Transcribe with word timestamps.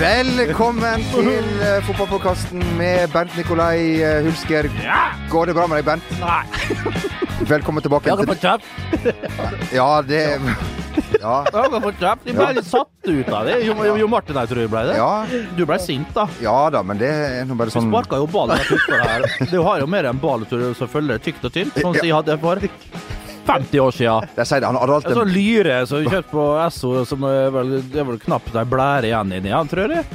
Velkommen 0.00 1.02
til 1.10 1.48
uh, 1.58 1.82
fotballpodkasten 1.82 2.62
med 2.78 3.08
Bernt 3.10 3.36
Nikolai 3.36 3.98
uh, 3.98 4.22
Hulsker. 4.22 4.70
Går 5.30 5.50
det 5.50 5.54
bra 5.58 5.66
med 5.66 5.80
deg, 5.80 5.88
Bernt? 5.90 6.06
Nei. 6.22 6.46
Velkommen 7.54 7.82
tilbake. 7.82 8.14
Til-. 8.14 9.10
Ja, 9.74 9.90
det 10.06 10.38
Ja. 11.20 11.34
Jeg 11.52 11.70
har 11.74 11.82
fått 11.84 12.00
kjeft. 12.00 12.24
De 12.24 12.34
ble 12.36 12.48
litt 12.56 12.68
satt 12.68 13.08
ut 13.10 13.28
av 13.28 13.46
det. 13.48 13.58
Jo, 13.66 13.74
jo 14.00 14.08
Martin 14.10 14.38
jeg 14.40 14.50
tror 14.52 14.62
jeg 14.64 14.72
ble 14.72 14.82
det. 14.88 14.96
Ja, 14.96 15.42
Du 15.56 15.64
ble 15.68 15.78
sint, 15.82 16.10
da. 16.16 16.26
ja 16.40 16.56
da, 16.72 16.82
men 16.86 17.00
det 17.00 17.10
er 17.12 17.44
nå 17.48 17.56
bare 17.60 17.72
Du 17.72 17.76
sånn 17.76 17.90
sparka 17.92 18.20
jo 18.22 18.28
ballen 18.32 18.60
rett 18.60 18.72
utfor 18.76 19.04
her. 19.04 19.26
Du 19.52 19.58
har 19.66 19.80
jo 19.84 19.88
mer 19.90 20.08
enn 20.10 20.20
ball 20.22 20.46
jeg, 20.48 20.74
selvfølgelig. 20.80 21.20
tykt 21.28 21.44
og 21.44 21.52
tynt, 21.56 21.76
sånn 21.76 21.94
som 21.98 22.06
jeg 22.08 22.16
hadde 22.16 22.38
for 22.40 22.62
50 23.50 23.80
år 23.82 23.94
siden. 23.96 24.28
Jeg 24.36 24.46
sier 24.50 24.60
det, 24.62 24.68
han 24.70 24.80
hadde 24.80 24.98
En 25.10 25.20
sånn 25.22 25.32
lyre 25.34 25.78
som 25.90 26.02
jeg 26.02 26.12
kjøpte 26.12 26.34
på 26.34 26.44
Esso, 26.66 26.92
som 27.08 27.24
er 27.28 27.50
vel, 27.54 27.76
det 27.92 28.02
er 28.02 28.08
vel 28.12 28.20
knapt 28.22 28.54
ei 28.56 28.66
blære 28.68 29.10
igjen 29.10 29.32
inni 29.40 29.52
han, 29.54 29.68
tror 29.70 29.96
jeg. 29.96 30.06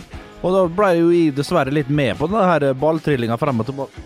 Og 0.46 0.54
da 0.54 0.62
ble 0.78 0.92
jo 1.00 1.10
jeg 1.14 1.34
dessverre 1.38 1.74
litt 1.74 1.90
med 1.90 2.18
på 2.20 2.28
den 2.30 2.42
her 2.46 2.68
balltrillinga 2.78 3.38
frem 3.42 3.64
og 3.64 3.70
tilbake. 3.70 4.06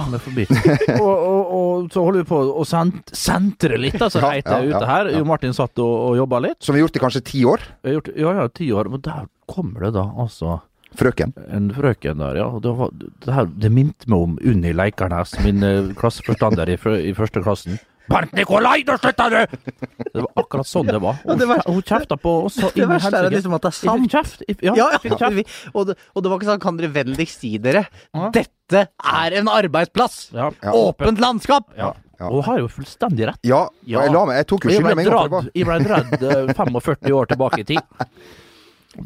Faen 0.00 0.16
er 0.16 0.22
forbi? 0.24 0.46
og, 1.04 1.10
og, 1.10 1.52
og 1.58 1.90
så 1.92 2.04
holder 2.06 2.24
vi 2.24 2.28
på 2.30 2.40
å 2.62 2.64
sent, 2.68 3.12
sentre 3.16 3.78
litt, 3.80 3.98
altså, 4.00 4.22
Ja, 4.24 4.32
heter 4.38 4.64
det 4.64 4.72
ja, 4.72 4.80
ute 4.80 4.90
her. 4.90 5.12
Jo 5.18 5.26
Martin 5.28 5.54
satt 5.56 5.82
og, 5.82 5.92
og 6.08 6.18
jobba 6.20 6.42
litt. 6.46 6.58
Som 6.64 6.76
vi 6.76 6.80
har 6.80 6.88
gjort 6.88 6.98
i 6.98 7.04
kanskje 7.04 7.24
ti 7.30 7.44
år. 7.48 7.68
Gjort, 7.96 8.10
ja, 8.16 8.34
ja, 8.40 8.48
ti 8.54 8.70
år. 8.72 8.90
Men 8.92 9.04
der 9.06 9.30
kommer 9.50 9.88
det 9.88 9.94
da 9.98 10.06
altså 10.24 10.60
Frøken. 10.98 11.32
en 11.54 11.68
frøken 11.70 12.18
der, 12.18 12.40
ja. 12.40 12.48
Det, 12.62 12.72
var, 12.74 12.90
det, 12.98 13.30
her, 13.30 13.46
det 13.62 13.70
minte 13.70 14.10
meg 14.10 14.24
om 14.24 14.32
Unni 14.42 14.72
Leikarnes, 14.74 15.36
min 15.44 15.62
eh, 15.62 15.92
klasseforstander 15.98 16.72
i, 16.72 16.78
i 17.06 17.12
første 17.14 17.42
klassen. 17.44 17.78
Bernt 18.10 18.32
Nikolai, 18.34 18.82
da 18.88 18.96
slutter 18.98 19.30
du! 19.30 19.58
Det 20.14 20.24
var 20.24 20.30
akkurat 20.42 20.66
sånn 20.66 20.88
det 20.90 20.98
var. 21.02 21.20
Hun, 21.22 21.38
det 21.38 21.46
var- 21.46 21.62
hun 21.68 21.82
kjefta 21.86 22.16
på 22.18 22.32
oss 22.48 22.56
så 22.58 22.70
Det 22.74 22.88
verste 22.90 23.14
er 23.20 23.30
liksom 23.30 23.54
at 23.54 23.62
det 23.66 23.70
er 23.70 23.76
sant. 23.78 24.10
kjeft. 24.10 24.42
Ja, 24.66 24.74
Ja, 24.76 24.88
ja. 25.06 25.28
Vi, 25.36 25.44
og, 25.72 25.86
det, 25.90 25.96
og 26.14 26.24
det 26.24 26.32
var 26.32 26.40
ikke 26.40 26.48
sånn 26.50 26.62
Kan 26.64 26.80
dere 26.80 26.90
vennligst 26.94 27.44
si 27.44 27.52
dere 27.62 27.84
Ja. 28.10 28.30
Dette 28.34 28.82
er 28.90 29.36
en 29.40 29.50
arbeidsplass! 29.52 30.18
Ja. 30.34 30.50
Ja. 30.62 30.72
Åpent 30.74 31.22
landskap! 31.22 31.70
Ja. 31.78 31.92
Ja. 32.20 32.26
Og 32.28 32.42
hun 32.42 32.48
har 32.50 32.58
jo 32.60 32.66
fullstendig 32.68 33.30
rett. 33.30 33.38
Ja, 33.48 33.62
Ja. 33.88 34.02
jeg 34.04 34.12
la 34.12 34.26
meg. 34.28 34.36
Jeg 34.42 34.46
tok 34.50 34.64
jo 34.66 34.70
ikke 34.74 34.82
skylda 34.82 34.96
med 34.98 35.06
en 35.06 35.12
gang. 35.14 35.30
dratt, 35.30 35.54
jeg 35.56 35.64
ble 35.70 35.78
dratt 35.86 36.22
eh, 36.22 36.50
45 36.58 37.14
år 37.16 37.30
tilbake 37.30 37.60
i 37.62 37.64
tid. 37.70 38.04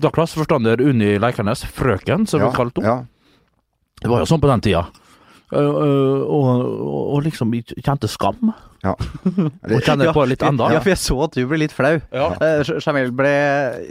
Da 0.02 0.10
klasseforstander 0.10 0.80
Unni 0.82 1.12
Leikernes, 1.22 1.62
frøken, 1.76 2.24
som 2.26 2.42
ja. 2.42 2.48
vi 2.50 2.56
kalte 2.56 2.82
henne, 2.82 3.04
ja. 3.04 3.04
Det 4.02 4.10
var 4.10 4.24
jo 4.24 4.26
sånn 4.32 4.42
på 4.42 4.50
den 4.50 4.64
tida. 4.66 4.82
Uh, 5.54 5.76
uh, 5.78 6.22
og, 6.26 6.48
og, 7.14 7.18
liksom 7.24 7.52
kjente 7.54 8.10
skam. 8.10 8.52
ja. 8.84 8.94
Og 9.74 9.80
kjenner 9.86 10.12
på 10.12 10.26
litt 10.28 10.42
enda. 10.44 10.68
Ja, 10.74 10.80
for 10.84 10.92
jeg 10.92 11.00
så 11.00 11.16
at 11.24 11.36
du 11.38 11.44
ble 11.48 11.62
litt 11.62 11.72
flau. 11.72 11.94
Ja. 12.12 12.26
Eh, 12.42 12.72
Jamel 12.84 13.12
ble 13.16 13.34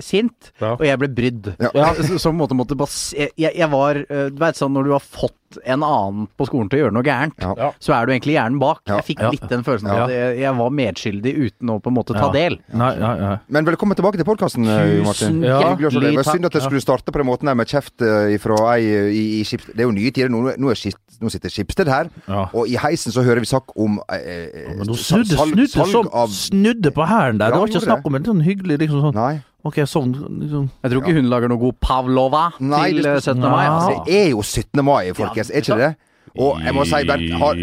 sint, 0.05 0.51
Ja. 0.61 0.75
og 0.75 0.83
jeg 0.85 0.99
ble 1.01 1.09
brydd. 1.09 1.53
Ja. 1.57 1.71
Ja, 1.73 1.87
så, 1.97 2.19
så 2.21 2.33
måte 2.35 2.57
måtte 2.57 2.77
bare 2.77 2.91
jeg, 2.93 3.31
jeg 3.49 3.69
var 3.71 3.97
eh, 4.03 4.27
Du 4.33 4.37
vet 4.43 4.59
sånn 4.59 4.75
når 4.75 4.89
du 4.89 4.93
har 4.93 5.03
fått 5.03 5.37
en 5.65 5.83
annen 5.83 6.27
på 6.37 6.45
skolen 6.47 6.69
til 6.69 6.79
å 6.79 6.81
gjøre 6.85 6.93
noe 6.93 7.03
gærent, 7.03 7.33
Ja. 7.39 7.71
Så 7.79 7.93
er 7.93 8.05
du 8.05 8.11
egentlig 8.13 8.33
hjernen 8.37 8.59
bak. 8.59 8.81
Ja. 8.87 8.97
Jeg 9.01 9.05
fikk 9.17 9.21
Ja. 9.23 9.29
litt 9.31 9.47
den 9.49 9.63
følelsen 9.63 9.89
av 9.89 9.97
Ja. 9.97 10.03
at 10.05 10.09
jeg, 10.11 10.39
jeg 10.39 10.55
var 10.57 10.69
medskyldig 10.69 11.33
uten 11.47 11.69
å 11.69 11.79
på 11.81 11.87
en 11.87 11.93
måte 11.95 12.13
ta 12.13 12.27
Ja. 12.27 12.31
del. 12.31 12.57
Nei, 12.73 12.95
nei, 12.97 13.19
nei. 13.19 13.37
Men 13.49 13.65
velkommen 13.65 13.95
tilbake 13.95 14.15
til 14.17 14.25
podkasten, 14.25 14.63
Tusen 14.65 15.03
Martin. 15.03 15.41
Se 15.41 15.47
deg. 15.47 15.91
Det 16.03 16.15
var 16.15 16.23
synd 16.33 16.45
at 16.45 16.53
jeg 16.53 16.61
skulle 16.63 16.81
starte 16.81 17.11
på 17.11 17.19
den 17.21 17.27
måten 17.27 17.45
der 17.45 17.55
med 17.55 17.67
kjeft 17.67 18.01
eh, 18.01 18.37
fra 18.39 18.55
ei 18.75 18.83
i, 18.83 19.41
i 19.41 19.43
Skips... 19.43 19.65
Det 19.73 19.79
er 19.79 19.87
jo 19.87 19.91
nye 19.91 20.11
tider. 20.11 20.29
Nå, 20.29 20.55
nå, 20.57 20.69
er 20.71 20.75
Skip, 20.75 20.95
nå 21.21 21.29
sitter 21.31 21.49
Skipsted 21.49 21.87
her, 21.87 22.09
Ja. 22.27 22.49
og 22.53 22.67
i 22.67 22.75
heisen 22.75 23.11
så 23.11 23.23
hører 23.23 23.39
vi 23.39 23.45
sak 23.45 23.63
om 23.77 23.99
eh, 24.09 24.17
eh, 24.17 24.83
snudde, 24.83 24.97
salg- 24.97 25.33
snudde, 25.37 25.67
salg 25.69 26.09
av 26.13 26.29
snudde 26.29 26.91
på 26.91 27.05
hæren 27.07 27.37
der. 27.39 27.49
Ja, 27.49 27.55
det 27.55 27.59
var 27.59 27.67
ikke 27.67 27.85
snakk 27.87 28.05
om 28.05 28.15
en 28.15 28.23
sånn 28.23 28.41
hyggelig 28.43 28.79
liksom 28.79 29.01
sånn 29.01 29.13
Nei. 29.15 29.41
Ok, 29.63 29.77
sånn 29.87 30.11
liksom. 30.41 30.65
Jeg 30.83 30.91
tror 30.91 31.05
ikke 31.05 31.19
hun 31.19 31.29
lager 31.31 31.51
noe 31.51 31.61
god 31.61 31.77
pavlova 31.79 32.47
Nei, 32.59 32.89
til 32.91 33.05
det 33.05 33.13
eh, 33.15 33.21
17. 33.23 33.45
mai. 33.47 33.67
Altså, 33.69 34.01
Det 34.07 34.17
er 34.19 34.33
jo 34.33 34.41
17. 34.43 34.83
mai, 34.83 35.13
folkens. 35.15 35.51
Er 35.53 35.63
ikke 35.63 35.77
det? 35.79 35.93
Og 36.33 36.63
jeg 36.65 36.73
må 36.73 36.83
si, 36.89 36.99
Bernt, 37.05 37.33
har 37.37 37.59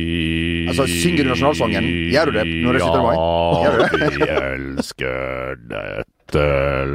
Altså, 0.70 0.86
synger 0.86 1.26
du 1.26 1.30
nasjonalsangen? 1.32 1.88
Gjør 2.14 2.30
du 2.30 2.38
det 2.38 2.44
når 2.46 2.78
det 2.78 2.80
er 2.80 2.86
17. 2.86 3.02
mai? 3.04 3.16
Ja, 3.60 3.70
vi 4.14 4.28
elsker 4.38 5.60
dette 5.74 6.46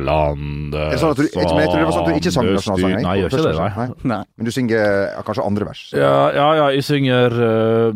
landet 0.08 0.94
det 0.94 1.00
sånn 1.02 1.12
at 1.12 1.20
du, 1.20 1.26
jeg, 1.28 1.44
jeg 1.44 1.68
tror 1.68 1.82
det 1.82 1.88
var 1.90 1.92
sånn 1.92 2.06
at 2.06 2.08
du 2.08 2.20
ikke 2.22 2.32
sang 2.32 2.48
nasjonalsangen? 2.48 3.02
Nei, 3.04 3.16
jeg 3.20 3.26
gjør 3.26 3.34
ikke 3.36 3.46
det, 3.50 3.56
nei. 3.60 3.88
nei. 4.14 4.20
Men 4.40 4.48
du 4.48 4.54
synger 4.56 4.86
ja, 5.12 5.24
kanskje 5.28 5.48
andre 5.52 5.68
vers? 5.68 5.82
Ja, 5.92 6.14
ja, 6.32 6.48
ja, 6.62 6.68
jeg 6.78 6.88
synger 6.88 7.36
uh, 7.36 7.90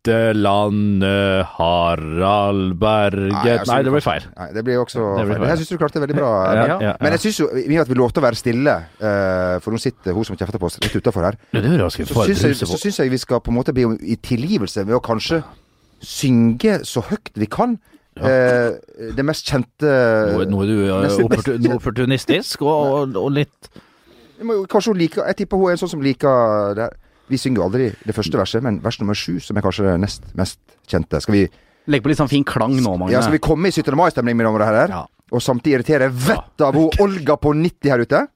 Dette 0.00 0.32
landet 0.32 1.44
Harald 1.58 2.70
Berget 2.80 3.34
Nei, 3.36 3.56
Nei, 3.68 3.82
det 3.84 3.90
blir 3.92 4.00
feil. 4.00 4.24
Nei, 4.32 4.46
det 4.56 4.62
blir 4.64 4.78
også 4.80 5.02
Det 5.18 5.26
blir 5.26 5.34
feil. 5.34 5.42
feil. 5.42 5.50
Jeg 5.50 5.58
syns 5.60 5.68
du 5.68 5.76
klarte 5.76 5.98
det 6.00 6.02
veldig 6.06 6.16
bra. 6.16 6.30
Ja, 6.40 6.62
ja, 6.70 6.76
ja, 6.86 6.92
Men 7.04 7.12
jeg 7.12 7.20
syns 7.26 7.40
jo 7.42 7.48
vi, 7.52 7.76
at 7.76 7.90
vi 7.90 7.98
lovte 7.98 8.22
å 8.22 8.24
være 8.24 8.38
stille, 8.40 8.76
eh, 8.96 9.58
for 9.60 9.76
nå 9.76 9.80
sitter 9.82 10.16
hun 10.16 10.24
som 10.24 10.38
kjefter 10.40 10.56
på 10.56 10.70
oss 10.70 10.78
litt 10.80 10.96
utafor 10.96 11.26
her, 11.28 11.36
Det 11.52 11.60
er 11.60 11.84
så 11.84 12.78
syns 12.80 12.96
jeg, 12.96 13.10
jeg 13.10 13.10
vi 13.12 13.18
skal 13.20 13.40
på 13.44 13.52
en 13.52 13.58
måte 13.58 13.74
be 13.76 13.84
om 13.90 13.98
i 14.00 14.16
tilgivelse 14.16 14.86
ved 14.86 14.96
å 14.96 15.02
kanskje 15.04 15.42
synge 16.00 16.78
så 16.88 17.04
høyt 17.04 17.28
vi 17.36 17.44
kan. 17.46 17.76
Eh, 18.16 18.72
det 19.14 19.22
mest 19.24 19.44
kjente 19.52 19.84
Nå, 19.84 20.40
er- 20.40 20.48
nå 20.48 20.62
er 20.64 20.66
du 20.66 20.78
uh, 20.88 21.04
Nesten- 21.04 21.28
opportu- 21.28 21.60
nå 21.60 21.76
opportunistisk 21.76 22.62
og, 22.62 23.12
og, 23.12 23.16
og 23.16 23.30
litt 23.32 23.68
Kanskje 24.40 24.90
hun 24.90 24.98
liker 24.98 25.26
Jeg 25.28 25.36
tipper 25.36 25.56
hun 25.60 25.68
er 25.68 25.76
en 25.76 25.80
sånn 25.80 25.92
som 25.92 26.00
liker 26.02 26.74
det 26.74 26.82
her. 26.88 26.96
Vi 27.30 27.38
synger 27.38 27.62
jo 27.62 27.66
aldri 27.68 27.88
det 28.06 28.14
første 28.16 28.40
verset, 28.40 28.64
men 28.66 28.80
vers 28.82 28.98
nummer 29.00 29.14
sju, 29.18 29.38
som 29.42 29.58
er 29.58 29.64
kanskje 29.64 29.86
det 29.86 29.96
nest 30.02 30.26
mest 30.38 30.58
kjente. 30.90 31.20
Skal 31.22 31.36
vi, 31.36 31.44
Legg 31.90 32.02
på 32.04 32.10
litt 32.10 32.18
sånn 32.20 32.30
fin 32.30 32.44
klang 32.44 32.74
nå, 32.76 32.96
Magne. 32.98 33.14
ja, 33.14 33.22
skal 33.24 33.38
vi 33.38 33.42
komme 33.42 33.70
i 33.70 33.74
17. 33.74 33.94
mai-stemning, 33.96 34.36
med 34.36 34.50
det 34.60 34.66
her? 34.68 34.92
Ja. 34.92 35.04
Og 35.30 35.42
samtidig 35.42 35.78
irritere 35.78 36.10
vettet 36.10 36.66
av 36.66 36.74
hun 36.74 36.90
Olga 37.00 37.36
på 37.38 37.54
90 37.54 37.90
her 37.90 38.02
ute? 38.02 38.26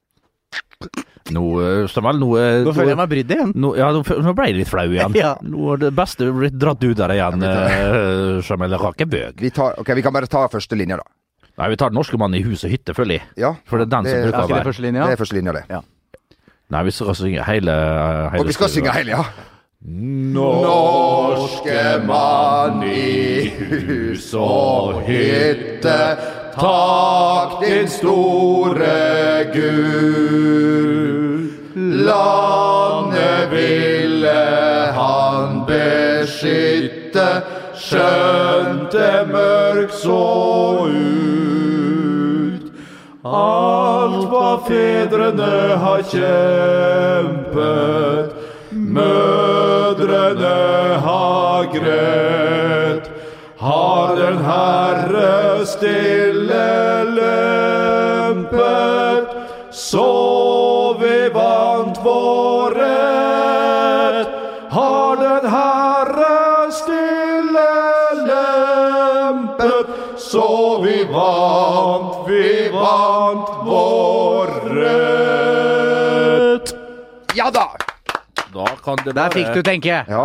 Nå, 1.35 1.43
uh, 1.57 1.89
noe 2.21 2.43
nå, 2.63 2.73
føler 2.77 2.93
jeg 2.93 2.99
meg 3.01 3.11
brydd 3.11 3.31
igjen. 3.33 3.53
Noe, 3.57 3.79
ja, 3.81 3.89
nå, 3.97 4.35
ble 4.37 4.49
jeg 4.51 4.59
litt 4.61 4.69
flau 4.69 4.85
igjen. 4.93 5.15
Ja. 5.17 5.35
Nå 5.41 5.73
er 5.75 5.83
det 5.87 5.93
beste 5.97 6.29
blitt 6.37 6.59
dratt 6.61 6.85
ut 6.85 6.97
der 7.01 7.15
igjen. 7.17 7.45
Jamel 8.45 8.77
Rakebøg. 8.83 9.41
Vi, 9.41 9.53
tar, 9.57 9.79
ok, 9.81 9.95
vi 9.97 10.05
kan 10.05 10.15
bare 10.15 10.29
ta 10.31 10.45
første 10.53 10.77
linja, 10.79 11.01
da. 11.01 11.09
Nei, 11.63 11.71
vi 11.71 11.79
tar 11.81 11.93
den 11.93 11.99
norske 12.01 12.19
mannen 12.21 12.41
i 12.41 12.45
hus 12.45 12.65
og 12.67 12.73
hytte, 12.75 12.95
følger 12.97 13.21
jeg. 13.21 13.27
Ja, 13.41 13.55
For 13.65 13.79
det 13.81 13.87
er 13.87 13.93
den 13.97 14.11
som 14.11 14.17
Det- 14.19 14.25
bruker 14.27 14.41
Ja, 14.41 14.45
å 14.45 14.57
være. 14.59 14.69
første 14.69 14.83
linja? 14.83 15.07
det 15.07 15.13
er 15.13 15.23
første 15.25 15.37
linja, 15.39 15.53
det. 15.53 15.85
Nei, 16.73 16.85
vi 16.85 16.91
skal 16.91 17.15
synge 17.15 17.45
hele, 17.45 17.73
hele 18.33 18.41
Og 18.41 18.47
vi 18.47 18.53
skal 18.57 18.69
synge 18.73 18.93
hele, 18.93 19.11
ja. 19.11 19.25
Norske 20.35 21.81
mann 22.07 22.83
i 22.89 23.49
hus 23.59 24.31
og 24.35 25.03
hytte, 25.05 25.99
takk 26.57 27.61
din 27.61 27.89
store 27.89 29.45
Gud. 29.53 31.51
Landet 32.09 33.51
ville 33.51 34.41
han 34.97 35.61
beskytte, 35.69 37.29
skjønt 37.77 38.93
det 38.97 39.29
mørk 39.29 39.93
så 39.93 40.25
ut. 40.89 42.65
Hva 43.21 43.64
fedrene 44.67 45.77
har 45.83 46.03
kjempet, 46.11 47.55
mødrene 48.97 50.59
har 51.07 51.65
grætt, 51.75 53.11
har 53.59 54.15
den 54.17 54.39
Herre 54.45 55.67
stille 55.67 56.69
lempet, 58.01 58.57
så 59.71 60.24
kan 78.85 79.01
det 79.05 79.15
Der 79.17 79.33
fikk 79.35 79.51
du 79.57 79.63
tenke. 79.67 80.03
Ja. 80.09 80.25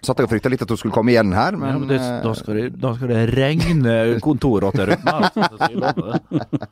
Satt 0.00 0.16
jeg 0.16 0.24
og 0.26 0.32
frykta 0.32 0.48
litt 0.48 0.62
at 0.64 0.70
hun 0.72 0.78
skulle 0.80 0.94
komme 0.96 1.12
igjen 1.12 1.32
her, 1.36 1.52
Ja, 1.52 1.60
men, 1.60 1.82
men 1.82 1.88
det, 1.90 1.98
da, 2.24 2.30
skal 2.38 2.56
det, 2.56 2.66
da 2.80 2.94
skal 2.96 3.10
det 3.12 3.24
regne 3.36 3.96
kontorrotter 4.24 4.94
rundt 4.94 5.04
meg. 5.04 5.26
altså. 5.36 6.70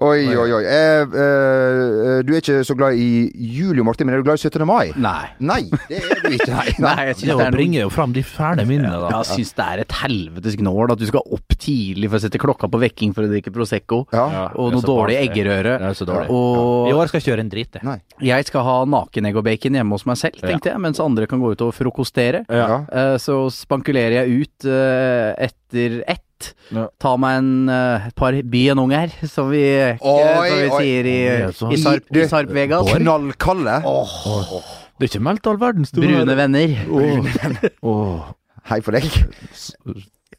Oi, 0.00 0.22
oi, 0.32 0.48
oi. 0.56 0.62
Eh, 0.64 1.02
eh, 1.04 2.20
du 2.24 2.30
er 2.32 2.38
ikke 2.40 2.62
så 2.64 2.72
glad 2.78 2.96
i 2.96 3.28
juli, 3.36 3.82
Martin, 3.84 4.06
men 4.08 4.14
er 4.16 4.22
du 4.22 4.24
glad 4.30 4.40
i 4.40 4.48
17. 4.48 4.62
mai? 4.64 4.94
Nei. 4.96 5.26
Nei, 5.44 5.58
det 5.90 5.98
er 6.00 6.22
du 6.24 6.36
ikke. 6.38 6.46
Nei, 6.56 6.72
Nei, 6.80 6.94
jeg 7.10 7.10
Det 7.10 7.18
synes 7.18 7.26
det 7.26 7.34
er 7.34 7.42
noe 7.42 7.56
bringer 7.58 7.82
jo 7.84 7.90
fram 7.92 8.14
de 8.16 8.22
fæle 8.24 8.64
minnene, 8.64 8.94
da. 9.02 9.10
Jeg 9.18 9.28
syns 9.34 9.52
det 9.58 9.66
er 9.66 9.82
et 9.84 9.96
helvetes 10.00 10.56
gnål 10.56 10.94
at 10.94 11.02
du 11.02 11.04
skal 11.10 11.36
opp 11.36 11.56
tidlig 11.60 12.08
for 12.08 12.16
å 12.16 12.22
sette 12.24 12.40
klokka 12.40 12.70
på 12.72 12.80
vekking 12.80 13.12
for 13.16 13.28
å 13.28 13.30
drikke 13.34 13.52
Prosecco. 13.52 13.98
Ja. 14.16 14.24
Ja, 14.32 14.46
Og 14.56 14.72
noe 14.72 14.86
dårlig 14.88 15.18
eggerøre. 15.20 15.76
Det 15.84 15.90
er 15.92 16.00
så 16.00 16.08
dårlig. 16.08 16.32
Og 16.32 16.88
I 16.88 16.96
år 16.96 17.12
skal 17.12 17.20
jeg 17.20 17.28
kjøre 17.28 17.44
en 17.44 17.52
drit, 17.52 17.80
jeg. 17.82 18.02
Jeg 18.30 18.48
skal 18.48 18.64
ha 18.70 18.78
nakenegg 18.96 19.36
og 19.36 19.44
bacon 19.50 19.76
hjemme 19.82 19.98
hos 20.00 20.08
meg 20.08 20.16
selv, 20.22 20.40
tenkte 20.40 20.72
jeg, 20.72 20.80
mens 20.80 21.02
andre 21.04 21.28
kan 21.28 21.44
gå 21.44 21.52
ut 21.52 21.66
og 21.68 21.76
frokostere. 21.76 22.46
Ja. 22.48 22.80
Eh, 22.88 23.18
Så 23.20 23.36
spankulerer 23.52 24.22
jeg 24.22 24.46
ut 24.48 24.64
eh, 24.70 25.36
etter 25.50 26.00
ett. 26.08 26.24
Ja. 26.74 26.86
Ta 27.02 27.16
meg 27.20 27.38
en, 27.40 27.68
eh, 27.68 28.06
et 28.08 28.14
par 28.18 28.32
byenunger, 28.52 29.10
som 29.28 29.50
vi, 29.50 29.62
Oi, 29.96 29.98
som 30.00 30.58
vi 30.60 30.68
oi. 30.68 30.78
sier 30.80 31.08
i, 31.10 31.16
Oi, 31.46 31.52
så- 31.52 31.72
i, 31.72 31.80
Sarp, 31.82 32.10
I- 32.14 32.20
i 32.22 32.28
Sarp 32.30 32.48
Vegas. 32.56 32.86
Knallkalde. 32.94 33.78
Det 35.00 35.06
er 35.08 35.12
ikke 35.14 35.22
meldt 35.24 35.46
all 35.48 35.56
verdens 35.60 35.88
store 35.94 36.06
Brune 36.06 36.36
venner. 36.36 36.76
Åh. 37.82 38.34
Hei 38.70 38.80
for 38.84 38.92
deg. 38.92 39.06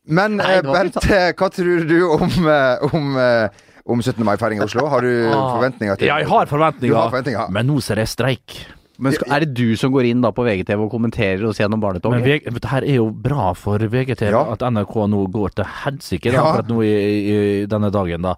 Men 0.08 0.38
Nei, 0.38 0.56
eh, 0.58 0.62
Bent, 0.66 0.96
hva 1.38 1.50
tror 1.54 1.88
du 1.88 1.98
om, 2.10 2.30
eh, 2.48 2.86
om, 2.94 3.18
eh, 3.18 3.50
om 3.86 4.02
17. 4.02 4.24
mai-feiring 4.26 4.62
i 4.62 4.66
Oslo? 4.66 4.88
Har 4.90 5.02
du 5.02 5.10
Ah. 5.32 5.56
forventninger 5.58 5.98
til 5.98 6.08
Ja, 6.08 6.18
jeg 6.22 6.28
har 6.28 6.46
forventninger, 6.46 6.96
har 6.96 7.10
forventninger. 7.12 7.50
men 7.52 7.68
nå 7.68 7.82
ser 7.82 7.96
jeg 8.02 8.08
streik. 8.08 8.58
Men 9.00 9.14
skal, 9.16 9.32
er 9.32 9.40
det 9.46 9.54
du 9.58 9.76
som 9.80 9.92
går 9.94 10.06
inn 10.12 10.22
da 10.22 10.32
på 10.36 10.44
VGTV 10.46 10.82
og 10.86 10.92
kommenterer 10.92 11.44
og 11.48 11.56
ser 11.56 11.66
gjennom 11.66 11.80
Men 11.80 11.86
barnetoget? 12.02 12.26
VG, 12.26 12.54
det 12.60 12.70
her 12.72 12.84
er 12.84 12.96
jo 13.00 13.10
bra 13.12 13.54
for 13.54 13.78
VGTV 13.80 14.32
Ja. 14.32 14.44
at 14.52 14.60
NRK 14.60 14.96
nå 15.10 15.22
går 15.32 15.56
til 15.56 15.66
helsike 15.86 16.32
Ja. 16.34 16.42
akkurat 16.44 16.68
nå 16.70 16.82
i, 16.84 16.92
i 16.92 17.66
denne 17.66 17.90
dagen, 17.92 18.22
da. 18.22 18.36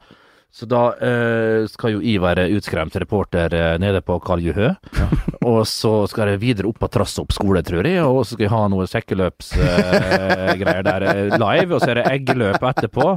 Så 0.53 0.67
da 0.69 0.91
eh, 1.01 1.63
skal 1.65 1.95
jo 1.95 2.01
jeg 2.05 2.21
være 2.21 2.43
utskremt 2.53 2.93
reporter 3.01 3.49
eh, 3.57 3.77
nede 3.81 4.03
på 4.05 4.19
Karl 4.21 4.37
Juhø. 4.45 4.67
og 5.49 5.63
så 5.65 5.93
skal 6.11 6.29
jeg 6.35 6.41
videre 6.43 6.69
opp 6.69 6.77
på 6.83 6.89
Trassopp 6.93 7.33
skole, 7.33 7.63
tror 7.65 7.81
jeg, 7.89 8.03
og 8.05 8.21
så 8.21 8.35
skal 8.35 8.45
jeg 8.45 8.53
ha 8.53 8.59
noe 8.69 8.85
sekkeløpsgreier 8.91 10.83
der 10.85 11.01
eh, 11.09 11.33
live. 11.41 11.73
Og 11.73 11.81
så 11.81 11.89
er 11.89 11.95
det 12.01 12.05
eggeløp 12.11 12.61
etterpå, 12.69 13.07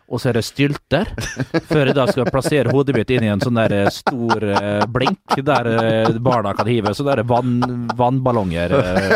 og 0.00 0.18
så 0.18 0.32
er 0.32 0.34
det 0.40 0.44
stylter. 0.48 1.06
Før 1.70 1.84
jeg 1.92 1.94
da 2.00 2.08
skal 2.10 2.26
plassere 2.30 2.74
hodet 2.74 2.96
mitt 2.98 3.10
inn 3.14 3.24
i 3.26 3.30
en 3.36 3.42
sånn 3.44 3.60
der 3.60 3.76
eh, 3.84 3.90
stor 3.94 4.42
eh, 4.50 4.82
blink 4.90 5.38
der 5.46 5.70
eh, 5.76 6.10
barna 6.26 6.56
kan 6.58 6.66
hive 6.68 6.90
sånne 6.98 7.20
der 7.20 7.26
vann, 7.30 7.54
vannballonger 7.98 8.74
eh, 8.80 9.14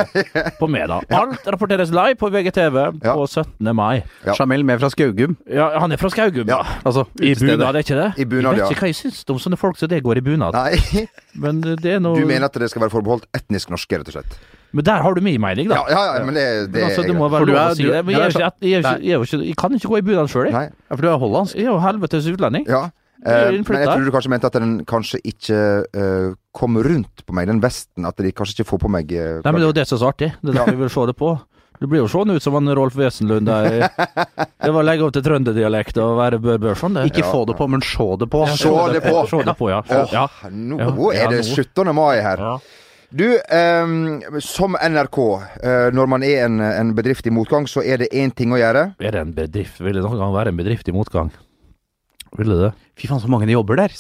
på 0.61 0.71
meg, 0.71 0.87
da. 0.95 1.01
Alt 1.19 1.43
rapporteres 1.51 1.91
live 1.95 2.15
på 2.23 2.31
VGTV 2.31 2.79
Ja. 3.03 3.15
på 3.19 3.27
17. 3.27 3.75
mai. 3.75 4.05
Ja. 4.25 4.39
Jamel 4.39 4.63
med 4.67 4.79
fra 4.79 4.91
Skaugum. 4.95 5.35
Ja, 5.51 5.73
han 5.83 5.91
er 5.91 5.99
fra 6.01 6.11
Skaugum, 6.15 6.47
Ja. 6.47 6.63
ja. 6.63 6.79
Altså, 6.87 7.03
I 7.19 7.35
utestedet. 7.35 7.64
Bunad, 7.65 7.79
er 7.79 7.87
ikke 7.87 7.99
det? 7.99 8.09
I 8.21 8.27
bunad, 8.29 8.59
jeg 8.59 8.65
vet 8.65 8.77
ikke 8.77 8.85
hva 8.85 8.91
jeg 8.93 8.99
syns 9.01 9.23
om 9.35 9.41
sånne 9.43 9.59
folk 9.61 9.81
som 9.81 9.91
det 9.91 10.03
går 10.05 10.21
i 10.21 10.25
bunad. 10.25 10.57
Nei, 10.57 11.07
Men 11.45 11.63
det 11.65 11.97
er 11.97 12.03
noe 12.05 12.21
du 12.21 12.29
mener 12.29 12.49
at 12.49 12.61
det 12.61 12.71
skal 12.73 12.85
være 12.85 12.95
forbeholdt 12.95 13.27
etnisk 13.37 13.73
norske, 13.75 14.01
rett 14.01 14.13
og 14.13 14.19
slett? 14.19 14.37
Men 14.75 14.87
der 14.89 15.05
har 15.07 15.15
du 15.15 15.23
min 15.23 15.39
mening, 15.41 15.71
da. 15.71 15.85
Ja, 15.87 15.95
ja, 15.95 16.19
ja 16.19 16.27
men 16.27 16.35
det, 16.35 16.47
det 16.73 16.81
Men 16.81 16.89
altså, 16.89 17.07
det 17.07 17.15
må 17.15 17.29
være 17.31 17.47
lov 17.47 17.61
å 17.61 17.79
si 17.79 17.87
det. 17.87 18.03
Men 18.03 18.17
jeg, 18.17 18.35
jeg, 18.35 18.43
er 18.43 18.67
jeg, 18.67 19.07
jeg, 19.07 19.29
ikke, 19.29 19.41
jeg 19.47 19.57
kan 19.61 19.77
ikke 19.79 19.91
gå 19.93 20.01
i 20.01 20.05
bunad 20.09 20.31
sjøl, 20.33 20.51
jeg. 20.51 20.73
Ja, 20.75 20.97
for 20.97 21.07
du 21.07 21.11
er 21.13 21.21
hollandsk. 21.23 21.59
Jeg 21.59 21.69
er 21.69 21.71
jo 21.71 21.81
helvetes 21.85 22.31
utlending. 22.33 22.67
Ja. 22.67 22.89
Eh, 23.25 23.55
men 23.55 23.63
jeg 23.81 23.89
tror 23.89 24.05
du 24.05 24.13
kanskje 24.13 24.33
mente 24.35 24.49
at 24.51 24.57
den 24.59 24.73
kanskje 24.85 25.21
ikke 25.25 25.59
uh, 25.97 26.35
kom 26.53 26.77
rundt 26.77 27.23
på 27.25 27.37
meg, 27.37 27.49
den 27.49 27.63
vesten. 27.63 28.05
At 28.05 28.19
de 28.21 28.35
kanskje 28.37 28.59
ikke 28.59 28.73
får 28.75 28.83
på 28.83 28.91
meg 28.93 29.15
uh, 29.15 29.39
Nei, 29.47 29.53
men 29.53 29.63
det 29.63 29.65
er 29.65 29.71
jo 29.71 29.77
det 29.79 29.87
som 29.89 29.97
er 29.97 30.03
så 30.03 30.11
artig. 30.11 30.31
Det 30.43 30.53
er 30.53 30.59
derfor 30.59 30.77
vi 30.77 30.83
vil 30.83 30.93
se 30.93 31.07
det 31.09 31.17
på. 31.23 31.31
Det 31.81 31.89
blir 31.91 32.05
jo 32.05 32.09
sånn 32.09 32.31
ut 32.31 32.43
som 32.45 32.55
han 32.57 32.71
Rolf 32.77 32.95
Wesenlund 32.97 33.49
der. 33.51 33.89
Det 34.65 34.71
var 34.73 34.81
å 34.81 34.87
legge 34.87 35.05
opp 35.05 35.13
til 35.17 35.25
trønderdialekt 35.27 35.99
og 36.01 36.15
være 36.21 36.39
Bør 36.41 36.61
Børson, 36.63 36.95
det. 36.97 37.09
Ikke 37.11 37.27
få 37.27 37.43
det 37.51 37.57
på, 37.59 37.67
men 37.69 37.83
se 37.85 38.07
det 38.21 38.29
på. 38.33 38.45
Se 38.55 38.71
det 38.95 39.03
på. 39.05 39.27
Se 39.29 39.43
det 39.45 39.57
på, 39.59 39.69
ja. 39.73 39.83
Ja. 40.15 40.25
nå 40.49 40.79
Ja, 40.81 41.27
er 41.27 41.35
det 41.35 41.43
17. 41.45 41.93
mai 41.93 42.23
her. 42.25 42.41
ja. 42.41 42.57
Du, 43.15 43.29
um, 43.39 44.41
som 44.43 44.75
NRK, 44.75 45.19
eh, 45.63 45.91
når 45.95 46.09
man 46.11 46.25
er 46.27 46.49
en, 46.49 46.57
en 46.59 46.89
bedrift 46.97 47.29
i 47.31 47.31
motgang, 47.31 47.69
så 47.71 47.85
er 47.87 48.01
det 48.03 48.09
én 48.11 48.33
ting 48.35 48.51
å 48.51 48.59
gjøre. 48.59 48.89
Er 48.99 49.15
det 49.15 49.21
en 49.21 49.35
bedrift? 49.37 49.79
Vil 49.79 49.95
det 49.95 50.03
noen 50.03 50.19
gang 50.19 50.33
være 50.35 50.51
en 50.51 50.59
bedrift 50.59 50.91
i 50.91 50.95
motgang? 50.97 51.31
Ville 52.35 52.57
det? 52.59 52.73
Fy 52.99 53.07
faen, 53.07 53.23
så 53.23 53.31
mange 53.31 53.47
de 53.47 53.55
jobber 53.55 53.79
der. 53.79 53.95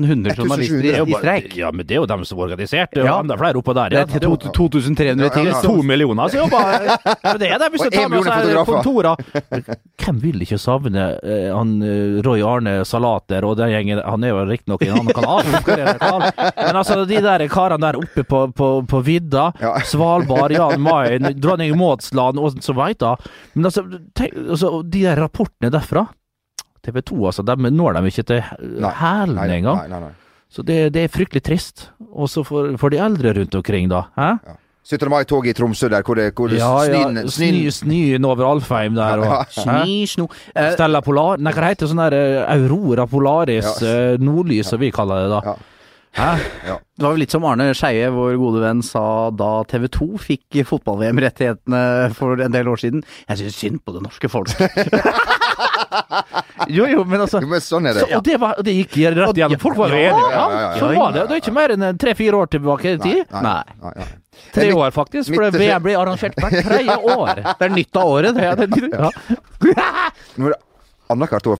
1700 0.00 0.34
journalister 0.36 0.84
i, 0.84 1.10
i 1.10 1.14
streik. 1.18 1.56
Ja, 1.56 1.70
men 1.72 1.86
det 1.86 1.94
er 1.96 2.00
jo 2.02 2.06
dem 2.10 2.24
som 2.24 2.38
er 2.38 2.46
organisert. 2.48 2.90
Det 2.92 3.02
er 3.02 3.06
jo 3.06 3.12
Ja. 3.12 3.20
enda 3.20 3.36
flere 3.36 3.60
oppå 3.60 3.74
der. 3.74 3.90
Det 3.90 4.00
er 4.00 4.20
2300 4.24 5.30
til. 5.30 5.44
Ja, 5.46 5.50
ja, 5.50 5.54
ja. 5.54 5.60
To 5.62 5.82
millioner 5.82 6.28
som 6.28 6.40
jobber 6.44 6.60
Men 7.24 7.38
det 7.40 7.50
er 7.50 7.58
det 7.62 7.70
hvis 7.74 7.84
du 7.86 7.90
tar 7.90 8.08
med 8.08 8.24
seg 8.24 8.60
kontorer. 8.68 9.16
Hvem 10.00 10.20
vil 10.22 10.44
ikke 10.44 10.58
savne 10.60 11.06
eh, 11.22 11.48
han 11.54 11.76
eh, 11.84 12.20
Roy 12.24 12.42
Arne 12.46 12.80
Salater 12.88 13.44
og 13.46 13.56
den 13.60 13.72
gjengen 13.74 14.02
Han 14.04 14.24
er 14.24 14.32
jo 14.32 14.44
riktignok 14.48 14.84
i 14.84 14.90
en 14.90 15.00
annen 15.00 15.14
kanal. 15.16 16.30
Men 16.56 16.80
altså, 16.80 17.04
de 17.08 17.20
der 17.24 17.46
karene 17.52 17.80
der 17.80 18.00
oppe 18.00 18.24
på, 18.24 18.44
på, 18.56 18.70
på 18.88 19.02
vidda, 19.06 19.50
Svalbard, 19.88 20.54
Jan 20.54 20.80
Mayen, 20.80 21.30
dronning 21.40 21.76
land 22.14 22.38
og 22.40 22.58
så 22.64 22.74
veit 22.76 23.00
da. 23.02 23.16
Men 23.54 23.68
altså, 23.70 23.84
tenk, 24.16 24.36
altså, 24.48 24.82
de 24.82 25.04
der 25.04 25.20
rapportene 25.20 25.72
derfra 25.72 26.06
TV 26.82 27.02
2, 27.02 27.26
altså, 27.26 27.42
De 27.46 27.56
når 27.70 27.92
dem 27.98 28.06
ikke 28.06 28.22
til 28.26 28.42
hælene 28.42 29.46
engang. 29.58 29.76
nei, 29.76 29.88
nei, 29.88 30.00
nei. 30.00 30.14
Så 30.50 30.62
det, 30.66 30.92
det 30.94 31.04
er 31.04 31.12
fryktelig 31.14 31.42
trist. 31.46 31.90
Også 32.10 32.42
for, 32.44 32.72
for 32.80 32.90
de 32.90 32.98
eldre 32.98 33.32
rundt 33.36 33.54
omkring, 33.54 33.88
da. 33.90 34.02
Hæ? 34.18 34.56
17. 34.90 35.08
mai-toget 35.12 35.50
i 35.52 35.52
Tromsø 35.54 35.88
der, 35.92 36.02
hvor 36.02 36.16
det, 36.18 36.32
hvor 36.34 36.48
det 36.50 36.58
Ja, 36.58 36.70
ja. 36.88 37.26
snøen, 37.28 37.70
snøen 37.70 38.24
over 38.26 38.48
Alfheim 38.50 38.94
der. 38.96 39.20
Og, 39.20 39.26
Ja. 39.28 39.44
Sni, 39.84 40.06
sno. 40.10 40.26
Eh, 40.56 40.72
Stella 40.72 41.00
Polar 41.04 41.36
Nei, 41.38 41.52
hva 41.52 41.68
heter 41.68 41.84
det? 41.86 41.90
Sånn 41.92 42.00
der 42.10 42.16
eh, 42.16 42.54
Aurora 42.56 43.06
Polaris, 43.06 43.68
Ja. 43.82 43.86
eh, 44.14 44.16
nordlys, 44.18 44.66
som 44.72 44.80
vi 44.80 44.90
kaller 44.90 45.28
det 45.28 45.30
da. 45.36 45.54
Ja. 46.16 46.34
Det 46.98 47.04
var 47.06 47.14
jo 47.14 47.20
litt 47.22 47.30
som 47.32 47.44
Arne 47.46 47.68
Skeie, 47.76 48.08
vår 48.12 48.34
gode 48.40 48.60
venn, 48.64 48.80
sa 48.84 49.30
da 49.30 49.62
TV 49.70 49.86
2 49.94 50.08
fikk 50.20 50.58
fotball-VM-rettighetene 50.68 51.82
for 52.18 52.42
en 52.44 52.52
del 52.52 52.68
år 52.68 52.80
siden. 52.82 53.04
Jeg 53.30 53.38
syns 53.44 53.56
synd 53.62 53.78
på 53.86 53.94
det 53.96 54.02
norske 54.08 54.28
folk. 54.32 54.50
Jo, 56.70 56.84
jo, 56.86 57.02
men 57.08 57.22
altså 57.24 57.40
Jo, 57.42 57.48
men 57.50 57.62
sånn 57.64 57.86
er 57.88 57.96
det. 57.96 58.02
Og 58.14 58.22
det, 58.24 58.34
var, 58.40 58.58
det 58.64 58.72
gikk 58.76 58.96
rett 59.16 59.36
igjennom. 59.38 59.60
Folk 59.62 59.78
var 59.80 59.92
jo 59.94 59.98
Ja, 60.00 60.10
enige. 60.12 60.32
Ja, 60.34 60.42
ja. 60.60 60.68
Sånn 60.78 60.94
var 60.98 61.14
det. 61.16 61.22
Det 61.30 61.36
er 61.36 61.40
ikke 61.42 61.54
mer 61.56 61.74
enn 61.74 61.84
tre-fire 62.00 62.40
år 62.40 62.50
tilbake 62.52 62.92
i 62.94 62.98
tid. 63.00 63.22
Nei, 63.32 63.40
Nei. 63.80 63.92
nei. 63.96 64.06
Tre 64.54 64.66
mitt- 64.68 64.76
år, 64.78 64.92
faktisk. 64.94 65.32
For 65.34 65.46
mitt- 65.46 65.56
det 65.56 65.62
VM 65.64 65.84
blir 65.88 65.98
arrangert 66.00 66.36
hvert 66.40 66.58
tredje 66.68 66.96
år. 67.16 67.42
Det 67.46 67.66
er 67.68 67.74
nytt 67.74 68.00
av 68.02 68.12
året, 68.12 68.34
det. 68.38 68.44
Ja, 68.44 68.54
det, 68.60 68.68
ja. 68.92 69.10
Er 70.50 70.56
annethvert 71.16 71.50
år. 71.54 71.59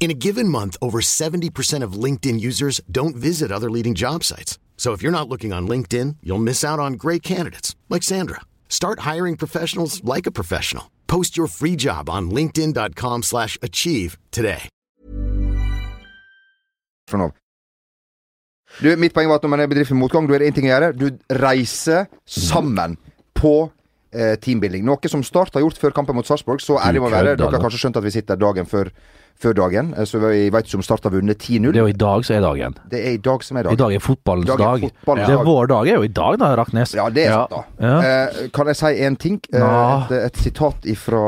In 0.00 0.10
a 0.10 0.14
given 0.26 0.48
month, 0.48 0.76
over 0.82 1.00
70% 1.00 1.82
of 1.82 1.94
LinkedIn 2.04 2.38
users 2.38 2.82
don't 2.90 3.16
visit 3.16 3.50
other 3.50 3.70
leading 3.70 3.94
job 3.94 4.22
sites. 4.22 4.58
So 4.76 4.92
if 4.92 5.00
you're 5.02 5.18
not 5.18 5.30
looking 5.30 5.52
on 5.54 5.66
LinkedIn, 5.66 6.16
you'll 6.22 6.44
miss 6.44 6.62
out 6.62 6.78
on 6.78 6.98
great 6.98 7.22
candidates 7.22 7.74
like 7.88 8.02
Sandra. 8.02 8.42
Start 8.68 9.00
hiring 9.00 9.36
professionals 9.38 10.04
like 10.04 10.26
a 10.26 10.32
professional. 10.32 10.90
Post 11.06 11.38
your 11.38 11.46
free 11.46 11.76
job 11.76 12.10
on 12.10 12.28
linkedin.com/achieve 12.30 13.22
slash 13.22 13.58
achieve 13.62 14.18
today. 14.30 14.68
Du, 18.82 18.90
mitt 18.96 19.14
poeng 19.14 19.28
var 19.30 19.38
at 19.38 19.44
når 19.46 19.52
man 19.52 19.62
er 19.62 19.70
bedrift 19.70 19.92
i 19.94 19.96
motgang, 19.98 20.26
du 20.26 20.34
er 20.34 20.42
det 20.42 20.50
én 20.50 20.56
ting 20.56 20.66
å 20.66 20.72
gjøre. 20.72 20.88
Du 20.98 21.06
reiser 21.38 22.08
sammen 22.26 22.96
på 23.38 23.70
eh, 24.10 24.34
teambuilding. 24.42 24.82
Noe 24.86 25.10
som 25.10 25.22
Start 25.26 25.54
har 25.54 25.62
gjort 25.62 25.78
før 25.78 25.94
kampen 25.94 26.16
mot 26.18 26.26
Sarpsborg. 26.26 26.62
Så 26.64 26.80
ærlig 26.82 27.04
må 27.04 27.12
være. 27.12 27.36
Dere 27.38 27.52
har 27.54 27.62
kanskje 27.62 27.84
skjønt 27.84 28.00
at 28.00 28.06
vi 28.06 28.14
sitter 28.16 28.40
dagen 28.40 28.66
før, 28.66 28.90
før 29.40 29.54
dagen. 29.58 29.92
Eh, 29.96 30.04
Så 30.04 30.18
vi 30.22 30.48
veit 30.50 30.64
ikke 30.68 30.76
om 30.78 30.82
Start 30.86 31.04
har 31.04 31.10
vunnet 31.12 31.38
10-0. 31.38 31.72
Det 31.72 31.80
er 31.80 31.86
jo 31.86 31.92
i 31.92 31.98
dag 32.04 32.24
som 32.24 32.36
er 32.36 32.40
dagen. 32.44 32.74
Det 32.90 33.00
er 33.06 33.12
i 33.14 33.16
dag 33.18 33.42
som 33.44 33.56
er 33.56 33.62
dagen. 33.64 33.74
I 33.74 33.76
dag. 33.76 33.88
dag 33.88 33.94
er 33.96 34.04
fotballens 34.04 34.46
dag 34.46 34.60
er 34.60 34.64
dag. 34.64 34.80
fotballens 35.04 35.26
Det 35.28 35.34
dag. 35.34 35.40
er 35.40 35.50
vår 35.50 35.66
dag 35.72 35.88
er 35.88 35.94
jo 35.94 36.02
i 36.02 36.08
dag, 36.08 36.38
da, 36.38 36.54
Raknes. 36.56 36.94
Ja, 36.94 37.08
det 37.10 37.26
er 37.26 37.32
sant, 37.32 37.50
da. 37.50 37.64
Ja. 37.80 37.96
Eh, 38.04 38.48
kan 38.54 38.66
jeg 38.66 38.76
si 38.76 38.92
én 39.08 39.16
ting? 39.18 39.40
Eh, 39.52 39.60
et, 40.10 40.12
et 40.30 40.36
sitat 40.36 40.84
ifra 40.84 41.24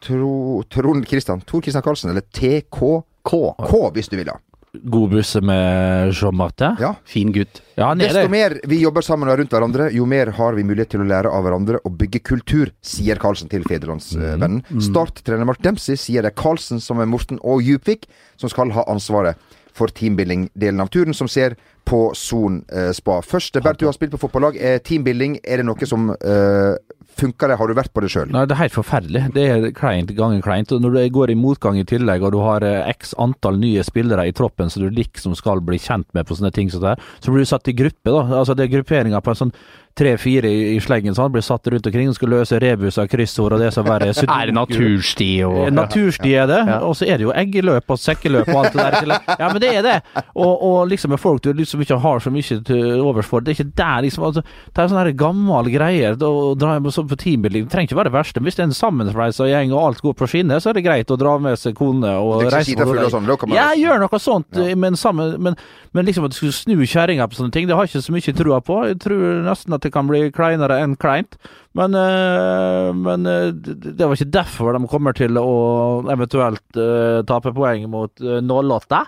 Tro, 0.00 0.62
Trond 0.70 1.06
Kristian 1.06 1.40
Tor 1.46 1.60
Kristian 1.60 1.82
Karlsen, 1.82 2.10
eller 2.10 2.22
TKK, 2.32 3.90
hvis 3.94 4.08
du 4.10 4.16
vil, 4.16 4.26
da. 4.26 4.36
God 4.72 5.10
busse 5.10 5.40
med 5.42 6.12
Jean 6.14 6.36
Martin. 6.36 6.76
Ja. 6.78 6.92
Fin 7.04 7.32
gutt. 7.34 7.58
Ja, 7.74 7.88
han 7.88 8.00
er 8.00 8.06
Desto 8.06 8.20
det. 8.22 8.30
mer 8.30 8.54
vi 8.70 8.78
jobber 8.84 9.02
sammen 9.02 9.26
og 9.26 9.34
er 9.34 9.40
rundt 9.42 9.54
hverandre, 9.54 9.88
jo 9.90 10.04
mer 10.06 10.30
har 10.36 10.54
vi 10.54 10.62
mulighet 10.66 10.92
til 10.94 11.02
å 11.02 11.08
lære 11.10 11.32
av 11.34 11.42
hverandre 11.42 11.80
og 11.82 11.96
bygge 11.98 12.20
kultur, 12.22 12.70
sier 12.80 13.18
Karlsen 13.18 13.50
til 13.50 13.66
Federlandsvennen. 13.66 14.60
Start-trener 14.78 15.48
Mark 15.48 15.62
Dempsey 15.64 15.98
sier 15.98 16.22
det 16.22 16.30
er 16.34 16.38
Karlsen 16.38 16.78
som 16.82 17.02
er 17.02 17.10
Morten 17.10 17.40
og 17.42 17.64
Djupvik 17.66 18.06
som 18.38 18.52
skal 18.52 18.70
ha 18.76 18.86
ansvaret 18.86 19.40
for 19.76 19.92
teambuilding-delen 19.94 20.82
av 20.82 20.90
turen, 20.92 21.16
som 21.16 21.28
ser 21.30 21.56
på 21.88 22.10
Son 22.14 22.60
eh, 22.72 22.92
spa. 22.96 23.20
Først, 23.24 23.58
Bernt, 23.64 23.80
du 23.80 23.88
har 23.88 23.96
spilt 23.96 24.14
på 24.14 24.20
fotballag. 24.22 24.58
Er 24.60 24.80
teambuilding 24.84 25.40
er 25.42 25.60
det 25.60 25.66
noe 25.66 25.88
som 25.88 26.10
eh, 26.12 26.74
funker? 27.18 27.56
Har 27.58 27.70
du 27.70 27.74
vært 27.76 27.92
på 27.94 28.04
det 28.04 28.12
sjøl? 28.12 28.30
Nei, 28.34 28.44
det 28.48 28.54
er 28.56 28.62
helt 28.64 28.76
forferdelig. 28.76 29.24
Det 29.34 29.46
er 29.48 29.66
kleint 29.76 30.12
ganger 30.16 30.44
kleint. 30.44 30.72
Og 30.76 30.84
når 30.84 30.96
du 30.96 31.00
går 31.16 31.34
i 31.34 31.38
motgang 31.38 31.80
i 31.80 31.86
tillegg, 31.88 32.24
og 32.26 32.34
du 32.36 32.40
har 32.44 32.66
eh, 32.66 32.86
x 32.92 33.14
antall 33.20 33.58
nye 33.62 33.84
spillere 33.86 34.28
i 34.28 34.34
troppen 34.36 34.70
som 34.70 34.84
du 34.84 34.90
liksom 34.94 35.34
skal 35.38 35.62
bli 35.64 35.80
kjent 35.82 36.08
med 36.16 36.28
på 36.28 36.38
sånne 36.38 36.54
ting 36.54 36.70
som 36.70 36.84
det 36.84 36.94
her, 36.94 37.06
så 37.18 37.34
blir 37.34 37.46
du 37.46 37.50
satt 37.50 37.70
i 37.72 37.76
gruppe, 37.76 38.10
da. 38.10 38.24
Altså 38.42 38.56
det 38.56 38.66
er 38.66 38.74
grupperinger 38.76 39.24
på 39.24 39.34
en 39.34 39.42
sånn 39.44 39.56
tre-fire 40.00 40.48
i, 40.50 40.60
i 40.74 40.80
sleggen 40.82 41.14
sånn, 41.16 41.30
blir 41.34 41.44
satt 41.44 41.68
rundt 41.72 41.86
omkring 41.90 42.08
og 42.10 42.16
skal 42.16 42.32
løse 42.32 42.58
rebuser, 42.62 43.08
kryssord 43.12 43.54
og 43.58 43.60
det 43.62 43.70
som 43.76 43.84
verre 43.88 44.10
er. 44.10 44.16
Er 44.40 44.48
det 44.50 44.54
natursti 44.56 45.30
og 45.46 45.58
Eh, 45.66 45.70
Natursti 45.76 46.32
er 46.40 46.46
det, 46.48 46.60
og 46.86 46.94
så 46.96 47.04
er 47.06 47.18
det 47.20 47.26
jo 47.26 47.32
eggeløp 47.36 47.90
og 47.92 47.98
sekkeløp 48.00 48.48
og 48.48 48.60
alt 48.64 48.76
det 48.76 48.86
der. 48.86 49.20
Ja, 49.40 49.48
men 49.52 49.60
det 49.62 49.70
er 49.76 49.82
det. 49.84 49.96
Og, 50.34 50.52
og 50.70 50.88
liksom 50.90 51.12
med 51.12 51.20
folk 51.20 51.42
du 51.44 51.50
liksom 51.56 51.82
ikke 51.84 51.98
har 52.00 52.22
så 52.24 52.30
mye 52.32 52.60
til 52.66 53.00
overs 53.04 53.28
for. 53.28 53.44
Det 53.44 53.52
er 53.52 53.58
ikke 53.60 53.74
der, 53.76 54.00
liksom. 54.06 54.24
Altså, 54.30 54.42
det 54.46 54.82
er 54.84 54.90
sånne 54.92 55.12
gamle 55.20 55.72
greier 55.74 56.16
å 56.26 56.54
dra 56.58 56.76
med 56.80 56.94
sånn 56.94 57.08
på 57.10 57.18
teambuilding. 57.20 57.66
Det 57.66 57.74
trenger 57.74 57.90
ikke 57.90 57.98
være 58.00 58.10
det 58.10 58.16
verste. 58.16 58.42
Hvis 58.46 58.56
det 58.58 58.64
er 58.64 58.70
en 58.70 58.76
sammenreisa 58.76 59.48
gjeng 59.50 59.74
og 59.76 59.82
alt 59.90 60.02
går 60.06 60.16
på 60.20 60.30
skinner, 60.32 60.62
så 60.62 60.70
er 60.72 60.78
det 60.80 60.84
greit 60.86 61.12
å 61.12 61.18
dra 61.20 61.36
med 61.42 61.58
seg 61.60 61.76
kone 61.78 62.14
og 62.20 62.44
Det 62.46 62.52
reise 62.54 62.76
på 62.78 63.10
sånn, 63.12 63.26
man- 63.28 63.56
Ja, 63.56 63.68
gjør 63.76 64.00
noe 64.06 64.20
sånt, 64.22 64.60
men, 64.80 64.96
sammen, 65.00 65.36
men, 65.42 65.58
men 65.96 66.08
liksom 66.08 66.24
at 66.28 66.34
du 66.34 66.38
skulle 66.40 66.56
snu 66.56 66.76
kjerringa 66.86 67.26
på 67.30 67.38
sånne 67.40 67.52
ting, 67.54 67.68
det 67.68 67.76
har 67.76 67.86
jeg 67.86 67.94
ikke 67.96 68.06
så 68.08 68.16
mye 68.16 68.36
trua 68.40 68.60
på. 68.64 68.80
Jeg 68.90 69.00
tror 69.04 69.24
nesten 69.44 69.76
at 69.76 69.89
kan 69.94 70.08
bli 70.10 70.28
kleinere 70.34 70.80
enn 70.82 70.96
kleint. 71.00 71.36
Men, 71.78 71.94
eh, 71.94 72.90
men 72.96 73.26
eh, 73.30 73.52
det 73.54 74.02
var 74.02 74.16
ikke 74.16 74.32
derfor 74.34 74.74
de 74.74 74.90
kommer 74.90 75.14
til 75.14 75.38
å 75.38 76.02
eventuelt 76.10 76.78
eh, 76.78 77.20
tape 77.28 77.52
poeng 77.54 77.86
mot 77.92 78.24
uh, 78.24 78.40
08 78.42 79.04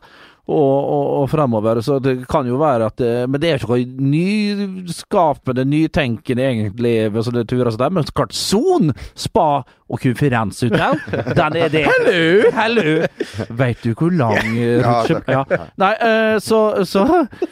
og, 0.48 0.56
og, 0.94 1.04
og 1.20 1.28
fremover. 1.30 1.80
Så 1.86 1.98
det 2.02 2.16
kan 2.30 2.46
jo 2.48 2.56
være 2.60 2.88
at 2.90 2.96
det, 2.98 3.12
Men 3.30 3.40
det 3.40 3.50
er 3.52 3.58
jo 3.62 3.76
ikke 3.76 4.00
noe 4.02 4.66
nyskapende, 4.82 5.64
nytenkende 5.68 6.48
egentlig 6.48 6.96
ved 7.14 7.28
sånne 7.28 7.44
turer 7.48 7.70
som 7.70 7.84
det. 7.84 7.92
Men 7.94 8.10
klart, 8.10 8.34
Son, 8.34 8.90
spa 9.14 9.62
og 9.92 10.00
konferansehotell, 10.00 10.96
den 11.38 11.56
er 11.60 11.68
det. 11.72 11.82
Hallo, 11.84 12.50
hallo! 12.56 12.92
Veit 13.58 13.82
du 13.84 13.90
hvor 13.92 14.08
lang 14.16 14.54
eh, 14.56 14.80
Ja, 14.80 15.02
ja. 15.28 15.42
Nei, 15.76 15.90
eh, 16.00 16.36
så, 16.40 16.60
så, 16.88 17.04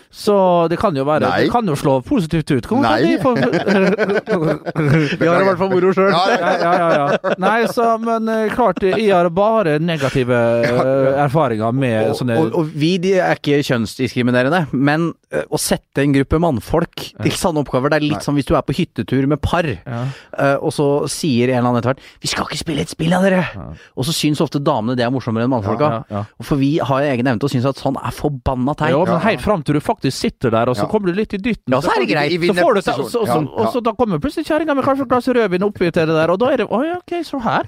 så 0.09 0.37
det 0.73 0.78
kan 0.80 0.97
jo 0.97 1.04
være 1.04 1.28
Nei. 1.28 1.42
Det 1.44 1.52
kan 1.52 1.68
jo 1.68 1.76
slå 1.76 1.99
positivt 2.06 2.50
ut. 2.54 2.68
Kom, 2.70 2.80
Nei. 2.80 2.97
Vi, 3.04 3.18
får, 3.20 3.37
vi 5.20 5.28
har 5.28 5.42
i 5.44 5.49
hvert 5.50 5.61
fall 5.61 5.73
moro 5.75 5.92
sjøl. 5.97 6.11
Ja, 6.16 6.54
Ja, 6.61 6.88
ja. 6.97 7.35
Nei, 7.40 7.59
så, 7.70 7.92
men 8.00 8.28
eh, 8.32 8.49
klart, 8.56 8.80
jeg 8.88 9.11
har 9.12 9.28
bare 9.37 9.76
negative 9.82 10.40
eh, 10.64 11.20
erfaringer 11.26 11.76
med 11.76 12.14
sånne 12.18 12.40
Og, 12.40 12.56
og 12.56 12.73
vi 12.80 12.90
er 13.20 13.37
ikke 13.38 13.60
kjønnsdiskriminerende, 13.66 14.62
men 14.72 15.10
eh, 15.32 15.44
å 15.52 15.58
sette 15.60 16.02
en 16.02 16.14
gruppe 16.14 16.38
mannfolk 16.42 17.04
til 17.20 17.34
sanne 17.37 17.60
oppgaver 17.62 17.92
Det 17.92 17.99
er 18.00 18.06
litt 18.06 18.25
som 18.26 18.37
hvis 18.38 18.49
du 18.49 18.54
er 18.56 18.64
på 18.66 18.75
hyttetur 18.78 19.26
med 19.30 19.40
par, 19.44 19.66
Ja. 19.68 20.00
eh, 20.38 20.56
og 20.60 20.72
så 20.75 20.87
sier 21.10 21.50
en 21.52 21.58
eller 21.60 21.68
annen 21.70 21.80
etter 21.82 21.92
hvert 21.94 22.00
'Vi 22.20 22.28
skal 22.32 22.46
ikke 22.49 22.60
spille 22.62 22.80
et 22.87 22.88
spill 22.92 23.12
av 23.16 23.22
dere!' 23.26 23.44
Og 23.96 24.04
så 24.08 24.12
syns 24.16 24.40
ofte 24.40 24.58
damene 24.62 24.96
det 24.96 25.04
er 25.04 25.10
morsommere 25.12 25.44
enn 25.44 25.52
mannfolka. 25.52 26.04
For 26.42 26.56
vi 26.56 26.78
har 26.78 27.00
egen 27.02 27.26
evne 27.26 27.40
til 27.40 27.49
å 27.49 27.52
synes 27.52 27.66
at 27.68 27.76
sånn 27.76 27.96
er 28.00 28.10
forbanna 28.10 28.75
teit. 28.76 28.90
Ja, 28.90 29.04
men 29.04 29.20
helt 29.20 29.40
fram 29.44 29.62
til 29.62 29.75
du 29.75 29.80
faktisk 29.80 30.16
sitter 30.16 30.50
der, 30.50 30.68
og 30.68 30.76
så 30.76 30.88
kommer 30.88 31.12
du 31.12 31.18
litt 31.20 31.34
i 31.34 31.38
dytten. 31.38 31.68
Ja, 31.72 31.80
så 31.80 31.90
er 31.94 32.00
det 32.06 32.08
greit. 32.10 32.32
Så 32.40 32.54
får 32.54 32.75
du, 32.75 32.80
så, 32.80 32.92
så, 33.10 33.26
så, 33.26 33.38
og 33.50 33.72
så 33.72 33.82
da 33.82 33.92
kommer 33.92 34.18
plutselig 34.18 34.46
kjerringa 34.46 34.75
med 34.75 34.84
kanskje 34.84 35.02
et 35.04 35.08
glass 35.10 35.28
rødvin 35.28 35.62
oppi 35.66 35.90
til 35.90 36.06
det 36.06 36.14
der, 36.16 36.30
og 36.30 36.38
da 36.40 36.50
er 36.52 36.56
det 36.62 36.66
Oi, 36.70 36.87
ok, 36.96 37.12
så 37.26 37.40
her. 37.42 37.66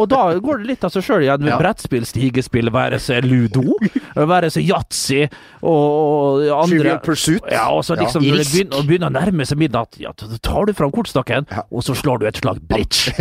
Og 0.00 0.08
da 0.10 0.34
går 0.38 0.58
det 0.62 0.66
litt 0.66 0.84
av 0.84 0.90
seg 0.90 1.04
sjøl 1.06 1.22
igjen 1.22 1.40
med 1.44 1.56
brettspill, 1.60 2.04
stigespill, 2.04 2.70
være 2.74 2.98
seg 2.98 3.24
ludo, 3.24 3.76
være 4.34 4.49
seg 4.54 4.68
yatzy 4.68 5.20
og, 5.24 5.70
og 5.70 6.62
andre 6.64 6.96
Pursuit. 7.04 7.44
Ja, 7.50 7.68
og 7.74 7.84
så 7.86 7.96
liksom 7.98 8.24
Ja. 8.24 8.32
når 8.34 8.42
det 8.42 8.48
begynner, 8.52 8.86
begynner 8.88 9.10
å 9.10 9.14
nærme 9.18 9.46
seg 9.48 9.58
midnatt, 9.60 9.98
ja, 10.00 10.12
så 10.18 10.38
tar 10.42 10.66
du 10.70 10.74
fram 10.76 10.92
kortstokken, 10.94 11.46
og 11.70 11.84
så 11.86 11.94
slår 11.98 12.20
du 12.22 12.26
et 12.30 12.40
slag 12.42 12.60
bridge. 12.68 13.14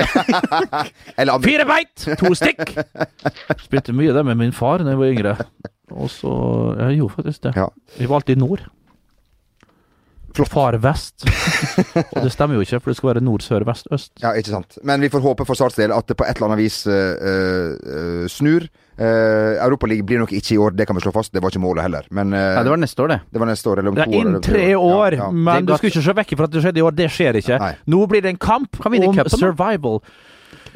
Eller 1.20 1.40
Fire 1.44 1.66
beit, 1.70 2.08
to 2.20 2.34
stikk! 2.38 2.76
Spilte 3.66 3.94
mye 3.96 4.14
det 4.16 4.26
med 4.28 4.40
min 4.40 4.52
far 4.56 4.84
da 4.84 4.94
jeg 4.94 5.00
var 5.02 5.14
yngre. 5.14 5.36
Og 5.90 6.10
så 6.14 6.32
Jeg 6.78 7.00
gjorde 7.00 7.16
faktisk 7.18 7.44
det. 7.48 7.56
Ja. 7.58 7.68
Vi 7.98 8.06
var 8.10 8.20
alltid 8.22 8.38
nord. 8.38 8.62
Far 10.48 10.78
vest. 10.80 11.26
Og 12.16 12.24
det 12.24 12.32
stemmer 12.32 12.56
jo 12.56 12.62
ikke, 12.62 12.80
for 12.80 12.92
det 12.92 12.98
skal 12.98 13.10
være 13.14 13.24
nord, 13.26 13.42
sør, 13.44 13.66
vest, 13.68 13.88
øst. 13.92 14.12
Ja, 14.24 14.32
ikke 14.38 14.50
sant. 14.54 14.78
Men 14.84 15.02
vi 15.02 15.10
får 15.10 15.22
håpe 15.26 15.46
for 15.46 15.60
Sarts 15.60 15.76
del 15.76 15.92
at 15.92 16.08
det 16.08 16.16
på 16.18 16.24
et 16.24 16.38
eller 16.38 16.48
annet 16.54 16.62
vis 16.64 16.78
uh, 16.88 16.94
uh, 16.94 18.28
snur. 18.32 18.68
Uh, 19.00 19.56
Europaligaen 19.64 20.06
blir 20.06 20.20
nok 20.20 20.32
ikke 20.36 20.56
i 20.56 20.58
år, 20.60 20.72
det 20.76 20.88
kan 20.88 20.96
vi 20.96 21.02
slå 21.04 21.12
fast. 21.16 21.32
Det 21.34 21.42
var 21.44 21.50
ikke 21.54 21.62
målet 21.64 21.84
heller. 21.88 22.08
Men 22.12 22.34
uh, 22.34 22.40
Nei, 22.58 22.64
det 22.64 22.74
var 22.74 22.82
neste 22.84 23.04
år, 23.04 23.14
det. 23.14 23.20
det 23.32 23.40
var 23.44 23.52
neste 23.52 23.70
år, 23.72 23.80
eller 23.82 23.94
om 23.94 23.96
Det 24.00 24.06
to 24.06 24.12
er 24.12 24.16
år. 24.18 24.26
innen 24.28 24.42
tre 24.44 24.66
år, 24.76 25.14
Ja, 25.20 25.24
ja. 25.24 25.30
men 25.32 25.66
Det 25.66 25.74
du 25.74 25.78
skulle 25.78 25.94
ikke 25.96 26.08
se 26.10 26.18
vekk 26.24 26.36
fra 26.40 26.50
at 26.50 26.56
det 26.56 26.64
skjedde 26.66 26.80
i 26.82 26.88
år. 26.88 26.98
Det 27.00 27.10
skjer 27.16 27.40
ikke. 27.44 27.60
Nei. 27.64 27.72
Nå 27.96 28.02
blir 28.12 28.22
det 28.26 28.34
en 28.36 28.42
kamp 28.50 28.80
om 28.86 29.00
cupen, 29.16 29.56
da. 29.60 30.00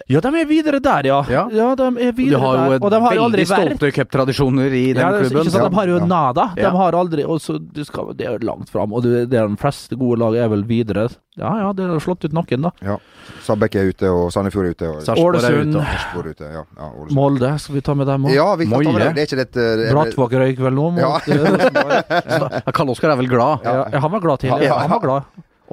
Ja, 0.10 0.20
de 0.20 0.28
er 0.42 0.46
videre 0.46 0.80
der, 0.84 1.06
ja. 1.08 1.20
Ja. 1.30 1.44
de 1.50 1.86
er 1.88 2.12
videre 2.12 2.40
de 2.40 2.40
har 2.44 2.56
jo 2.58 2.70
der. 2.72 2.84
Og 2.86 2.92
de 2.92 3.00
har 3.04 3.16
veldig 3.20 3.46
stolte 3.48 3.92
cuptradisjoner 3.96 4.72
i 4.74 4.94
den 4.94 5.02
ja, 5.04 5.12
det 5.12 5.20
er 5.22 5.30
klubben. 5.30 5.48
Ikke 5.48 5.52
sant, 5.52 5.72
de 5.72 5.76
har 5.80 5.88
jo 5.88 5.98
Ja. 6.00 6.06
nada. 6.06 6.46
De 6.56 6.62
Ja. 6.62 6.70
har 6.72 6.92
aldri 6.94 7.24
og 7.26 7.40
så 7.42 7.58
det, 7.60 7.86
skal, 7.88 8.14
det 8.14 8.28
er 8.28 8.40
langt 8.40 8.70
fram. 8.70 8.92
Og 8.94 9.04
det, 9.04 9.30
det 9.30 9.40
er 9.40 9.48
de 9.48 9.56
fleste 9.58 9.96
gode 9.98 10.20
lag 10.20 10.36
er 10.36 10.48
vel 10.50 10.64
videre. 10.64 11.10
Ja 11.38 11.50
ja, 11.58 11.72
det 11.74 11.88
har 11.90 12.00
slått 12.00 12.26
ut 12.26 12.34
noen, 12.34 12.62
da. 12.62 12.72
Ja. 12.82 12.98
Sandbekk 13.42 13.76
er 13.76 13.88
ute, 13.90 14.10
og 14.12 14.32
Sandefjord 14.32 14.66
er 14.66 14.76
ute. 14.76 14.88
Og 14.90 15.08
er 15.08 15.24
Ålesund. 15.24 15.76
ute, 15.76 15.86
og- 16.18 16.26
ute. 16.28 16.44
Ja, 16.54 16.64
ja, 16.78 16.90
Molde, 17.12 17.60
skal 17.60 17.76
vi 17.76 17.82
ta 17.82 17.94
med 17.96 18.08
dem 18.08 18.26
òg? 18.26 18.34
Ja, 18.36 18.56
vi 18.56 18.66
kan 18.66 18.84
ta 18.84 18.92
med 18.92 19.02
dem. 19.02 19.14
det. 19.14 19.16
Det 19.16 19.22
er 19.24 19.28
ikke 19.36 19.42
dette 19.46 19.78
det 19.78 19.88
er- 19.90 19.94
Brattvåg 19.96 20.32
røyk 20.32 20.60
vel 20.60 20.74
nå 20.74 20.92
mot 20.94 21.00
Ja. 21.00 21.18
eh. 21.28 22.62
Ja, 22.66 22.72
Karl 22.72 22.90
Oskar 22.90 23.12
er 23.12 23.16
vel 23.18 23.28
glad? 23.28 23.60
Ja, 23.64 23.88
ja, 23.92 24.00
han 24.00 24.12
var 24.12 24.20
glad 24.20 24.40
tidlig. 24.40 24.68
Ja. 24.68 24.78
Han 24.80 24.90
var 24.90 25.00
glad. 25.00 25.24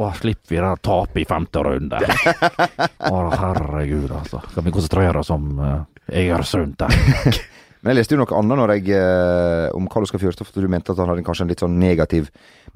Å, 0.01 0.11
slipper 0.17 0.55
vi 0.55 0.61
det 0.65 0.75
tapet 0.87 1.21
i 1.21 1.27
femte 1.29 1.63
runde. 1.67 1.99
Å, 2.01 3.17
herregud, 3.37 4.09
altså. 4.17 4.41
Skal 4.49 4.65
vi 4.65 4.73
konsentrere 4.73 5.21
oss 5.21 5.33
om 5.35 5.51
uh, 5.61 5.75
Egersund 6.09 6.79
der? 6.81 6.95
Men 7.81 7.95
jeg 7.95 8.03
leste 8.03 8.13
jo 8.13 8.21
noe 8.21 8.37
annet 8.37 8.59
når 8.61 8.71
jeg, 8.75 8.91
eh, 8.93 9.67
om 9.73 9.87
Karl 9.89 10.05
Oskar 10.05 10.21
Fjørtoft. 10.21 10.53
Du 10.61 10.67
mente 10.69 10.93
at 10.93 10.99
han 11.01 11.09
hadde 11.09 11.23
kanskje 11.25 11.47
en 11.47 11.53
litt 11.53 11.63
sånn 11.63 11.79
negativ 11.81 12.27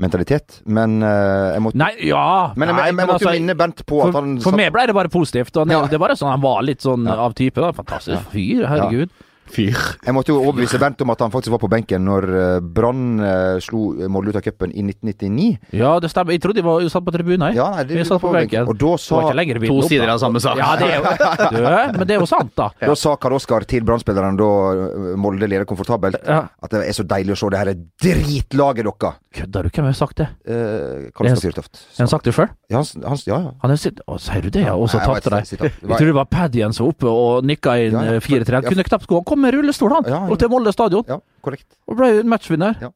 mentalitet. 0.00 0.62
Men 0.64 0.96
eh, 1.04 1.50
jeg 1.52 1.64
måtte 1.66 1.80
Nei, 1.82 1.90
ja 2.08 2.22
Men 2.56 2.70
jeg, 2.70 2.76
nei, 2.78 2.86
jeg, 2.86 2.94
jeg 2.94 2.96
måtte 2.96 3.10
jo 3.10 3.28
altså, 3.28 3.34
minne 3.36 3.56
Bent 3.60 3.82
på 3.84 3.98
at 4.00 4.14
for, 4.14 4.16
han 4.16 4.38
for 4.46 4.56
meg 4.56 4.72
ble 4.72 4.86
det 4.88 4.96
bare 4.96 5.12
positivt. 5.12 5.52
Og 5.58 5.66
han, 5.66 5.74
Ja. 5.76 5.82
Det 5.92 6.00
var 6.00 6.06
bare 6.06 6.16
sånn 6.16 6.32
han 6.32 6.44
var 6.44 6.64
litt 6.64 6.80
sånn 6.86 7.04
Ja. 7.04 7.18
av 7.26 7.36
type. 7.36 7.60
da 7.60 7.74
Fantastisk 7.76 8.32
fyr, 8.32 8.64
herregud. 8.70 9.12
Fyr. 9.50 9.76
Jeg 10.04 10.14
måtte 10.16 10.32
jo 10.32 10.38
overbevise 10.40 10.78
Bernt 10.80 11.00
om 11.04 11.10
at 11.12 11.20
han 11.20 11.30
faktisk 11.30 11.52
var 11.52 11.60
på 11.62 11.68
benken 11.70 12.04
når 12.06 12.24
eh, 12.32 12.60
Brann 12.74 13.20
eh, 13.20 13.58
slo 13.62 13.92
Molde 14.10 14.32
ut 14.32 14.38
av 14.40 14.42
cupen 14.46 14.72
i 14.72 14.82
1999. 14.82 15.76
Ja, 15.76 15.92
det 16.00 16.10
stemmer. 16.10 16.32
Jeg 16.34 16.40
trodde 16.44 16.62
de 16.62 16.64
var 16.66 16.80
satt 16.90 17.04
på 17.06 17.12
tribunen. 17.14 17.52
Ja, 17.56 17.66
nei, 17.76 17.84
de, 17.88 17.98
jeg 18.00 18.08
satt 18.08 18.22
på 18.24 18.32
benken. 18.34 18.64
Og 18.70 18.74
da 18.80 18.80
Det 18.80 18.90
var 18.94 19.02
sa, 19.04 19.20
ikke 19.44 19.60
To 19.68 19.76
opp, 19.78 19.88
sider 19.90 20.08
av 20.14 20.18
samme 20.22 20.40
sak. 20.42 20.58
Ja, 20.58 20.70
det 20.80 20.88
er 20.88 20.96
jo, 20.96 21.04
det, 21.60 21.98
men 21.98 22.06
det 22.08 22.16
er 22.16 22.22
jo 22.24 22.28
sant, 22.30 22.54
da. 22.56 22.70
da 22.80 22.96
sa 22.98 23.14
Karl 23.20 23.36
Oskar 23.36 23.66
til 23.68 23.84
Brann-spillerne 23.86 24.36
da 24.40 24.48
eh, 24.72 25.14
Molde 25.20 25.48
leder 25.50 25.68
komfortabelt, 25.68 26.18
Ja. 26.24 26.40
at 26.64 26.72
det 26.74 26.82
er 26.88 26.96
så 26.96 27.04
deilig 27.06 27.36
å 27.36 27.40
se 27.44 27.52
det 27.54 27.60
her 27.62 27.72
dritlaget 28.02 28.84
deres. 28.88 29.20
Kødder 29.34 29.66
du? 29.66 29.70
Hvem 29.74 29.88
har 29.90 29.96
sagt 29.98 30.20
det? 30.22 30.28
Eh, 30.46 31.10
Karl 31.14 31.28
Oskar 31.30 31.42
Syrtoft. 31.44 31.84
Har 31.98 32.04
han 32.06 32.12
sagt 32.12 32.28
det 32.28 32.34
før? 32.36 32.48
Ja, 32.70 32.80
han, 32.80 33.06
han, 33.12 33.22
ja, 33.28 33.38
ja. 33.48 33.52
Han 33.62 33.74
er 33.74 33.80
sitt... 33.80 34.00
Å, 34.08 34.18
sier 34.22 34.44
du 34.46 34.50
det, 34.54 34.64
ja? 34.68 34.74
Og 34.78 34.88
så 34.92 35.00
tapte 35.02 35.30
de? 35.34 35.40
Jeg 35.44 35.74
tror 35.90 36.06
det 36.10 36.16
var 36.16 36.28
Paddy 36.30 36.62
som 36.72 36.86
var 36.86 36.94
oppe 36.94 37.10
og 37.10 37.44
nikka 37.48 37.76
inn 37.82 37.94
Ja, 37.96 38.04
ja. 38.14 38.18
eh, 38.18 38.24
4-3. 38.24 38.54
Han 38.58 38.64
Ja. 38.64 38.70
kunne 38.70 38.86
knapt 38.86 39.08
gå. 39.10 39.18
Han 39.18 39.24
kom 39.34 39.42
med 39.44 39.56
rullestol, 39.58 39.98
han! 39.98 40.10
Og 40.30 40.38
til 40.40 40.52
Molde 40.52 40.72
stadion. 40.74 41.06
Korrekt. 41.44 41.66
Og 41.90 41.98
ble 41.98 42.10
matchvinner. 42.28 42.78
Ja. 42.80 42.88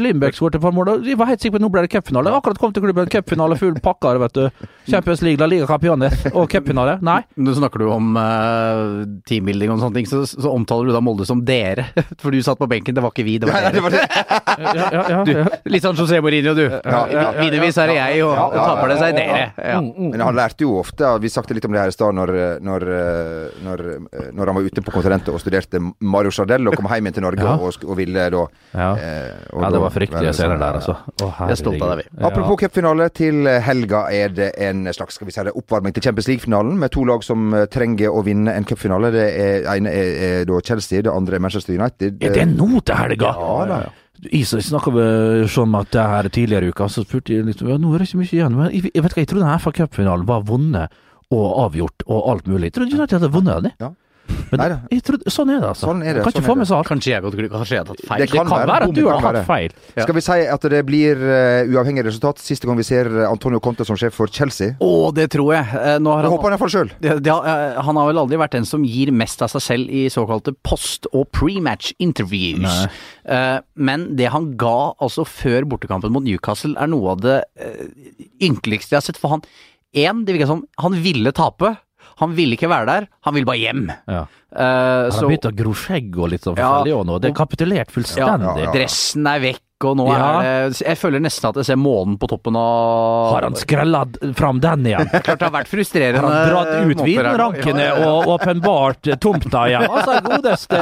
Lindbekk 0.00 0.34
skåret 0.38 0.56
et 0.56 0.62
par 0.64 0.72
mål. 0.72 0.88
Jeg 1.04 1.18
var 1.20 1.28
helt 1.28 1.42
sikker 1.42 1.58
på 1.58 1.60
at 1.60 1.64
nå 1.66 1.68
ble 1.74 1.82
det 1.84 1.90
cupfinale. 1.92 2.32
Akkurat 2.32 2.58
kom 2.60 2.72
til 2.72 2.84
klubben, 2.86 3.10
cupfinale, 3.12 3.58
full 3.60 3.74
pakke, 3.84 4.14
vet 4.22 4.38
du. 4.38 4.66
Champions 4.90 5.20
League, 5.22 5.38
La 5.42 5.46
Liga 5.50 5.66
Campeones 5.68 6.24
og 6.32 6.48
cupfinale. 6.50 6.96
Nei. 7.04 7.18
Nå 7.36 7.52
snakker 7.58 7.84
du 7.84 7.90
om 7.92 8.16
uh, 8.16 9.04
teambuilding 9.28 9.74
og 9.74 9.82
sånne 9.84 9.98
ting, 10.00 10.08
så, 10.08 10.22
så 10.28 10.48
omtaler 10.54 10.88
du 10.88 10.94
da 10.96 11.02
Molde 11.04 11.26
som 11.28 11.42
dere. 11.46 11.84
For 12.22 12.32
du 12.32 12.40
satt 12.44 12.58
på 12.60 12.68
benken, 12.70 12.96
det 12.96 13.04
var 13.04 13.12
ikke 13.12 13.26
vi, 13.28 13.36
det 13.42 13.50
var 13.52 13.68
dere. 13.68 13.84
var 13.84 13.96
det. 13.96 14.06
Ja, 14.60 14.86
ja, 14.92 15.02
ja, 15.08 15.18
Du, 15.24 15.70
litt 15.72 15.84
sånn 15.84 15.96
José 15.96 16.18
Mourinho, 16.20 16.52
du. 16.56 16.64
ja, 16.68 16.98
ja. 17.08 17.22
Viderevis 17.38 17.78
er 17.80 17.88
det 17.90 17.94
jeg, 17.96 18.18
og, 18.26 18.34
og 18.36 18.56
taper 18.58 18.90
det 18.92 18.96
seg 19.00 19.14
dere. 19.16 19.44
Ja. 19.56 19.78
Men 19.80 20.20
han 20.24 20.36
lærte 20.36 20.64
jo 20.66 20.74
ofte 20.82 21.08
Vi 21.22 21.30
snakket 21.32 21.56
litt 21.56 21.66
om 21.68 21.74
det 21.74 21.80
her 21.80 21.92
i 21.92 21.94
stad 21.94 22.16
når, 22.18 22.32
når, 22.66 22.84
når, 23.64 23.82
når 24.36 24.50
han 24.52 24.58
var 24.58 24.66
ute 24.68 24.84
på 24.84 24.92
kontinentet 24.94 25.32
og 25.32 25.40
studerte 25.42 25.80
Mario 25.80 26.32
Chardel 26.34 26.68
og 26.70 26.76
kom 26.78 26.90
hjem 26.92 27.08
igjen 27.08 27.18
til 27.20 27.26
Norge 27.26 27.46
Ja. 27.46 27.54
og, 27.56 27.86
og 27.90 27.98
ville 27.98 28.26
da 28.32 28.44
Ja. 28.70 28.88
eh, 28.94 29.32
og 29.52 29.60
ja, 29.64 29.66
da 29.66 29.70
det 29.74 29.80
var 29.82 29.94
fryktelige 29.94 30.32
scener 30.36 30.56
sånn, 30.56 30.62
der, 30.62 30.78
altså. 30.78 30.94
Å, 31.26 31.30
Jeg 31.42 31.56
er 31.56 31.60
stolte 31.60 31.84
av 31.86 31.90
deg, 31.92 32.02
vi. 32.04 32.08
Ja. 32.20 32.26
Apropos 32.30 32.60
cupfinale, 32.62 33.08
til 33.10 33.48
helga 33.66 34.04
er 34.14 34.28
det 34.36 34.50
en 34.62 34.84
slags 34.94 35.18
skal 35.18 35.26
vi 35.26 35.34
si 35.34 35.44
det, 35.48 35.54
oppvarming 35.58 35.96
til 35.96 36.06
Champions 36.06 36.28
League-finalen 36.30 36.76
med 36.78 36.94
to 36.94 37.04
lag 37.08 37.24
som 37.26 37.50
eh, 37.54 37.66
trenger 37.66 38.14
å 38.14 38.22
vinne 38.26 38.54
en 38.54 38.64
cupfinale. 38.68 39.10
Det 39.14 39.26
er, 39.34 39.66
ene 39.74 39.90
er, 39.90 40.12
er 40.30 40.44
da 40.48 40.60
Chelsea, 40.64 41.02
det 41.02 41.10
andre 41.12 41.36
er 41.40 41.44
Manchester 41.44 41.74
United. 41.74 42.22
Er 42.22 42.36
det 42.38 42.46
nå 42.54 42.80
til 42.80 42.94
helga? 42.96 43.34
Ja 43.40 43.66
da. 43.66 43.80
Jeg 44.20 44.44
snakka 44.44 44.92
med 44.92 45.80
at 45.80 45.92
det 45.94 46.02
her 46.12 46.28
tidligere 46.28 46.66
i 46.68 46.72
uka, 46.74 46.88
så 46.92 47.06
spurte 47.06 47.32
jeg 47.32 47.46
litt 47.46 47.62
ja, 47.64 47.78
Nå 47.80 47.94
er 47.94 48.02
det 48.02 48.08
ikke 48.10 48.18
mye 48.20 48.34
igjen, 48.36 48.52
men 48.58 48.68
jeg, 48.74 48.90
jeg 48.92 49.04
vet 49.06 49.14
hva, 49.16 49.22
jeg 49.22 49.28
trodde 49.30 49.46
denne 49.46 49.60
FA 49.64 49.72
Cup-finalen 49.78 50.26
var 50.28 50.42
vunnet 50.44 50.98
og 51.32 51.46
avgjort 51.64 52.04
og 52.10 52.28
alt 52.28 52.48
mulig. 52.50 52.68
Jeg 52.68 52.74
trodde 52.76 52.98
United 52.98 53.16
hadde 53.16 53.30
vunnet 53.32 53.64
den. 53.64 53.72
Ja. 53.80 53.90
Men 54.50 54.60
Neida. 54.60 54.76
jeg 54.90 55.02
trodde, 55.06 55.30
sånn 55.30 55.50
er 55.54 55.60
det, 55.60 55.68
altså. 55.70 55.86
Sånn 55.88 56.00
er 56.02 56.14
det, 56.16 56.22
kan 56.24 56.32
sånn 56.32 56.40
ikke 56.42 56.48
få 56.50 56.56
med 56.58 56.66
seg 56.70 56.76
alt. 56.78 56.88
Kanskje 56.90 57.10
jeg 57.12 57.16
har 57.18 57.24
gått 57.26 57.36
glipp 57.38 57.52
Kanskje 57.54 57.82
tatt 57.86 58.00
feil. 58.08 58.18
Det 58.22 58.26
Det 58.30 58.34
kan 58.36 58.48
være. 58.50 58.66
være 58.70 58.88
at 58.88 58.94
du 58.96 59.02
har 59.06 59.20
tatt 59.20 59.34
være. 59.36 59.44
feil. 59.46 59.74
Ja. 59.96 60.02
Skal 60.06 60.14
vi 60.18 60.22
si 60.26 60.38
at 60.56 60.66
det 60.74 60.80
blir 60.88 61.16
uh, 61.22 61.70
uavhengig 61.74 62.04
resultat 62.08 62.38
siste 62.42 62.66
gang 62.66 62.76
vi 62.80 62.86
ser 62.86 63.06
eh, 63.10 63.28
Antonio 63.30 63.60
Conte 63.60 63.86
som 63.86 63.96
sjef 64.00 64.14
for 64.14 64.26
Chelsea? 64.26 64.74
Å, 64.80 64.90
det 65.14 65.28
tror 65.30 65.54
jeg. 65.54 65.66
Eh, 65.70 65.98
Nå 66.02 66.10
har 66.14 66.22
Jeg 66.24 66.30
han 66.30 66.34
håper 66.36 66.50
han 66.50 66.56
iallfall 66.58 66.72
sjøl. 66.74 66.90
det, 67.00 67.16
det, 67.22 67.36
han 67.86 67.96
har 68.00 68.10
vel 68.10 68.18
aldri 68.24 68.38
vært 68.40 68.56
den 68.58 68.66
som 68.68 68.82
gir 68.84 69.12
mest 69.12 69.42
av 69.42 69.50
seg 69.54 69.62
selv 69.62 69.90
i 69.90 70.06
såkalte 70.10 70.54
post- 70.66 71.06
og 71.12 71.28
pre-match 71.32 71.92
interviews. 71.98 72.86
Eh, 73.24 73.58
men 73.76 74.16
det 74.16 74.30
han 74.34 74.56
ga 74.60 74.94
altså 75.00 75.24
før 75.28 75.64
bortekampen 75.70 76.12
mot 76.12 76.24
Newcastle, 76.26 76.74
er 76.80 76.90
noe 76.90 77.14
av 77.14 77.20
det 77.22 77.38
uh, 77.60 77.84
ynkeligste 78.42 78.94
jeg 78.96 79.00
har 79.00 79.06
sett. 79.06 79.20
For 79.20 79.36
han 79.36 79.44
Én, 79.90 80.20
det 80.24 80.36
virka 80.36 80.46
som 80.46 80.60
han 80.78 80.94
ville 81.02 81.32
tape. 81.34 81.72
Han 82.20 82.34
ville 82.36 82.56
ikke 82.58 82.68
være 82.68 82.86
der, 82.90 83.06
han 83.26 83.34
ville 83.36 83.48
bare 83.48 83.60
hjem. 83.60 83.86
Ja. 84.08 84.22
Uh, 84.50 84.58
Han 84.60 85.14
har 85.14 85.28
begynt 85.30 85.46
å 85.48 85.54
gro 85.56 85.72
skjegg 85.78 86.16
og 86.18 86.32
litt 86.32 86.42
sånn 86.44 86.58
Ja, 86.58 86.66
forskjellig 86.80 86.94
òg 86.98 87.04
nå. 87.08 87.18
Det 87.22 87.30
er 87.30 87.36
kapitulert 87.38 87.88
ja, 87.88 87.94
fullstendig. 87.94 88.66
dressen 88.74 89.28
er 89.30 89.44
vekk, 89.46 89.62
og 89.84 89.96
nå 89.96 90.06
Ja. 90.12 90.28
er 90.42 90.68
det 90.70 90.80
Jeg 90.84 90.98
føler 91.00 91.20
nesten 91.24 91.48
at 91.50 91.56
jeg 91.56 91.64
ser 91.70 91.76
månen 91.80 92.18
på 92.20 92.28
toppen 92.28 92.56
av 92.56 93.34
Har 93.34 93.42
han 93.48 93.54
skrella 93.54 94.04
fram 94.36 94.60
den 94.60 94.86
igjen? 94.86 95.08
Klart 95.24 95.38
det 95.40 95.48
har 95.48 95.54
vært 95.56 95.68
frustrerende. 95.72 96.20
Har 96.20 96.30
han 96.30 96.50
dratt 96.50 96.90
ut 96.90 97.04
vinrankene 97.06 97.84
Ja, 97.88 97.98
og 98.10 98.28
åpenbart 98.38 99.10
tomta 99.20 99.66
igjen? 99.70 99.88
Altså, 100.00 100.20
godeste 100.24 100.80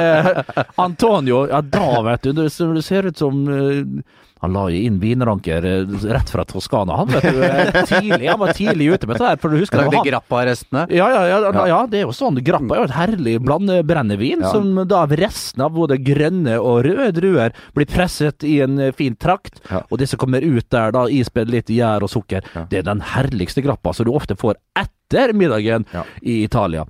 Antonio. 0.77 1.47
Ja, 1.49 1.61
da, 1.61 2.01
vet 2.01 2.21
du. 2.23 2.33
Det 2.33 2.49
ser- 2.51 3.05
ut 3.09 3.17
som 3.17 3.47
eh, 3.47 4.01
han 4.41 4.53
la 4.55 4.61
jo 4.71 4.79
inn 4.87 4.99
vinranker 5.01 5.65
eh, 5.67 5.93
rett 6.13 6.29
fra 6.31 6.45
Toskana. 6.47 6.95
Han 7.01 7.07
vet 7.11 7.25
du, 7.27 7.41
eh, 7.43 7.79
tidlig, 7.89 8.29
han 8.29 8.39
var 8.39 8.53
tidlig 8.55 8.87
ute 8.93 9.07
med 9.09 9.17
det 9.19 9.25
der. 9.25 9.39
For 9.41 9.51
du 9.51 9.57
husker 9.59 9.81
Lagde 9.81 9.99
grappa-restene. 10.05 10.85
Ja, 10.95 11.09
ja, 11.11 11.23
ja, 11.27 11.65
ja, 11.67 11.79
det 11.91 11.99
er 11.99 12.05
jo 12.07 12.13
sånn. 12.15 12.39
Grappa 12.43 12.75
er 12.77 12.79
jo 12.83 12.87
et 12.87 12.95
herlig 12.95 13.33
blandebrennevin, 13.43 14.45
Ja. 14.45 14.51
som 14.53 14.75
da 14.87 15.01
av 15.03 15.11
resten 15.19 15.61
av 15.65 15.71
både 15.75 15.97
grønne 16.03 16.55
og 16.59 16.85
røde 16.87 17.11
druer 17.19 17.51
blir 17.75 17.85
presset 17.91 18.43
i 18.47 18.61
en 18.63 18.79
fin 18.95 19.15
trakt. 19.15 19.61
Ja. 19.69 19.83
Og 19.89 19.97
det 19.99 20.09
som 20.09 20.19
kommer 20.19 20.41
ut 20.45 20.69
der, 20.69 20.91
da 20.95 21.05
ispedd 21.07 21.49
litt 21.49 21.67
gjær 21.69 22.03
og 22.03 22.09
sukker, 22.09 22.41
Ja. 22.55 22.65
det 22.69 22.79
er 22.79 22.83
den 22.83 23.01
herligste 23.01 23.61
grappa 23.65 23.93
som 23.93 24.05
du 24.05 24.11
ofte 24.13 24.35
får 24.35 24.55
etter 24.77 25.33
middagen 25.33 25.85
Ja. 25.93 26.03
i 26.21 26.43
Italia. 26.43 26.85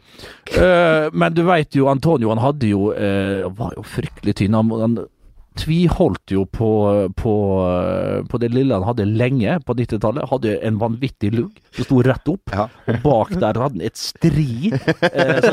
Uh, 0.58 1.10
men 1.14 1.34
du 1.34 1.44
veit 1.48 1.76
jo, 1.76 1.88
Antonio 1.92 2.30
han 2.34 2.42
hadde 2.44 2.68
jo 2.72 2.90
uh, 2.92 3.50
var 3.56 3.74
jo 3.78 3.84
fryktelig 3.84 4.36
tynn. 4.36 4.54
Han, 4.58 4.70
han 4.82 4.98
tviholdt 5.60 6.34
jo 6.34 6.46
på, 6.50 6.70
på, 7.18 7.34
på 8.30 8.40
det 8.42 8.50
lille 8.54 8.78
han 8.78 8.86
hadde 8.88 9.06
lenge 9.08 9.58
på 9.68 9.76
90-tallet. 9.78 10.30
Hadde 10.32 10.56
en 10.66 10.80
vanvittig 10.82 11.32
lugg 11.36 11.60
som 11.76 11.88
sto 11.88 12.00
rett 12.06 12.32
opp. 12.32 12.54
Ja. 12.56 12.68
Og 12.90 13.02
bak 13.04 13.34
der 13.36 13.60
hadde 13.60 13.66
han 13.66 13.86
et 13.86 14.00
stri. 14.00 14.72
Eh, 15.10 15.50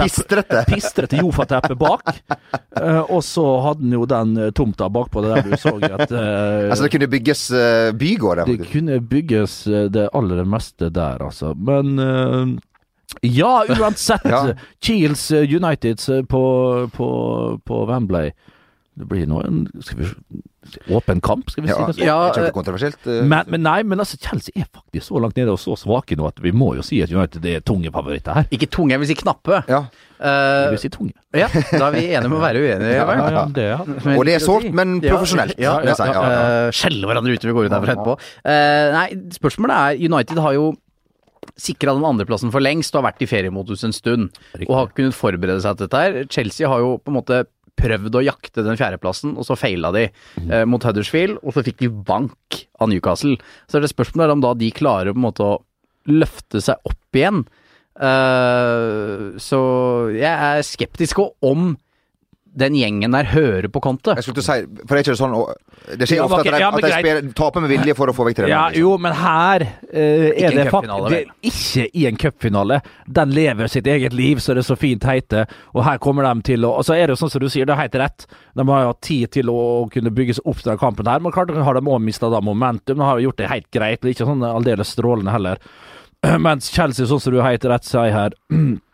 Pistrete! 0.00 0.64
Pistrete. 0.68 1.20
Jofa-teppe 1.20 1.76
bak. 1.78 2.10
Eh, 2.80 3.02
og 3.02 3.22
så 3.26 3.44
hadde 3.66 3.86
han 3.86 3.96
jo 3.98 4.08
den 4.08 4.34
eh, 4.40 4.50
tomta 4.56 4.88
bakpå 4.92 5.22
det 5.24 5.34
der 5.36 5.48
du 5.50 5.56
så 5.60 5.76
at 5.82 6.10
eh, 6.10 6.70
Altså, 6.70 6.86
det 6.86 6.92
kunne 6.94 7.10
bygges 7.12 7.44
eh, 7.56 7.92
bygård 7.98 8.42
der, 8.42 8.52
det 8.52 8.70
kunne 8.72 8.98
bygges 9.00 9.56
eh, 9.68 9.88
det 9.92 10.08
aller 10.16 10.44
meste 10.48 10.88
der, 10.94 11.22
altså. 11.28 11.52
Men 11.58 11.98
eh, 11.98 12.52
ja, 13.28 13.64
uansett. 13.68 14.24
Ja. 14.24 14.54
Kiels 14.80 15.30
United 15.30 16.00
på, 16.28 16.42
på, 16.96 17.08
på 17.64 17.84
Wembley. 17.90 18.32
Det 18.98 19.06
blir 19.08 19.24
nå 19.24 19.38
en 19.40 19.62
skal 19.80 20.02
vi, 20.02 20.06
åpen 20.92 21.20
kamp, 21.24 21.48
skal 21.48 21.64
vi 21.64 21.70
Ja, 21.70 21.76
si 21.78 21.84
det 21.88 21.94
sånn. 21.96 22.04
Ja, 22.04 22.16
det 22.18 22.26
er 22.26 22.28
eh, 22.28 22.36
kjempekontroversielt. 22.42 23.06
eh. 23.08 23.22
Men, 23.24 23.46
men 23.48 23.62
nei, 23.64 23.78
men 23.88 24.02
altså 24.04 24.18
Chelsea 24.20 24.52
er 24.60 24.66
faktisk 24.68 25.06
så 25.08 25.20
langt 25.24 25.38
nede 25.40 25.48
og 25.54 25.58
så 25.62 25.72
svake 25.80 26.14
nå 26.20 26.26
at 26.28 26.42
vi 26.44 26.52
må 26.52 26.74
jo 26.76 26.84
si 26.84 27.00
at 27.02 27.08
United 27.10 27.46
er 27.48 27.64
tunge 27.64 27.88
favoritter 27.94 28.36
her. 28.36 28.50
Ikke 28.52 28.68
tunge, 28.68 28.92
jeg 28.92 29.00
vil 29.00 29.08
si 29.14 29.16
knappe. 29.22 29.62
ja. 29.68 29.84
Jeg 30.22 30.28
Eh, 30.28 30.68
vil 30.70 30.78
si 30.78 30.88
tunge. 30.94 31.16
ja, 31.34 31.48
da 31.50 31.88
er 31.88 31.94
vi 31.96 32.02
enige 32.14 32.28
med 32.30 32.36
å 32.38 32.42
være 32.44 32.60
uenige. 32.62 32.92
Ja, 32.94 33.06
ja, 33.32 33.40
det, 33.50 33.64
ja. 33.72 33.78
Men 34.04 34.18
Og 34.20 34.24
det 34.28 34.34
er 34.36 34.44
sårt, 34.44 34.68
men 34.70 35.00
profesjonelt. 35.02 35.56
Ja, 35.58 35.80
ja, 35.82 35.96
Ja, 35.98 36.06
ja. 36.12 36.66
Eh, 36.68 36.70
Skjelle 36.70 37.08
hverandre 37.10 37.32
ut 37.34 37.42
når 37.42 37.50
vi 37.50 37.56
går 37.56 37.66
ut 37.66 37.74
herfra 37.74 37.96
etterpå. 37.96 38.14
Uh, 38.46 38.92
nei, 38.94 39.08
spørsmålet 39.34 39.74
er 39.98 40.04
United 40.12 40.38
har 40.38 40.54
jo 40.54 40.68
sikra 41.58 41.92
den 41.96 42.06
andreplassen 42.06 42.52
for 42.54 42.62
lengst 42.62 42.94
og 42.94 43.02
har 43.02 43.08
vært 43.10 43.24
i 43.26 43.28
feriemodus 43.32 43.82
en 43.88 43.92
stund. 43.96 44.30
Riktig. 44.54 44.68
Og 44.70 44.76
har 44.78 44.92
kunnet 44.94 45.16
forberede 45.18 45.58
seg 45.64 45.74
til 45.80 45.88
dette 45.88 46.04
her. 46.04 46.20
Chelsea 46.30 46.70
har 46.70 46.78
jo 46.84 46.92
på 47.02 47.10
en 47.10 47.18
måte 47.18 47.42
prøvd 47.80 48.18
å 48.18 48.24
jakte 48.24 48.64
den 48.66 48.78
fjerdeplassen, 48.78 49.34
og 49.38 49.46
så 49.48 49.56
feila 49.58 49.92
de 49.94 50.06
eh, 50.08 50.64
mot 50.68 50.84
Huddersfield, 50.84 51.40
og 51.42 51.56
så 51.56 51.64
fikk 51.66 51.80
de 51.82 51.90
bank 51.90 52.62
av 52.82 52.92
Newcastle. 52.92 53.38
Så 53.66 53.78
er 53.78 53.84
det 53.84 53.92
spørsmålet 53.92 54.36
om 54.36 54.44
da 54.44 54.52
de 54.58 54.70
klarer 54.74 55.14
på 55.14 55.20
en 55.20 55.26
måte 55.26 55.46
å 55.46 55.60
løfte 56.10 56.62
seg 56.62 56.88
opp 56.88 57.18
igjen. 57.18 57.44
Uh, 57.92 59.36
så 59.36 59.58
jeg 60.16 60.32
er 60.32 60.62
skeptisk 60.64 61.20
og 61.20 61.44
om 61.44 61.74
den 62.52 62.74
gjengen 62.76 63.14
der 63.14 63.28
hører 63.32 63.68
på 63.72 63.80
Conte. 63.80 64.12
Jeg 64.18 64.26
skulle 64.26 64.40
til 64.40 64.44
å 64.44 64.48
si, 64.48 64.82
for 64.84 64.92
det 64.92 65.00
er 65.00 65.06
ikke 65.06 65.14
sånn 65.16 65.36
Det 66.00 66.08
skjer 66.08 66.18
Ja, 66.18 66.24
ofte 66.26 66.40
at 66.42 66.48
de, 66.48 66.60
ja, 66.60 66.68
at 66.68 66.84
de 66.84 66.90
spiller, 66.92 67.30
taper 67.38 67.64
med 67.64 67.72
vilje 67.72 67.94
for 67.96 68.12
å 68.12 68.14
få 68.16 68.26
vekk 68.28 68.38
treneren. 68.42 68.52
Ja, 68.52 68.64
liksom. 68.68 68.82
jo, 68.84 68.90
men 69.00 69.16
her 69.16 69.64
uh, 69.64 70.26
er 70.28 70.56
det 70.58 70.66
faktisk 70.74 71.08
det 71.14 71.22
Ikke 71.48 71.86
i 71.96 72.04
en 72.10 72.20
cupfinale. 72.20 72.80
Den 73.20 73.32
lever 73.32 73.72
sitt 73.72 73.88
eget 73.88 74.16
liv, 74.16 74.42
så 74.44 74.56
det 74.56 74.64
er 74.64 74.68
så 74.68 74.76
fint 74.76 75.06
heter. 75.08 75.48
Og 75.72 75.86
her 75.88 76.02
kommer 76.02 76.28
de 76.28 76.52
til 76.52 76.68
å 76.68 76.74
Og 76.82 76.86
så 76.88 76.96
er 76.98 77.06
det 77.06 77.16
jo 77.16 77.22
sånn 77.22 77.32
som 77.32 77.42
du 77.42 77.48
sier, 77.52 77.68
det 77.68 77.76
er 77.76 77.84
helt 77.86 77.98
rett. 78.04 78.28
De 78.58 78.68
har 78.68 78.84
jo 78.84 78.92
hatt 78.92 79.02
tid 79.08 79.32
til 79.38 79.52
å 79.52 79.58
kunne 79.92 80.12
bygge 80.12 80.38
seg 80.38 80.52
opp 80.52 80.60
til 80.60 80.74
den 80.74 80.84
kampen 80.84 81.08
her. 81.08 81.24
Men 81.24 81.34
klart 81.34 81.52
har 81.56 81.80
de 81.80 81.84
òg 81.88 82.04
mista 82.04 82.28
momentum. 82.28 83.00
De 83.00 83.08
har 83.08 83.18
jo 83.18 83.30
gjort 83.30 83.40
det 83.40 83.50
helt 83.52 83.72
greit, 83.72 84.04
og 84.04 84.12
ikke 84.12 84.28
sånn 84.28 84.44
aldeles 84.44 84.92
strålende 84.92 85.32
heller. 85.32 85.62
Mens 86.46 86.68
Chelsea, 86.74 87.08
sånn 87.08 87.20
som 87.22 87.32
du 87.32 87.40
helt 87.42 87.64
rett 87.64 87.88
sier 87.88 88.12
her 88.12 88.36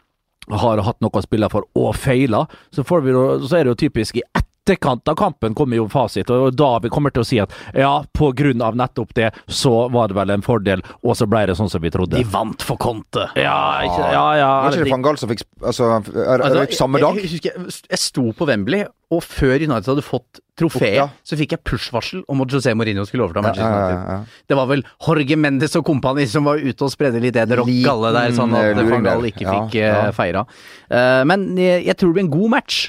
har 0.50 0.82
hatt 0.87 1.00
noe 1.04 1.20
å 1.20 1.24
spille 1.24 1.48
for 1.52 1.68
og 1.78 1.96
feila, 1.98 2.44
så, 2.72 2.84
så 2.84 3.58
er 3.58 3.64
det 3.66 3.74
jo 3.74 3.80
typisk 3.87 4.20
i 4.20 4.24
etterkant 4.68 5.09
av 5.09 5.16
kampen 5.18 5.54
kommer 5.54 5.78
jo 5.78 5.88
fasit, 5.88 6.31
og 6.31 6.52
da 6.57 6.78
vi 6.85 6.90
kommer 6.92 7.14
til 7.14 7.24
å 7.24 7.26
si 7.28 7.40
at 7.42 7.52
ja, 7.76 7.92
på 8.16 8.31
grunn 8.37 8.62
av 8.64 8.76
nettopp 8.78 9.14
det, 9.16 9.31
så 9.46 9.88
var 9.92 10.09
det 10.09 10.18
vel 10.18 10.35
en 10.35 10.44
fordel, 10.44 10.83
og 11.02 11.16
så 11.18 11.28
ble 11.31 11.46
det 11.48 11.57
sånn 11.59 11.70
som 11.72 11.83
vi 11.83 11.92
trodde. 11.94 12.18
De 12.18 12.24
vant 12.28 12.62
for 12.62 12.81
Conte. 12.81 13.28
Ja, 13.38 13.85
ikke, 13.87 14.12
ja, 14.12 14.26
ja. 14.38 14.50
Var 14.66 14.76
ikke 14.76 14.88
det 14.88 14.94
van 14.96 15.07
Gahl 15.07 15.18
som 15.20 15.31
fikk 15.33 15.46
Altså, 15.59 15.88
er- 15.90 16.38
Altså, 16.38 16.61
røyk 16.61 16.74
samme 16.76 17.00
dag? 17.02 17.16
Jeg, 17.18 17.40
jeg, 17.42 17.52
jeg, 17.52 17.81
jeg 17.90 17.98
sto 17.98 18.28
på 18.37 18.46
Wembley, 18.46 18.85
og 19.11 19.22
før 19.24 19.57
United 19.57 19.88
hadde 19.88 20.04
fått 20.04 20.40
trofeet, 20.59 20.98
Ja. 20.98 21.09
så 21.24 21.38
fikk 21.38 21.54
jeg 21.57 21.62
push-varsel 21.64 22.22
om 22.28 22.42
at 22.44 22.52
José 22.52 22.74
Mourinho 22.76 23.07
skulle 23.09 23.24
overta 23.24 23.42
Manchester 23.42 23.70
ja, 23.72 23.78
United. 23.78 23.96
ja, 23.96 24.18
ja. 24.18 24.44
Det 24.48 24.59
var 24.59 24.66
vel 24.70 24.85
Jorge 25.07 25.38
Mendes 25.38 25.76
og 25.78 25.85
kompani 25.88 26.26
som 26.28 26.44
var 26.44 26.59
ute 26.61 26.85
og 26.85 26.92
spredde 26.92 27.22
litt 27.22 27.37
eder 27.37 27.62
og 27.62 27.70
galle 27.85 28.12
der, 28.12 28.35
sånn 28.37 28.54
at 28.59 28.76
eh, 28.76 28.85
van 28.90 29.07
Gahl 29.07 29.31
ikke 29.31 29.46
fikk 29.46 29.78
eh, 29.81 29.88
ja. 29.88 30.12
feira. 30.12 30.44
Uh, 30.90 31.24
men 31.28 31.50
jeg, 31.57 31.87
jeg 31.88 31.96
tror 31.96 32.12
det 32.12 32.18
blir 32.18 32.26
en 32.26 32.35
god 32.37 32.54
match. 32.59 32.81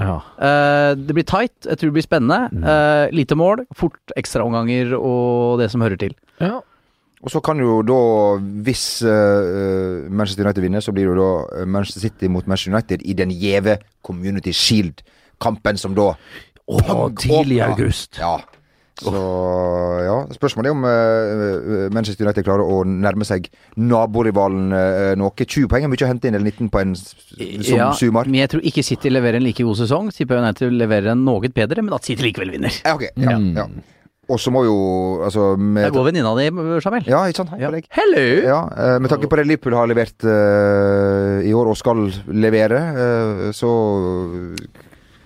Ja. 0.00 0.18
Uh, 0.38 0.92
det 0.98 1.14
blir 1.14 1.26
tight, 1.26 1.54
jeg 1.64 1.78
tror 1.78 1.90
det 1.90 1.96
blir 1.98 2.06
spennende. 2.06 2.38
Mm. 2.52 2.64
Uh, 2.66 3.14
lite 3.14 3.38
mål, 3.38 3.64
fort 3.76 4.14
ekstraomganger 4.18 4.94
og 4.98 5.60
det 5.62 5.70
som 5.72 5.84
hører 5.84 6.00
til. 6.00 6.16
ja. 6.42 6.60
Og 7.24 7.32
så 7.32 7.40
kan 7.40 7.56
jo 7.56 7.78
da, 7.80 7.94
hvis 8.66 9.00
uh, 9.00 10.10
Manchester 10.12 10.44
United 10.44 10.60
vinner, 10.60 10.82
så 10.84 10.92
blir 10.92 11.06
det 11.08 11.14
jo 11.14 11.22
da 11.22 11.64
Manchester 11.64 12.02
City 12.02 12.28
mot 12.28 12.44
Manchester 12.44 12.74
United 12.74 13.00
i 13.00 13.14
den 13.16 13.30
gjeve 13.32 13.78
Community 14.04 14.52
Shield-kampen 14.52 15.80
som 15.80 15.96
da 15.96 16.10
Å, 16.68 17.08
tidlig 17.16 17.62
i 17.62 17.64
august. 17.64 18.18
Ja. 18.20 18.34
Så 18.94 19.10
ja, 20.06 20.16
spørsmålet 20.36 20.70
er 20.70 20.74
om 20.76 20.84
uh, 20.86 21.88
Manchester 21.94 22.28
United 22.28 22.46
klarer 22.46 22.62
å 22.62 22.84
nærme 22.86 23.26
seg 23.26 23.48
naborivalen 23.76 24.68
uh, 24.70 25.14
noe. 25.18 25.34
20 25.34 25.66
poeng 25.72 25.88
er 25.88 25.90
mye 25.90 26.06
å 26.06 26.10
hente 26.12 26.30
inn, 26.30 26.36
eller 26.38 26.52
19 26.52 26.70
på 26.70 26.82
en 26.84 26.94
som 26.94 27.74
Ja, 27.74 27.88
sumar. 27.98 28.30
men 28.30 28.38
jeg 28.44 28.52
tror 28.54 28.62
ikke 28.70 28.84
City 28.86 29.10
leverer 29.10 29.40
en 29.40 29.46
like 29.48 29.66
god 29.66 29.80
sesong. 29.82 30.12
Tipper 30.14 30.38
United 30.44 30.76
leverer 30.78 31.10
en 31.16 31.24
noe 31.26 31.50
bedre, 31.50 31.82
men 31.82 31.96
at 31.98 32.06
City 32.06 32.22
likevel 32.28 32.54
vinner. 32.54 32.70
Ja, 32.84 32.94
ok. 32.94 33.08
Ja, 33.16 33.34
Mm. 33.34 33.56
ja. 33.58 33.66
Og 34.30 34.38
så 34.40 34.48
må 34.48 34.62
jo 34.64 34.74
altså 35.26 35.50
med, 35.58 35.84
Der 35.84 35.90
går 35.92 36.06
venninna 36.06 36.30
di, 36.38 36.46
Jamel. 36.80 37.04
Ja, 37.04 37.18
ikke 37.28 37.42
sant? 37.42 37.50
Hei 37.52 37.58
Ja. 37.60 37.68
på 37.68 37.74
deg. 37.74 37.88
Hello! 37.92 38.22
Ja, 38.40 38.60
eh, 38.72 38.98
med 38.98 39.10
tanke 39.10 39.28
på 39.28 39.36
det 39.36 39.44
Liverpool 39.50 39.74
har 39.76 39.86
levert 39.90 40.24
uh, 40.24 41.42
i 41.44 41.52
år 41.52 41.68
og 41.68 41.76
skal 41.76 42.06
levere, 42.32 42.80
uh, 42.96 43.52
så 43.52 43.68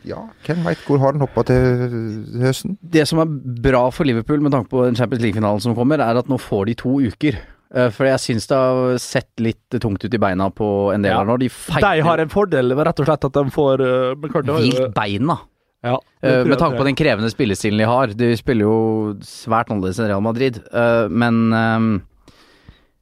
ja, 0.08 0.22
hvem 0.46 0.64
veit 0.66 0.80
hvor 0.88 0.98
har 1.02 1.12
den 1.14 1.20
hoppa 1.24 1.44
til 1.48 2.40
høsten? 2.42 2.76
Det 2.82 3.04
som 3.10 3.20
er 3.22 3.30
bra 3.68 3.84
for 3.94 4.08
Liverpool 4.08 4.40
med 4.44 4.54
tanke 4.54 4.70
på 4.72 4.86
den 4.86 4.96
Champions 4.98 5.22
League-finalen 5.24 5.60
som 5.64 5.76
kommer, 5.78 6.00
er 6.02 6.18
at 6.22 6.28
nå 6.32 6.38
får 6.40 6.66
de 6.70 6.74
to 6.80 6.96
uker. 7.04 7.38
Eh, 7.74 7.90
For 7.92 8.08
jeg 8.08 8.22
syns 8.24 8.46
det 8.48 8.56
har 8.56 8.96
sett 9.02 9.28
litt 9.44 9.76
tungt 9.82 10.00
ut 10.04 10.14
i 10.16 10.20
beina 10.22 10.48
på 10.50 10.68
en 10.94 11.02
del 11.04 11.12
Ja. 11.12 11.20
av 11.20 11.26
nå. 11.28 11.36
De 11.38 11.48
De 11.48 12.00
har 12.06 12.18
en 12.24 12.28
fordel 12.32 12.72
rett 12.74 13.00
og 13.00 13.06
slett 13.06 13.24
at 13.28 13.32
de 13.36 13.44
får 13.52 13.80
uh, 13.84 14.14
jo- 14.16 14.56
hvilt 14.56 14.94
beina. 14.96 15.38
Ja, 15.84 15.98
Eh, 16.20 16.42
med 16.44 16.58
tanke 16.58 16.76
på 16.80 16.82
den 16.88 16.96
krevende 16.98 17.30
spillestilen 17.30 17.78
de 17.78 17.84
har. 17.86 18.08
De 18.08 18.32
spiller 18.36 18.64
jo 18.66 19.14
svært 19.22 19.68
annerledes 19.70 20.00
enn 20.00 20.08
Real 20.08 20.20
Madrid. 20.24 20.56
Eh, 20.74 21.06
men 21.08 21.52
eh, 21.52 22.00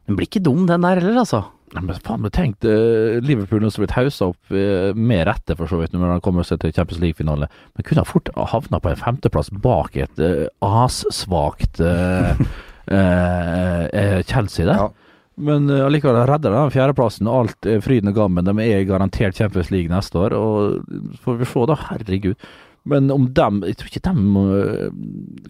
den 0.07 0.17
blir 0.19 0.27
ikke 0.29 0.43
dum, 0.45 0.67
den 0.69 0.83
der 0.85 1.01
heller, 1.01 1.23
altså. 1.23 1.45
Men 1.75 1.99
faen, 1.99 2.23
men 2.23 2.33
tenk 2.35 2.65
eh, 2.69 3.19
Liverpool 3.25 3.65
nå 3.65 3.71
som 3.75 3.83
blitt 3.83 3.97
haussa 3.97 4.29
opp 4.31 4.55
eh, 4.55 4.93
med 4.95 5.25
rette, 5.27 5.57
for 5.59 5.71
så 5.71 5.81
vidt, 5.81 5.95
når 5.97 6.15
de 6.15 6.25
kommer 6.25 6.47
seg 6.47 6.61
til 6.63 6.75
Champions 6.77 7.01
League-finale. 7.03 7.49
Men 7.75 7.87
kunne 7.89 8.07
fort 8.07 8.31
havna 8.53 8.79
på 8.83 8.93
en 8.93 9.01
femteplass 9.01 9.51
bak 9.65 9.97
et 9.99 10.23
uh, 10.23 10.47
assvakt 10.63 11.81
uh, 11.83 12.39
eh, 12.95 14.21
Chelsea 14.29 14.69
der. 14.69 14.85
Ja. 14.85 15.17
Men 15.37 15.67
uh, 15.69 15.83
allikevel 15.89 16.23
redder 16.31 16.55
de 16.55 16.77
fjerdeplassen, 16.77 17.27
og 17.29 17.41
alt 17.43 17.69
er 17.69 17.83
fryd 17.85 18.07
og 18.07 18.15
gammen. 18.17 18.47
De 18.47 18.69
er 18.69 18.87
garantert 18.89 19.37
Champions 19.37 19.73
League 19.75 19.93
neste 19.93 20.23
år, 20.23 20.37
og 20.39 21.19
får 21.25 21.43
vi 21.43 21.49
se, 21.51 21.67
da. 21.73 21.77
Herregud. 21.91 22.47
Men 22.87 23.09
om 23.11 23.25
dem 23.35 23.65
Jeg 23.67 23.81
tror 23.81 23.89
ikke 23.91 24.01
dem 24.05 24.37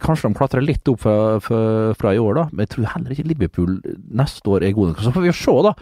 Kanskje 0.00 0.30
de 0.30 0.38
klatrer 0.38 0.62
litt 0.64 0.88
opp 0.88 1.02
fra, 1.02 1.16
fra, 1.44 1.58
fra 1.92 2.14
i 2.16 2.22
år, 2.22 2.38
da. 2.38 2.46
Men 2.48 2.64
jeg 2.64 2.72
tror 2.72 2.88
heller 2.94 3.12
ikke 3.12 3.28
Liverpool 3.28 3.76
neste 4.08 4.48
år 4.48 4.64
er 4.64 4.72
gode 4.72 4.94
nok. 4.94 5.04
Så 5.04 5.12
får 5.12 5.26
vi 5.26 5.28
jo 5.28 5.36
se, 5.36 5.56
da. 5.68 5.74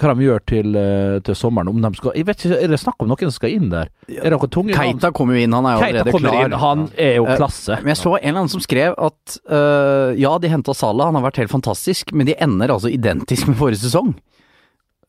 Hva 0.00 0.14
de 0.14 0.26
gjør 0.26 0.42
til, 0.50 0.74
øh, 0.76 1.20
til 1.26 1.36
sommeren. 1.38 1.68
Om 1.70 1.80
de 1.82 1.90
skal 1.98 2.12
Jeg 2.16 2.26
vet 2.26 2.44
ikke, 2.44 2.58
Er 2.64 2.68
det 2.68 2.80
snakk 2.80 3.02
om 3.02 3.08
noen 3.08 3.24
som 3.28 3.36
skal 3.36 3.54
inn 3.54 3.70
der? 3.70 3.88
Er 4.08 4.30
det 4.30 4.32
noen 4.38 4.50
tunge? 4.50 4.74
Keita 4.74 5.10
kommer 5.14 5.38
jo 5.38 5.46
inn, 5.46 5.54
han 5.54 5.66
er 5.70 5.76
jo 5.76 5.84
Keita 5.84 6.04
allerede 6.04 6.18
klar. 6.18 6.44
inn. 6.44 6.58
Han 6.64 6.84
er 6.96 7.16
jo 7.16 7.24
klasse. 7.24 7.38
klasse. 7.38 7.80
Men 7.82 7.94
jeg 7.94 8.00
så 8.02 8.12
en 8.16 8.28
eller 8.28 8.40
annen 8.42 8.54
som 8.54 8.64
skrev 8.64 8.94
at 8.98 9.38
uh, 9.50 10.10
ja, 10.18 10.36
de 10.38 10.50
henta 10.50 10.74
Salah, 10.74 11.10
han 11.10 11.18
har 11.18 11.26
vært 11.28 11.42
helt 11.44 11.54
fantastisk, 11.54 12.12
men 12.12 12.26
de 12.26 12.34
ender 12.42 12.74
altså 12.74 12.90
identisk 12.90 13.48
med 13.48 13.56
forrige 13.62 13.84
sesong. 13.86 14.14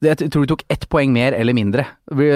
Jeg 0.05 0.29
tror 0.31 0.45
de 0.45 0.51
tok 0.53 0.63
ett 0.69 0.85
poeng 0.89 1.11
mer 1.11 1.33
eller 1.33 1.53
mindre. 1.53 1.85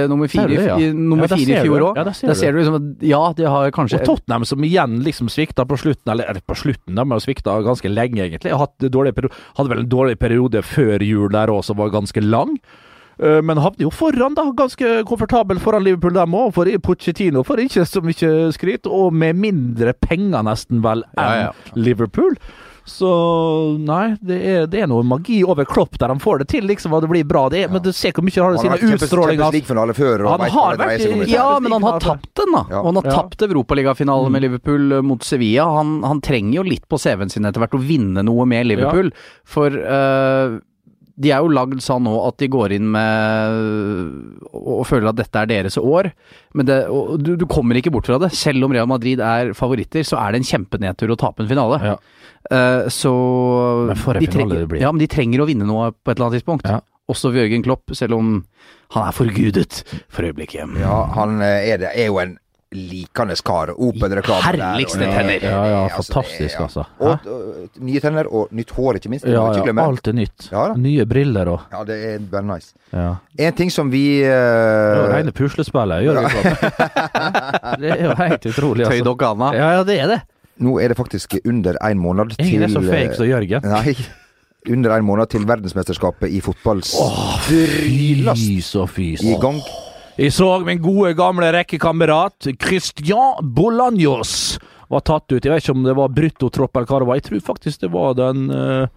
Nummer 0.10 0.27
fire, 0.27 0.47
det, 0.47 0.65
ja? 0.65 0.77
i- 0.79 0.91
nummer 0.93 1.27
Ja, 1.29 1.36
fire 1.38 1.60
i 1.60 1.63
fjor 1.67 1.79
òg. 1.91 1.95
Ja, 1.97 2.03
der 2.03 2.13
ser 2.13 2.27
Der 2.27 2.34
du 2.34 2.39
ser 2.39 2.51
du 2.51 2.58
liksom 2.60 2.75
at 2.75 3.03
ja, 3.08 3.34
de 3.34 3.43
har 3.45 3.71
kanskje 3.71 3.99
Og 4.01 4.05
Tottenham 4.05 4.45
som 4.45 4.60
igjen 4.63 4.99
liksom 5.03 5.29
svikta 5.29 5.65
på 5.65 5.77
slutten, 5.77 6.12
eller, 6.12 6.25
eller 6.29 6.41
på 6.41 6.55
slutten, 6.55 6.95
de 6.95 7.05
har 7.12 7.19
svikta 7.19 7.62
ganske 7.63 7.89
lenge 7.89 8.21
egentlig. 8.25 8.51
Peri- 8.51 9.32
hadde 9.58 9.69
vel 9.69 9.79
en 9.79 9.89
dårlig 9.89 10.17
periode 10.19 10.62
før 10.63 10.99
jul 11.01 11.29
der 11.29 11.47
òg, 11.47 11.63
som 11.63 11.77
var 11.77 11.89
ganske 11.89 12.21
lang. 12.21 12.58
Eh, 13.21 13.41
Men 13.41 13.58
havner 13.58 13.82
jo 13.84 13.89
foran, 13.91 14.34
da. 14.34 14.45
Ganske 14.55 15.03
komfortabel 15.05 15.60
foran 15.60 15.84
Liverpool, 15.84 16.13
dem 16.13 16.32
òg. 16.32 16.53
For 16.53 16.65
Pochettino 16.79 17.43
får 17.43 17.58
ikke 17.65 17.84
så 17.86 18.01
mye 18.01 18.51
skryt, 18.55 18.88
og 18.88 19.12
med 19.13 19.36
mindre 19.36 19.93
penger 19.93 20.41
nesten 20.43 20.82
vel 20.82 21.03
enn 21.17 21.23
Ja, 21.25 21.41
ja. 21.49 21.51
Liverpool. 21.75 22.38
Så 22.89 23.10
nei, 23.80 24.15
det 24.25 24.38
er, 24.49 24.65
det 24.71 24.82
er 24.84 24.88
noe 24.89 25.04
magi 25.06 25.39
over 25.45 25.67
Klopp 25.69 25.97
der 26.02 26.10
han 26.12 26.19
får 26.19 26.41
det 26.43 26.47
til, 26.56 26.65
liksom, 26.69 26.93
og 26.97 27.04
det 27.06 27.10
blir 27.12 27.28
bra. 27.30 27.45
Det 27.54 27.63
er, 27.65 27.69
Men 27.71 27.84
du 27.86 27.91
ser 27.95 28.12
hvor 28.17 28.25
mye 28.25 28.36
Han 28.41 28.56
har 28.58 28.63
sine 28.63 28.95
utstrålinger. 28.97 29.43
Champions 29.43 29.54
League-finale 29.58 29.95
før. 29.97 30.25
og 30.25 30.32
Han 30.34 30.43
vet 30.45 30.56
har 30.58 30.80
vært. 30.82 31.28
Ja, 31.30 31.47
men 31.62 31.71
han 31.78 31.84
har 31.88 31.99
tapt 32.04 32.32
den, 32.41 32.52
da. 32.58 32.63
Ja. 32.69 32.80
Og 32.82 32.86
han 32.91 32.95
har 33.02 33.10
Ja. 33.12 33.17
tapt 33.21 33.41
Europaligafinalen 33.47 34.32
med 34.32 34.41
Mm. 34.41 34.45
Liverpool 34.49 34.91
eh, 34.97 35.02
mot 35.02 35.23
Sevilla. 35.23 35.65
Han, 35.78 36.02
han 36.04 36.21
trenger 36.21 36.56
jo 36.60 36.63
litt 36.63 36.88
på 36.89 36.97
CV-en 36.99 37.30
sin 37.30 37.45
etter 37.45 37.60
hvert 37.62 37.75
å 37.78 37.82
vinne 37.86 38.23
noe 38.25 38.45
med 38.45 38.65
Liverpool. 38.67 39.12
For 39.45 39.67
eh, 39.69 40.60
de 41.19 41.32
er 41.36 41.43
jo 41.43 41.51
lagd 41.51 41.82
sånn 41.84 42.05
nå 42.08 42.13
at 42.23 42.38
de 42.39 42.47
går 42.51 42.77
inn 42.77 42.88
med 42.93 43.58
og, 44.55 44.86
føler 44.88 45.10
at 45.12 45.17
dette 45.19 45.41
er 45.41 45.49
deres 45.51 45.75
år. 45.79 46.12
Men 46.55 46.69
det, 46.69 46.77
og 46.88 47.19
du, 47.19 47.34
du 47.39 47.45
kommer 47.49 47.79
ikke 47.79 47.91
bort 47.93 48.08
fra 48.08 48.19
det. 48.23 48.32
Selv 48.38 48.65
om 48.67 48.75
Real 48.75 48.88
Madrid 48.89 49.19
er 49.23 49.51
favoritter, 49.58 50.05
så 50.08 50.19
er 50.21 50.34
det 50.34 50.41
en 50.41 50.47
kjempenedtur 50.47 51.12
å 51.12 51.19
tape 51.19 51.43
en 51.43 51.51
finale. 51.51 51.82
Ja. 51.84 51.97
Uh, 52.49 52.88
så 52.93 53.12
Men 53.89 53.99
for 53.99 54.15
en 54.15 54.23
de 54.23 54.32
finale 54.32 54.62
det 54.62 54.69
blir. 54.71 54.84
Ja, 54.86 54.93
men 54.95 55.03
de 55.03 55.10
trenger 55.12 55.43
å 55.43 55.49
vinne 55.49 55.67
noe 55.67 55.91
på 55.91 56.13
et 56.13 56.15
eller 56.15 56.29
annet 56.29 56.39
tidspunkt. 56.39 56.69
Ja. 56.69 56.79
Også 57.10 57.34
Jørgen 57.34 57.65
Klopp, 57.65 57.89
selv 57.97 58.15
om 58.19 58.36
han 58.95 59.10
er 59.10 59.15
forgudet 59.17 59.82
for 60.08 60.25
øyeblikket. 60.25 60.77
Ja, 60.79 61.01
han 61.17 61.41
eh, 61.43 61.73
er, 61.73 61.82
det, 61.82 61.91
er 61.97 62.10
jo 62.12 62.19
en 62.21 62.38
likende 62.71 63.36
kar. 63.43 63.71
Open-reklame 63.73 64.51
der, 64.53 64.62
Herligste 64.62 65.01
er- 65.03 65.13
tenner. 65.17 65.41
Ja, 65.43 65.62
ja, 65.65 65.77
altså, 65.88 66.13
fantastisk, 66.13 66.60
altså. 66.62 66.84
Og, 66.99 67.25
og 67.25 67.79
nye 67.82 67.99
tenner, 67.99 68.27
og 68.29 68.51
nytt 68.53 68.69
hår, 68.77 68.99
ikke 68.99 69.10
minst. 69.10 69.25
Ja, 69.25 69.47
ja, 69.53 69.73
alt 69.86 70.08
er 70.08 70.13
nytt. 70.13 70.49
Ja. 70.51 70.67
Nye 70.77 71.05
briller 71.10 71.47
og 71.55 71.62
Ja, 71.71 71.84
det 71.84 71.97
er 72.13 72.19
bare 72.19 72.43
nice. 72.45 72.73
ja. 72.93 73.15
En 73.39 73.53
ting 73.53 73.71
som 73.71 73.89
vi 73.89 74.19
Det 74.21 74.27
er 74.29 75.05
eh, 75.10 75.15
rene 75.17 75.32
puslespillet, 75.32 76.03
gjør 76.05 76.21
vi 76.21 76.29
sånn. 76.36 77.82
Det 77.82 77.89
er 77.95 78.03
jo 78.05 78.15
helt 78.21 78.45
utrolig, 78.53 78.86
altså. 78.86 79.15
dere 79.17 79.53
Ja, 79.58 79.71
ja, 79.79 79.84
det 79.84 79.99
er 79.99 80.08
det. 80.08 80.21
Nå 80.60 80.77
er 80.84 80.89
det 80.91 80.97
faktisk 80.97 81.38
under 81.45 81.77
en 81.82 81.97
måned 81.97 82.36
til 82.36 82.45
Ingen 82.45 82.63
er 82.63 82.73
så 82.73 82.82
fake 82.84 83.15
som 83.15 83.25
Jørgen. 83.25 83.63
Nei. 83.63 83.95
Under 84.69 84.91
en 84.97 85.05
måned 85.08 85.29
til 85.32 85.45
verdensmesterskapet 85.47 86.29
i 86.36 86.41
fotball 86.43 86.82
strylast 86.84 88.43
Fy 88.43 88.60
så 88.62 88.84
fys. 88.91 89.23
i 89.23 89.38
gang. 89.39 89.62
Jeg 90.19 90.34
så 90.36 90.47
min 90.67 90.82
gode 90.84 91.13
gamle 91.15 91.47
rekkekamerat 91.55 92.49
Christian 92.60 93.38
Bolanjos 93.55 94.58
var 94.91 95.03
tatt 95.08 95.32
ut. 95.32 95.39
Jeg 95.39 95.47
vet 95.53 95.63
ikke 95.63 95.75
om 95.77 95.86
det 95.86 95.93
var 95.95 96.12
bruttotropp 96.12 96.75
eller 96.75 96.89
hva 96.89 96.99
det 96.99 97.08
var. 97.08 97.19
Jeg 97.21 97.25
tror 97.29 97.43
faktisk 97.53 97.86
det 97.86 97.91
var 97.93 98.17
den 98.17 98.49
uh, 98.51 98.89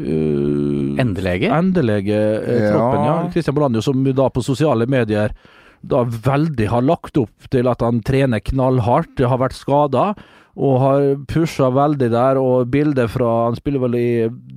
uh, 0.00 1.02
Endelege? 1.04 1.52
Endelege 1.54 2.18
eh, 2.40 2.64
Ja. 2.64 2.72
troppen, 2.72 3.04
ja. 3.06 3.14
Christian 3.30 3.54
Bolanjos 3.54 3.86
som 3.86 4.02
da 4.02 4.26
på 4.34 4.42
sosiale 4.42 4.88
medier 4.90 5.36
da 5.84 6.02
veldig 6.02 6.66
har 6.72 6.82
lagt 6.82 7.22
opp 7.22 7.46
til 7.52 7.70
at 7.70 7.84
han 7.84 8.02
trener 8.02 8.42
knallhardt, 8.42 9.20
har 9.20 9.38
vært 9.44 9.54
skada. 9.54 10.08
Og 10.54 10.74
har 10.80 11.06
pusha 11.30 11.70
veldig 11.74 12.10
der, 12.10 12.38
og 12.38 12.68
bilder 12.70 13.08
fra 13.10 13.30
Han 13.48 13.56
spiller 13.58 13.82
vel 13.82 13.96
i 13.98 14.10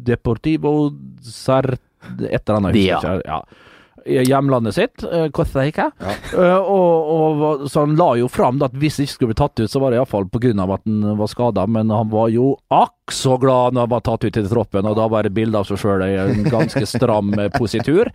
Deportivo 0.06 0.92
Ser... 1.26 1.76
Et 2.22 2.38
eller 2.38 2.58
annet. 2.58 2.78
husker 2.78 3.18
ikke. 3.20 3.26
Ja. 3.26 3.42
Hjemlandet 4.08 4.76
sitt, 4.76 5.04
eh, 5.04 5.28
Costa 5.30 5.62
Rica. 5.62 5.92
Ja. 6.00 6.16
Eh, 6.34 6.58
og, 6.58 7.12
og, 7.14 7.68
så 7.72 7.84
han 7.86 7.96
la 8.00 8.14
jo 8.20 8.30
fram 8.32 8.62
at 8.66 8.76
hvis 8.78 8.98
det 9.00 9.08
ikke 9.08 9.14
skulle 9.14 9.34
bli 9.34 9.40
tatt 9.42 9.60
ut, 9.60 9.72
så 9.72 9.82
var 9.84 9.92
det 9.92 10.00
iallfall 10.00 10.30
pga. 10.32 10.54
at 10.64 10.86
han 10.86 11.18
var 11.18 11.32
skada. 11.32 11.68
Men 11.68 11.90
han 11.94 12.10
var 12.10 12.30
jo 12.34 12.56
akk 12.74 13.14
så 13.14 13.38
glad 13.38 13.74
når 13.74 13.88
han 13.88 13.96
var 13.96 14.06
tatt 14.08 14.28
ut 14.28 14.34
til 14.34 14.50
troppen, 14.50 14.88
og 14.88 14.98
da 15.00 15.08
var 15.12 15.24
det 15.24 15.36
bilde 15.36 15.60
av 15.60 15.68
seg 15.68 15.82
sjøl 15.82 16.06
i 16.08 16.16
en 16.24 16.44
ganske 16.48 16.86
stram 16.88 17.34
eh, 17.38 17.52
positur. 17.58 18.12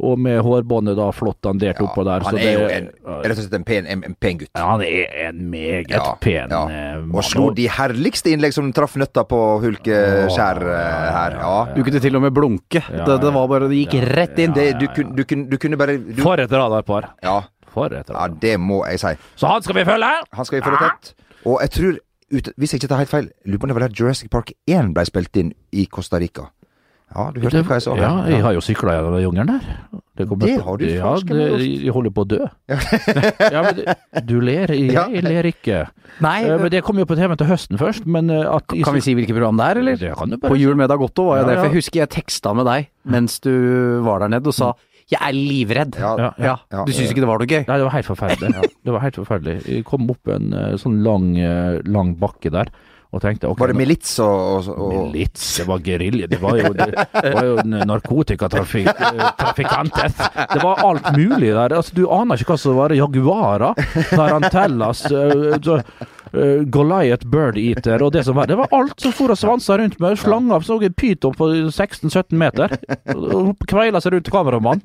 Og 0.00 0.16
med 0.18 0.38
hårbåndet 0.40 0.96
da 0.96 1.10
flott 1.12 1.36
dandert 1.44 1.76
Ja, 1.76 1.84
oppå 1.84 2.04
der. 2.06 2.22
han 2.24 2.32
så 2.32 2.40
er 2.40 2.54
jo 2.56 2.68
en, 2.72 2.86
rett 3.20 3.34
og 3.34 3.42
slett 3.42 3.56
en 3.58 3.64
pen, 3.68 3.86
en, 3.86 4.04
en 4.08 4.14
pen 4.16 4.38
gutt. 4.40 4.48
ja, 4.56 4.64
han 4.70 4.80
er 4.86 5.18
en 5.28 5.42
meget 5.52 5.90
Ja, 5.92 6.14
pen 6.20 6.48
ja. 6.54 6.60
mann. 7.02 7.10
Og 7.20 7.24
slo 7.28 7.50
de 7.52 7.66
herligste 7.68 8.32
innlegg 8.32 8.54
som 8.56 8.70
traff 8.72 8.96
nøtta 8.96 9.26
på 9.28 9.40
hulkeskjær 9.64 10.62
eh, 10.64 11.08
her. 11.16 11.36
Ja. 11.42 11.54
Du 11.76 11.82
kunne 11.84 12.00
til 12.00 12.16
og 12.16 12.22
med 12.24 12.32
blunke. 12.36 12.80
Ja, 12.86 13.04
det, 13.04 13.18
det 13.26 13.32
var 13.34 13.48
bare 13.52 13.68
Det 13.68 13.76
gikk 13.82 13.98
rett 14.14 14.38
inn. 14.40 14.54
Det, 14.56 14.66
du, 14.80 14.86
kun, 14.96 15.10
du, 15.18 15.24
kun, 15.28 15.44
du 15.52 15.56
kunne 15.60 15.76
bare 15.80 15.98
du, 16.00 16.22
For 16.22 16.40
et 16.40 16.50
radarpar. 16.52 17.10
ja, 17.22 17.40
For 17.74 17.92
et 18.00 18.08
ja, 18.14 18.28
det 18.46 18.54
må 18.60 18.80
jeg 18.88 19.02
si. 19.04 19.12
Så 19.36 19.50
han 19.52 19.62
skal 19.66 19.76
vi 19.82 19.84
følge! 19.88 20.12
Han 20.32 20.48
skal 20.48 20.60
vi 20.60 20.64
følge 20.70 20.80
tett. 20.86 21.12
Og 21.44 21.60
jeg 21.64 21.70
tror, 21.76 21.98
ut, 22.30 22.48
hvis 22.56 22.72
jeg 22.74 22.80
ikke 22.82 22.88
tar 22.94 23.00
helt 23.04 23.12
feil, 23.12 23.28
lurer 23.44 23.58
på 23.60 23.68
om 23.68 23.70
det 23.74 23.76
var 23.80 23.86
der 23.88 23.94
Jurassic 24.00 24.30
Park 24.32 24.52
1 24.68 24.94
ble 24.96 25.04
spilt 25.08 25.36
inn 25.40 25.52
i 25.72 25.84
Costa 25.92 26.18
Rica. 26.22 26.48
Ja, 27.10 27.24
du 27.34 27.40
hørte 27.42 27.56
det, 27.58 27.64
hva 27.66 27.74
jeg 27.78 27.82
sa? 27.82 27.94
Ja, 27.98 28.10
jeg 28.30 28.42
har 28.44 28.52
jo 28.54 28.60
sykla 28.62 28.92
gjennom 28.94 29.16
jungelen 29.22 29.48
der. 29.50 30.26
kommer 30.28 30.46
Det 30.46 30.60
har 30.62 30.76
du 30.78 30.84
Ja, 30.86 31.14
det, 31.26 31.46
jeg 31.82 31.92
holder 31.96 32.10
på 32.14 32.22
å 32.22 32.28
dø. 32.28 32.38
ja, 33.54 33.62
men 33.64 33.74
det- 33.80 34.26
du 34.26 34.40
ler, 34.40 34.66
jeg, 34.70 34.92
Ja. 34.92 35.08
jeg 35.08 35.22
ler 35.24 35.42
ikke. 35.50 35.88
Nei, 36.20 36.44
Eh, 36.44 36.58
Men 36.58 36.70
det 36.70 36.82
kommer 36.84 37.00
jo 37.02 37.06
på 37.06 37.16
TV 37.16 37.34
til 37.36 37.46
høsten 37.46 37.78
først, 37.78 38.06
men 38.06 38.30
eh, 38.30 38.44
at 38.46 38.66
kan 38.68 38.94
vi 38.94 39.00
si 39.00 39.14
hvilket 39.14 39.34
program 39.34 39.56
det 39.56 39.66
er, 39.66 39.78
eller? 39.80 39.96
Det 39.96 40.12
kan 40.16 40.28
du 40.30 40.36
bare 40.36 40.50
På 40.52 40.58
Jul 40.58 40.76
med 40.76 40.88
Dagotto 40.88 41.24
var 41.30 41.38
jo 41.40 41.42
Ja, 41.42 41.48
det, 41.48 41.56
for 41.58 41.64
jeg 41.70 41.74
husker 41.80 42.00
jeg 42.00 42.08
teksta 42.10 42.54
med 42.54 42.66
deg 42.66 42.88
mens 43.04 43.40
du 43.40 44.02
var 44.04 44.20
der 44.20 44.28
nede 44.28 44.46
og 44.46 44.54
sa 44.54 44.72
Jeg 45.10 45.18
er 45.26 45.32
livredd. 45.34 45.96
Ja, 45.98 46.14
Ja, 46.38 46.56
Ja. 46.70 46.84
Du 46.84 46.92
syns 46.92 47.10
ikke 47.10 47.24
det 47.24 47.26
var 47.26 47.38
noe 47.38 47.46
gøy? 47.50 47.64
Nei, 47.66 47.76
det 47.78 47.82
var 47.88 47.96
helt 47.96 48.06
forferdelig. 48.06 48.70
Det 48.84 48.92
var 48.92 49.00
helt 49.00 49.16
forferdelig. 49.18 49.56
Jeg 49.66 49.84
kom 49.84 50.08
opp 50.10 50.28
en 50.28 50.52
eh, 50.54 50.76
sånn 50.78 51.02
lang, 51.02 51.34
lang 51.90 52.14
bakke 52.20 52.50
der, 52.52 52.70
tenkte 53.18 53.48
okay, 53.50 53.60
Var 53.64 53.72
det 53.72 53.78
milits 53.80 54.12
og, 54.22 54.68
og, 54.70 54.92
Milits, 54.92 55.46
det 55.58 55.64
var 55.66 55.80
gerilje, 55.82 56.28
det 56.30 56.38
var 56.38 56.60
jo, 56.60 56.70
det, 56.78 56.86
det 56.94 57.32
var 57.34 57.48
jo 57.48 57.64
narkotikatrafikk, 57.90 58.90
eh. 58.94 60.28
Det 60.54 60.62
var 60.62 60.84
alt 60.86 61.10
mulig 61.16 61.50
der. 61.50 61.74
Altså, 61.74 61.96
du 61.96 62.04
aner 62.06 62.38
ikke 62.38 62.54
hva 62.54 62.60
som 62.62 62.78
var 62.78 62.94
jaguarer, 62.94 63.82
tarantellas, 64.12 65.02
så, 65.10 65.80
eh, 66.32 66.62
Goliath 66.72 67.26
bird 67.30 67.58
eater 67.60 68.02
og 68.02 68.12
det 68.14 68.24
som 68.26 68.36
var. 68.38 68.50
Det 68.50 68.58
var 68.58 68.72
alt 68.76 69.00
som 69.00 69.14
for 69.16 69.32
og 69.34 69.38
svansa 69.40 69.78
rundt 69.80 69.98
med. 70.02 70.18
Slanger 70.20 70.66
så 70.66 70.78
en 70.82 70.94
pyton 70.94 71.36
på 71.36 71.48
16-17 71.70 72.36
meter. 72.40 72.76
og 73.14 73.56
Kveila 73.70 74.02
seg 74.02 74.16
rundt 74.16 74.30
kameramannen. 74.32 74.84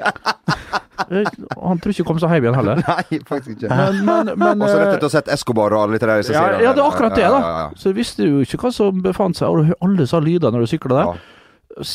Eh, 1.10 1.28
Han 1.66 1.80
tror 1.82 1.92
ikke 1.92 2.06
han 2.06 2.08
kom 2.08 2.20
seg 2.24 2.32
hjem 2.38 2.48
igjen 2.48 2.56
heller. 2.58 2.82
Nei, 2.88 3.20
faktisk 3.28 3.58
ikke. 3.58 3.70
Men, 3.70 4.02
men, 4.08 4.32
men 4.40 4.62
Og 4.64 4.70
så 4.72 4.80
eh, 4.80 4.88
rett 4.94 5.04
å 5.04 5.10
ha 5.10 5.14
sett 5.18 5.32
Escobar 5.36 5.76
og 5.76 5.86
alle 5.86 6.00
de 6.00 6.08
der. 6.08 6.24
ja, 6.32 6.46
ja, 6.64 6.74
det 6.74 6.82
er 6.82 6.88
akkurat 6.88 7.16
det, 7.18 7.28
da. 7.28 7.40
ja, 7.44 7.54
ja. 7.66 7.70
Så 7.80 7.92
jeg 7.92 8.00
visste 8.00 8.28
jo 8.30 8.42
ikke 8.46 8.62
hva 8.64 8.74
som 8.74 9.04
befant 9.06 9.38
seg, 9.38 9.52
og 9.52 9.76
alle 9.86 10.08
sa 10.10 10.22
lyder 10.24 10.56
når 10.56 10.66
du 10.66 10.72
sykla 10.72 11.00
der. 11.02 11.16
Ja. 11.20 11.86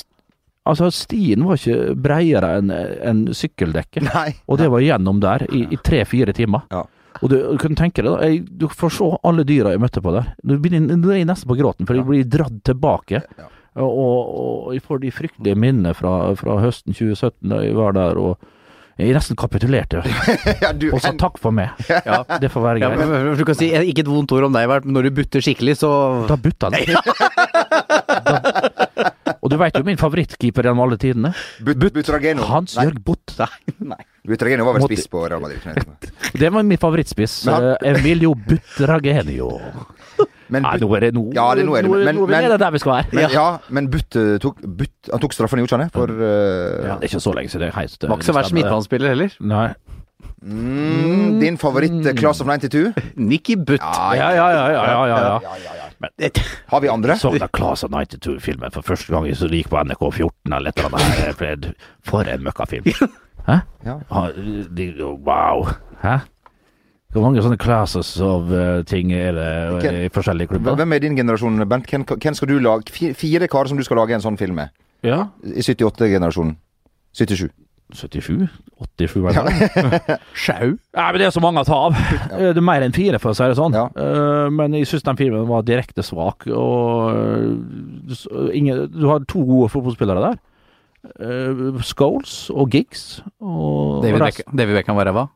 Altså, 0.71 0.91
stien 0.93 1.47
var 1.49 1.57
ikke 1.57 1.95
bredere 1.97 2.51
enn 2.61 2.71
en 2.71 3.23
sykkeldekket, 3.35 4.11
og 4.45 4.61
det 4.61 4.69
var 4.71 4.85
gjennom 4.85 5.23
der 5.23 5.47
i, 5.49 5.65
i 5.73 5.79
tre-fire 5.81 6.35
timer. 6.37 6.67
Ja. 6.71 6.85
Og 7.21 7.29
du, 7.33 7.37
du 7.53 7.57
kunne 7.61 7.77
tenke 7.77 8.03
deg, 8.03 8.11
da, 8.11 8.29
jeg, 8.29 8.45
du 8.61 8.69
får 8.73 8.95
se 8.97 9.09
alle 9.29 9.45
dyra 9.49 9.75
jeg 9.75 9.83
møtte 9.83 10.03
på 10.05 10.13
der. 10.15 10.31
Du 10.43 10.57
er 10.57 10.87
du 10.91 11.11
er 11.13 11.25
nesten 11.29 11.51
på 11.51 11.59
gråten, 11.59 11.89
for 11.89 11.99
jeg 11.99 12.07
blir 12.09 12.29
dratt 12.29 12.63
tilbake. 12.65 13.21
Ja. 13.39 13.51
Og, 13.81 13.91
og, 13.91 14.73
jeg 14.75 14.83
får 14.83 15.03
de 15.05 15.13
fryktelige 15.15 15.59
minnene 15.59 15.93
fra, 15.95 16.33
fra 16.39 16.59
høsten 16.65 16.97
2017 16.97 17.53
da 17.53 17.61
jeg 17.63 17.77
var 17.77 17.95
der, 17.95 18.19
og 18.19 18.49
jeg 19.01 19.15
nesten 19.17 19.39
kapitulerte. 19.39 20.03
Ja, 20.65 20.73
du, 20.77 20.91
Og 20.93 21.01
sa 21.01 21.13
takk 21.17 21.39
for 21.41 21.55
meg. 21.57 21.77
Det 21.87 22.51
får 22.53 22.65
være 22.65 22.83
Ja, 22.83 22.91
greit. 22.91 23.09
men, 23.09 23.39
du 23.39 23.45
kan 23.49 23.57
si 23.57 23.71
eh, 23.73 23.87
ikke 23.89 24.05
et 24.05 24.11
vondt 24.11 24.35
ord 24.37 24.49
om 24.51 24.57
deg, 24.57 24.69
men 24.69 24.93
når 24.97 25.09
du 25.09 25.15
butter 25.21 25.45
skikkelig, 25.45 25.79
så 25.81 25.91
Da 26.29 26.37
butta 26.41 26.69
han. 26.69 26.77
Da, 28.21 28.37
og 29.51 29.57
du 29.57 29.59
veit 29.59 29.75
jo 29.75 29.83
min 29.83 29.99
favorittkeeper 29.99 30.63
gjennom 30.69 30.85
alle 30.85 30.97
tidene. 31.01 31.33
But, 31.67 31.81
Butrageno. 31.97 32.45
Hans 32.47 32.77
Jørg 32.79 33.01
Butt. 33.03 33.35
Butrageno 34.31 34.67
var 34.69 34.77
vel 34.79 34.85
spiss 34.87 35.09
på 35.11 35.25
Real 35.27 35.43
Madrid. 35.43 35.65
Det 36.39 36.51
var 36.55 36.63
min 36.63 36.79
favorittspiss. 36.79 37.41
Han- 37.51 37.59
Eh, 37.71 37.91
Emilio 37.91 38.35
Butragenio. 38.35 39.51
Men, 40.51 40.65
Nei, 40.67 40.79
nå 40.83 40.89
er 40.97 41.05
det 41.05 41.11
nå 41.15 41.23
Ja, 41.35 41.45
det, 41.55 41.63
nå 41.67 41.77
er 41.79 41.85
det, 41.85 41.91
nå, 41.91 41.99
men, 42.27 42.35
er 42.35 42.43
det 42.43 42.49
men, 42.51 42.59
der 42.59 42.73
vi 42.75 42.79
skal 42.83 42.91
være. 42.97 43.07
men, 43.15 43.31
ja, 43.31 43.45
men 43.71 43.87
Butt 43.93 44.17
eh, 44.19 44.33
tok, 44.43 44.59
but, 44.67 44.91
han 45.07 45.23
tok 45.23 45.37
straffen, 45.37 45.63
gjorde 45.63 45.79
han 45.79 45.93
for 45.95 46.11
uh, 46.11 46.25
Ja, 46.27 46.97
det 46.99 47.07
er 47.07 47.11
ikke 47.13 47.21
så 47.23 47.35
lenge 47.37 47.53
siden. 47.53 47.71
Det 47.71 48.09
var 48.11 48.19
ikke 48.19 48.27
så 48.27 48.35
verst 48.35 48.57
midtbanespiller 48.57 49.15
heller. 49.15 49.37
Nei. 49.47 49.69
Mm, 50.43 51.39
Din 51.41 51.59
favoritt 51.61 51.93
mm. 51.93 52.17
Class 52.17 52.41
of 52.41 52.47
92? 52.47 52.93
Nikki 53.31 53.57
Butt. 53.57 53.81
Ja, 53.81 54.15
ja, 54.15 54.31
ja. 54.35 54.49
ja, 54.51 54.67
ja, 54.73 54.85
ja, 54.85 55.07
ja. 55.07 55.41
ja, 55.43 55.57
ja, 55.65 55.75
ja. 55.77 56.31
Har 56.73 56.81
vi 56.81 56.89
andre? 56.89 57.17
Så 57.17 57.33
da 57.39 57.49
Class 57.49 57.85
of 57.85 57.91
92-filmen 57.91 58.73
for 58.73 58.83
første 58.83 59.13
gang 59.13 59.29
så 59.37 59.49
det 59.51 59.63
gikk 59.63 59.73
på 59.75 59.83
NRK 59.85 60.05
14 60.11 60.57
eller 60.57 60.73
et 60.73 60.85
eller 60.85 61.01
annet. 61.01 61.73
For- 62.03 62.29
en 62.29 62.45
møkkafilm. 62.45 62.89
Hæ? 63.47 63.63
Ja. 63.85 63.99
Wow. 65.27 65.69
Hæ? 66.03 66.21
Hvor 67.11 67.25
mange 67.25 67.43
sånne 67.43 67.59
classes 67.59 68.13
of 68.23 68.53
uh, 68.55 68.85
ting 68.87 69.11
er 69.11 69.33
det 69.35 69.89
eh, 69.89 69.97
i 70.07 70.11
forskjellige 70.15 70.53
klubber? 70.53 70.77
Hvem 70.79 70.93
er 70.95 71.03
din 71.03 71.17
generasjon, 71.19 71.59
Bent? 71.69 71.89
Hvem, 71.91 72.05
hvem 72.07 72.37
skal 72.39 72.49
du 72.49 72.61
lage? 72.63 73.15
Fire 73.19 73.49
karer 73.51 73.73
som 73.73 73.81
du 73.81 73.83
skal 73.83 73.99
lage 73.99 74.15
en 74.15 74.23
sånn 74.23 74.39
film 74.39 74.61
med? 74.61 74.71
Ja. 75.03 75.25
I 75.43 75.65
78-generasjonen. 75.67 76.55
77. 77.19 77.49
77? 77.97 78.49
87, 78.99 79.23
var 79.25 79.37
det? 79.37 80.19
Sjau. 80.45 80.75
Nei, 80.97 81.07
men 81.13 81.19
det 81.21 81.27
er 81.29 81.35
så 81.35 81.43
mange 81.45 81.63
å 81.63 81.67
ta 81.69 81.79
av. 81.89 81.97
Ja. 82.31 82.53
Det 82.55 82.61
er 82.61 82.67
mer 82.67 82.85
enn 82.87 82.95
fire, 82.97 83.19
for 83.23 83.33
å 83.33 83.37
si 83.37 83.49
det 83.51 83.57
sånn. 83.59 83.75
Ja. 83.77 83.87
Eh, 83.95 84.47
Men 84.55 84.77
jeg 84.79 84.89
syns 84.91 85.05
den 85.07 85.19
filmen 85.21 85.49
var 85.51 85.67
direkte 85.69 86.05
svak, 86.07 86.47
og 86.49 87.11
eh, 87.13 87.51
du 88.09 88.15
ingen, 88.57 88.87
Du 88.95 89.05
har 89.11 89.25
to 89.29 89.43
gode 89.49 89.69
fotballspillere 89.75 90.23
der. 90.31 90.41
Eh, 91.21 91.83
Scholes 91.91 92.39
og 92.53 92.73
Giggs. 92.75 93.21
Og 93.41 94.01
David, 94.05 94.21
og 94.21 94.27
Beck 94.27 94.43
David 94.53 94.81
Beckham 94.81 94.99
var 95.01 95.09
ræva. 95.11 95.27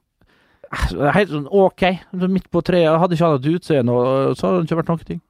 Helt 1.14 1.30
sånn 1.30 1.46
ok. 1.54 1.84
Midt 2.26 2.48
på 2.52 2.60
treet. 2.66 2.90
Hadde 2.98 3.14
ikke 3.14 3.28
han 3.28 3.36
hatt 3.38 3.52
utseende, 3.52 3.94
så 4.34 4.48
hadde 4.48 4.62
det 4.64 4.66
ikke 4.70 4.80
vært 4.82 4.90
noen 4.92 5.06
ting. 5.12 5.20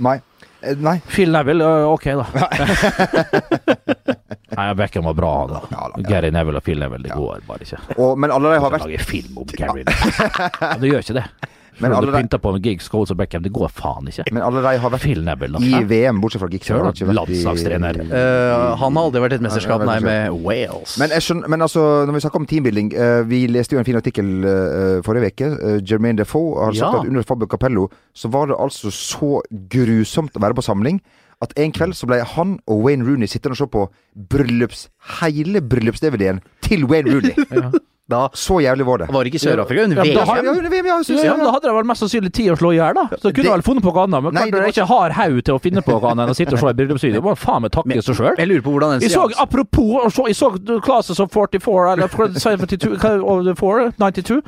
Nei. 0.00 0.18
Eh, 0.60 0.76
Nei. 0.76 0.98
Phil 1.08 1.32
Neville, 1.32 1.64
eh, 1.64 1.88
ok, 1.88 2.06
da. 2.20 2.26
Nei, 4.56 4.66
Beckham 4.74 5.04
var 5.10 5.14
bra, 5.14 5.30
han 5.42 5.54
da. 5.54 5.60
Ja, 5.70 5.86
da, 5.94 6.02
ja. 6.02 6.08
Gary 6.10 6.30
Neville 6.34 6.56
og 6.62 6.66
Phil 6.66 6.78
Neville, 6.82 7.06
det 7.06 7.14
går 7.16 7.46
bare 7.46 7.66
ikke. 7.66 7.78
Og, 7.98 8.18
men 8.18 8.30
alle 8.34 8.56
de 8.56 8.60
har 8.66 8.70
vært 8.76 8.86
Lage 8.88 9.04
film 9.06 9.38
om 9.44 9.48
Gary 9.60 9.84
Neville. 9.86 10.50
Ja, 10.60 10.74
det 10.82 10.92
gjør 10.94 11.06
ikke 11.06 11.18
det. 11.22 11.24
Men 11.80 11.94
alle 11.96 12.10
du 12.10 12.12
de- 12.12 12.18
pynter 12.20 12.40
på 12.44 12.50
med 12.52 12.60
Giggs, 12.66 12.88
Coles 12.92 13.08
og 13.14 13.16
Beckham, 13.16 13.40
det 13.40 13.52
går 13.56 13.70
faen 13.72 14.04
ikke. 14.10 14.26
Men 14.36 14.42
alle 14.44 14.60
de 14.60 14.72
har 14.82 14.90
vært 14.92 15.00
Phil 15.00 15.22
Neville, 15.24 15.56
da. 15.56 15.78
i 15.80 15.84
VM, 15.88 16.18
bortsett 16.20 16.42
fra 16.42 16.48
Giggs. 16.52 16.66
Kjør 16.68 16.82
da, 16.82 16.90
har 16.90 16.92
vært 16.92 17.00
i- 17.00 17.16
landslagstrener. 17.16 18.00
Eh, 18.04 18.74
han 18.82 18.98
har 18.98 19.06
aldri 19.06 19.22
vært 19.24 19.32
i 19.32 19.38
et 19.38 19.44
mesterskap, 19.46 19.84
nei, 19.88 19.94
med 20.04 20.36
Wales. 20.44 20.98
Men, 21.00 21.14
jeg 21.16 21.24
skjønner, 21.24 21.48
men 21.54 21.64
altså, 21.64 21.84
når 22.04 22.18
vi 22.18 22.22
snakker 22.26 22.42
om 22.42 22.48
teambuilding 22.50 22.90
uh, 22.92 23.22
Vi 23.30 23.40
leste 23.48 23.78
jo 23.78 23.80
en 23.80 23.88
fin 23.88 23.96
artikkel 23.96 24.28
uh, 24.44 24.98
forrige 25.06 25.30
uke. 25.32 25.48
Uh, 25.56 25.78
Jermaine 25.80 26.20
Defoe 26.20 26.66
har 26.66 26.76
sagt 26.76 26.84
Ja. 26.84 27.00
at 27.00 27.08
under 27.08 27.24
Fabio 27.24 27.48
Capello 27.48 27.86
så 28.12 28.28
var 28.28 28.50
det 28.52 28.60
altså 28.60 28.92
så 28.92 29.40
grusomt 29.72 30.36
å 30.36 30.44
være 30.44 30.58
på 30.60 30.66
samling 30.68 31.00
at 31.42 31.52
en 31.56 31.72
kveld 31.72 31.94
så 31.96 32.06
ble 32.06 32.18
han 32.36 32.58
og 32.68 32.82
Wayne 32.84 33.04
Rooney 33.06 33.26
sittende 33.30 33.56
og 33.56 33.62
se 33.62 33.66
på 33.72 33.86
bryllups 34.28 34.88
hele 35.20 35.60
bryllups-DVD-en 35.62 36.40
til 36.66 36.84
Wayne 36.84 37.14
Rooney. 37.14 37.32
da 38.10 38.24
Så 38.34 38.56
jævlig 38.58 38.82
var 38.86 38.98
det. 38.98 39.06
var 39.14 39.22
det 39.24 39.30
ikke 39.30 39.38
Sør-Afrika 39.38 39.84
under 39.86 40.00
Ja, 40.02 40.14
da 40.18 40.24
VM. 40.26 40.44
Ja, 40.44 40.50
under 40.58 40.70
VM, 40.72 40.86
ja, 40.90 40.96
synes, 41.06 41.20
Ja, 41.24 41.36
ja, 41.36 41.44
Da 41.44 41.50
hadde 41.54 41.68
det 41.68 41.74
vel 41.76 41.86
mest 41.86 42.02
sannsynlig 42.02 42.32
tid 42.34 42.48
å 42.50 42.56
slå 42.58 42.72
i 42.74 42.80
hjel, 42.80 42.96
da. 42.98 43.04
Så 43.22 43.30
kunne 43.30 43.44
de 43.46 43.52
vel 43.54 43.62
funnet 43.62 43.84
på 43.86 43.92
noe 43.94 44.02
annet. 44.08 44.24
Men 44.26 44.34
Nei, 44.34 44.46
var 44.50 44.66
ikke 44.72 44.86
har 44.90 45.14
haug 45.20 45.38
til 45.46 45.54
å 45.54 45.60
finne 45.62 45.84
på 45.86 45.94
noe 45.94 46.10
annet 46.10 46.24
enn 46.26 46.32
å 46.34 46.38
sitte 46.40 46.56
og 46.58 46.62
se 46.64 46.72
en 46.72 46.80
bryllupsvideo. 46.80 47.22
Må 47.22 47.36
faen 47.38 47.62
meg 47.62 47.70
takke 47.76 48.02
seg 48.02 48.18
sjøl. 48.18 48.34
Jeg 48.42 48.50
lurer 48.50 48.64
på 48.66 48.74
hvordan 48.74 48.96
den 48.96 49.06
Jeg 49.06 49.14
så, 49.14 49.28
apropos, 49.38 50.18
jeg 50.26 50.34
så 50.40 50.50
Classes 50.82 51.22
of 51.22 51.30
44, 51.30 51.92
eller 51.92 52.10
72, 52.10 52.98
hva- 52.98 53.14
of 53.22 53.44
the 53.46 53.54
four, 53.54 53.92
92, 54.02 54.42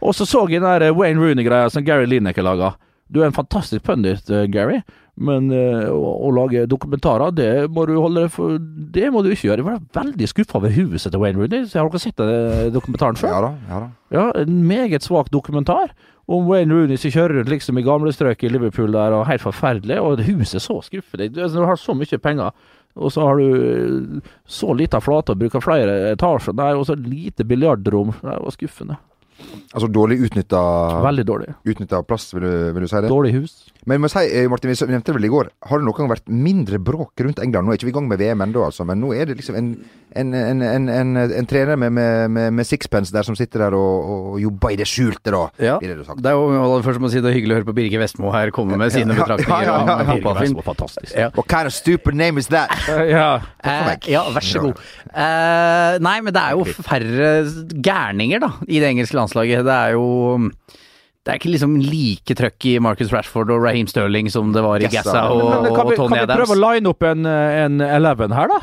og 0.00 0.14
så 0.14 0.24
så 0.30 0.44
jeg 0.48 0.62
den 0.62 0.70
der 0.70 0.92
Wayne 0.94 1.18
Rooney-greia 1.18 1.68
som 1.74 1.82
Gary 1.84 2.06
Lineker 2.06 2.46
laga. 2.46 2.76
Du 3.10 3.18
er 3.22 3.26
en 3.26 3.34
fantastisk 3.34 3.82
pundit, 3.82 4.30
eh, 4.30 4.46
Gary, 4.46 4.78
men 5.18 5.50
eh, 5.54 5.88
å, 5.90 6.30
lage 6.34 6.66
dokumentarer, 6.70 7.32
det 7.34 7.50
må 7.74 7.84
du 7.88 7.96
holde 7.98 8.28
for 8.30 8.58
Det 8.58 9.08
må 9.12 9.22
du 9.24 9.32
ikke 9.32 9.48
gjøre. 9.48 9.64
Jeg 9.64 9.66
var 9.66 10.04
veldig 10.04 10.28
skuffa 10.30 10.60
over 10.60 10.74
huset 10.76 11.10
til 11.10 11.22
Wayne 11.22 11.40
Rooney. 11.40 11.66
Har 11.72 11.90
dere 11.90 12.02
sett 12.02 12.20
den 12.20 12.70
dokumentaren 12.74 13.18
før? 13.18 13.34
Ja 13.34 13.40
da. 13.42 13.50
ja 13.70 13.80
da 13.82 13.88
Ja, 14.14 14.26
en 14.40 14.62
meget 14.68 15.04
svak 15.04 15.32
dokumentar 15.34 15.92
om 16.28 16.46
Wayne 16.48 16.74
Rooney 16.74 17.00
som 17.00 17.12
kjører 17.12 17.40
rundt 17.40 17.52
liksom 17.52 17.80
i 17.80 17.84
gamle 17.86 18.12
strøk 18.14 18.44
i 18.44 18.52
Liverpool 18.52 18.92
der, 18.94 19.16
og 19.16 19.26
helt 19.28 19.44
forferdelig. 19.44 19.98
Og 20.04 20.22
huset 20.28 20.60
er 20.60 20.64
så 20.64 20.78
skuffende. 20.84 21.30
Du, 21.32 21.42
altså, 21.42 21.58
du 21.58 21.68
har 21.68 21.80
så 21.80 21.96
mye 21.98 22.22
penger, 22.22 22.70
og 22.98 23.12
så 23.14 23.26
har 23.26 23.40
du 23.40 23.58
eh, 23.58 24.32
så 24.46 24.72
lita 24.76 25.02
flate 25.02 25.34
og 25.34 25.42
bruker 25.42 25.64
flere 25.64 25.98
etasjer. 26.12 26.56
Nei, 26.58 26.72
og 26.78 26.86
så 26.88 26.98
lite 26.98 27.48
biljardrom. 27.48 28.14
Det 28.22 28.40
var 28.44 28.54
skuffende. 28.54 29.00
Altså 29.72 29.86
dårlig 29.92 30.18
utnytta, 30.26 30.60
Veldig 31.04 31.24
dårlig. 31.26 31.52
utnytta 31.68 32.00
plass, 32.02 32.32
vil 32.34 32.42
du, 32.42 32.52
vil 32.74 32.84
du 32.84 32.90
si 32.90 33.02
det? 33.04 33.10
Dårlig 33.12 33.34
hus. 33.36 33.52
Men 33.86 33.96
jeg 33.96 34.02
må 34.02 34.10
si, 34.10 34.24
eh, 34.26 34.48
Martin, 34.50 34.70
vi 34.72 34.86
nevnte 34.90 35.12
det 35.12 35.16
vel 35.16 35.28
i 35.28 35.30
går. 35.32 35.48
Har 35.70 35.80
det 35.80 35.86
noen 35.86 35.96
gang 35.96 36.10
vært 36.10 36.28
mindre 36.28 36.80
bråk 36.82 37.22
rundt 37.24 37.38
England? 37.42 37.66
Nå 37.66 37.72
er 37.72 37.78
ikke 37.78 37.88
vi 37.88 37.92
i 37.94 37.96
gang 37.98 38.08
med 38.10 38.20
VM 38.20 38.42
ennå, 38.44 38.64
altså, 38.66 38.84
men 38.88 39.00
nå 39.00 39.12
er 39.14 39.30
det 39.30 39.36
liksom 39.38 39.56
en, 39.58 39.68
en, 40.18 40.34
en, 40.34 40.62
en, 40.66 40.88
en, 40.92 41.12
en 41.16 41.48
trener 41.48 41.78
med, 41.80 41.94
med, 41.94 42.30
med, 42.34 42.52
med 42.58 42.66
sixpence 42.68 43.14
der 43.14 43.26
som 43.26 43.36
sitter 43.38 43.64
der 43.64 43.76
og, 43.78 44.10
og 44.10 44.40
jobber 44.42 44.74
i 44.74 44.78
det 44.80 44.88
skjulte, 44.90 45.30
da. 45.34 45.44
Ja. 45.62 45.76
blir 45.78 45.94
det 45.94 46.06
sagt. 46.08 46.22
Det 46.24 46.32
er 46.32 46.36
jo 46.36 46.80
først 46.84 47.02
må 47.02 47.10
si 47.12 47.22
det 47.22 47.30
er 47.30 47.38
hyggelig 47.38 47.54
å 47.54 47.60
høre 47.60 47.68
på 47.70 47.76
Birger 47.78 48.02
Vestmo 48.02 48.32
her 48.34 48.52
komme 48.54 48.78
med 48.80 48.92
sine 48.94 49.14
Ja, 49.14 49.20
ja, 49.20 49.24
betraktninger 49.24 49.70
ja, 49.70 49.78
ja, 49.78 50.18
ja. 50.18 50.34
Vestmo, 50.40 50.64
fantastisk. 50.66 51.14
Ja. 51.14 51.30
What 51.38 51.48
kind 51.50 51.70
of 51.70 51.76
stupid 51.76 52.18
name 52.18 52.40
is 52.42 52.50
that? 52.52 52.74
Ja. 53.08 53.40
Eh, 53.64 53.94
ja, 54.10 54.24
vær 54.34 54.44
så 54.44 54.60
god. 54.62 54.80
Uh, 55.08 55.96
nei, 56.04 56.18
men 56.24 56.34
det 56.34 56.42
er 56.42 56.58
jo 56.58 56.66
færre 56.84 57.30
gærninger, 57.72 58.42
da, 58.42 58.50
i 58.68 58.82
det 58.82 58.90
engelske 58.90 59.16
landslaget. 59.16 59.64
Det 59.66 59.74
er 59.74 59.96
jo 59.96 60.06
det 61.28 61.34
er 61.34 61.40
ikke 61.42 61.50
liksom 61.52 61.74
like 61.84 62.34
trøkk 62.38 62.64
i 62.70 62.78
Marcus 62.80 63.10
Rashford 63.12 63.50
og 63.52 63.60
Raheem 63.60 63.84
Sterling 63.90 64.30
som 64.32 64.54
det 64.54 64.62
var 64.64 64.80
i 64.80 64.88
Gassa. 64.88 65.26
Og, 65.28 65.42
og 65.44 65.50
vi, 65.52 65.68
Adams. 65.68 65.76
kan 65.76 65.90
vi 65.92 66.24
prøve 66.32 66.54
å 66.54 66.60
line 66.62 66.88
opp 66.88 67.04
en, 67.04 67.28
en 67.28 67.82
Eleven 67.84 68.32
her, 68.32 68.48
da? 68.48 68.62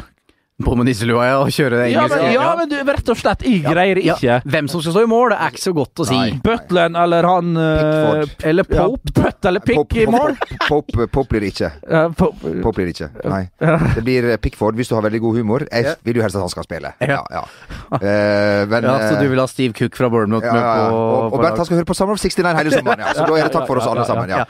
På 0.63 0.71
med 0.79 0.85
nisselua 0.87 1.23
ja, 1.27 1.39
og 1.43 1.49
kjøre 1.51 1.81
det 1.81 1.87
Ja, 1.91 2.05
men, 2.07 2.21
ja, 2.31 2.43
men 2.55 2.69
du, 2.71 2.75
rett 2.87 3.09
og 3.11 3.17
slett, 3.19 3.41
jeg 3.43 3.59
greier 3.65 3.99
Ja, 3.99 4.13
ikke. 4.15 4.37
Hvem 4.53 4.69
som 4.71 4.79
skal 4.79 4.93
stå 4.95 5.01
i 5.03 5.09
mål, 5.11 5.33
det 5.33 5.39
er 5.43 5.51
ikke 5.51 5.63
så 5.65 5.73
godt 5.75 5.99
å 5.99 6.05
si. 6.07 6.19
Butland 6.45 6.95
eller 7.01 7.27
han 7.27 7.49
eh, 7.59 7.73
Pickford. 7.81 8.45
Eller 8.51 8.67
Pope. 8.69 9.11
Putt 9.17 9.49
eller 9.49 9.63
Pick 9.65 9.97
i 9.99 10.05
mål. 10.07 10.37
Pope, 10.69 11.07
Pope 11.11 11.27
blir 11.33 11.43
det 11.43 11.49
ikke. 11.51 11.71
Pope. 12.15 12.53
Pope 12.63 12.75
blir 12.77 12.87
det 12.87 12.93
ikke. 12.95 13.09
Nei. 13.27 13.41
Det 13.97 14.03
blir 14.07 14.29
eh, 14.31 14.39
Pickford 14.45 14.79
hvis 14.79 14.93
du 14.93 14.95
har 14.95 15.03
veldig 15.03 15.21
god 15.25 15.41
humor. 15.41 15.65
Jeg 15.67 15.97
vil 16.07 16.21
jo 16.21 16.23
helst 16.23 16.39
at 16.39 16.45
han 16.45 16.53
skal 16.55 16.67
spille. 16.69 16.93
Ja, 17.03 17.19
ja. 17.35 17.43
Eh, 17.99 18.63
men, 18.71 18.87
Ja, 18.87 18.95
så 19.09 19.19
du 19.19 19.27
vil 19.33 19.43
ha 19.43 19.47
Steve 19.51 19.75
Cook 19.75 19.99
fra 19.99 20.07
Bournemouth 20.13 20.47
ja, 20.47 20.55
med 20.55 20.63
på, 20.63 21.03
Og, 21.03 21.35
og 21.35 21.43
Bernt 21.43 21.59
han 21.59 21.67
skal 21.67 21.81
høre 21.81 21.89
på 21.91 21.97
Summer 21.99 22.15
of 22.15 22.23
69 22.23 22.55
hele 22.61 22.71
sommeren, 22.77 23.03
ja. 23.03 23.11
Så 23.11 23.27
da 23.27 23.41
er 23.41 23.49
det 23.49 23.53
takk 23.57 23.67
for 23.67 23.83
oss 23.83 23.91
alle 23.91 24.07
sammen. 24.07 24.31
Ja. 24.31 24.47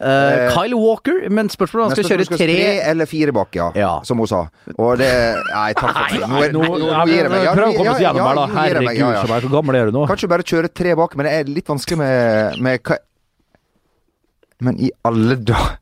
Eh, 0.00 0.48
Kyle 0.56 0.80
Walker, 0.80 1.28
men 1.28 1.52
spørsmålet 1.52 1.82
er 1.82 1.84
om 1.84 1.92
han 1.92 2.00
skal 2.00 2.10
kjøre 2.16 2.40
tre 2.40 2.58
eller 2.88 3.12
fire 3.12 3.36
bak, 3.36 3.52
ja. 3.60 3.68
Ja. 3.76 3.92
Som 4.08 4.24
hun 4.24 4.32
sa. 4.32 4.46
Og 4.78 4.96
det 5.02 5.12
Nei, 5.48 5.72
takk 5.78 5.96
for 5.96 6.02
meg. 6.06 6.28
Nå, 6.28 6.42
er, 6.46 6.52
Nå, 6.54 6.62
nå, 6.62 6.78
nå, 6.82 6.90
gir 7.08 7.18
jeg 7.22 7.30
meg. 7.32 7.44
Ja, 7.46 7.54
prøv 7.56 7.68
å 7.72 7.76
komme 7.78 7.94
oss 7.94 8.02
gjennom 8.02 8.26
her, 8.28 8.38
da. 8.38 8.44
ja. 8.46 8.54
Herregud, 8.60 9.00
Ja, 9.00 9.10
ja. 9.16 9.22
så 9.24 9.32
meg. 9.32 9.46
Hvor 9.46 9.54
gammel 9.56 9.78
er 9.80 9.90
du 9.90 9.96
nå? 9.98 10.04
Kanskje 10.10 10.30
bare 10.32 10.46
kjøre 10.52 10.70
tre 10.82 10.94
bak, 10.98 11.16
men 11.18 11.28
det 11.28 11.32
er 11.40 11.50
litt 11.50 11.68
vanskelig 11.72 11.98
med, 12.02 12.60
med 12.68 12.82
hva 12.86 12.98
Men 14.62 14.78
i 14.78 14.92
alle 15.08 15.36
dager 15.42 15.78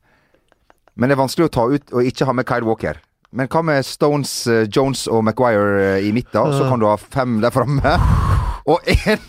Men 0.97 1.09
det 1.11 1.15
er 1.15 1.21
vanskelig 1.21 1.47
å 1.49 1.53
ta 1.53 1.67
ut 1.71 1.93
og 1.95 2.07
ikke 2.09 2.27
ha 2.29 2.33
med 2.35 2.47
Kyle 2.49 2.67
Walker. 2.67 2.99
Men 3.31 3.47
hva 3.47 3.61
med 3.63 3.85
Stones, 3.87 4.31
eh, 4.51 4.65
Jones 4.67 5.05
og 5.07 5.21
Maguire 5.23 5.93
eh, 5.95 6.07
i 6.09 6.11
midten? 6.11 6.51
Så 6.57 6.65
kan 6.67 6.81
du 6.81 6.87
ha 6.89 6.97
fem 6.99 7.37
der 7.43 7.53
framme. 7.55 7.93
Og 8.71 8.83
én 8.91 9.23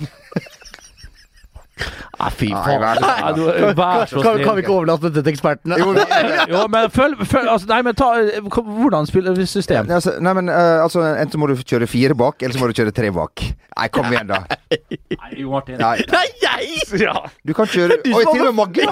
Nei, 2.21 2.29
fy 2.39 2.49
faen. 2.53 3.01
Nei, 3.03 3.33
du, 3.35 3.43
vær 3.79 4.05
så 4.07 4.21
Kan, 4.23 4.37
snill. 4.37 4.45
kan 4.47 4.57
vi 4.59 4.63
ikke 4.63 4.75
overlate 4.77 5.09
dette 5.09 5.23
til 5.27 5.33
ekspertene? 5.33 5.79
Jo, 5.81 5.89
Jo, 6.53 6.61
men 6.71 6.91
følg, 6.95 7.23
følg 7.27 7.49
altså, 7.51 7.67
Nei, 7.73 7.81
men 7.87 7.97
ta 7.99 8.11
Hvordan 8.53 9.09
spiller 9.09 9.35
vi 9.39 9.47
system? 9.51 9.89
Nei, 9.89 9.97
altså, 9.99 10.15
nei, 10.23 10.35
men 10.39 10.51
uh, 10.53 10.83
altså 10.85 11.03
Enten 11.17 11.43
må 11.43 11.49
du 11.51 11.57
kjøre 11.59 11.89
fire 11.91 12.15
bak, 12.19 12.43
eller 12.43 12.55
så 12.55 12.63
må 12.63 12.71
du 12.71 12.77
kjøre 12.79 12.95
tre 12.95 13.11
bak. 13.15 13.43
Nei, 13.73 13.89
kom 13.95 14.13
igjen, 14.13 14.29
da. 14.31 14.43
Nei, 14.71 15.33
Jo 15.41 15.55
Martin. 15.55 15.81
Nei, 15.81 15.97
Nei, 16.13 16.25
jeg! 16.45 16.79
Ja. 17.03 17.17
du 17.43 17.55
kan 17.57 17.67
kjøre 17.73 17.99
Oi, 18.05 18.23
til 18.29 18.45
og 18.45 18.53
med 18.53 18.59
Magne! 18.61 18.87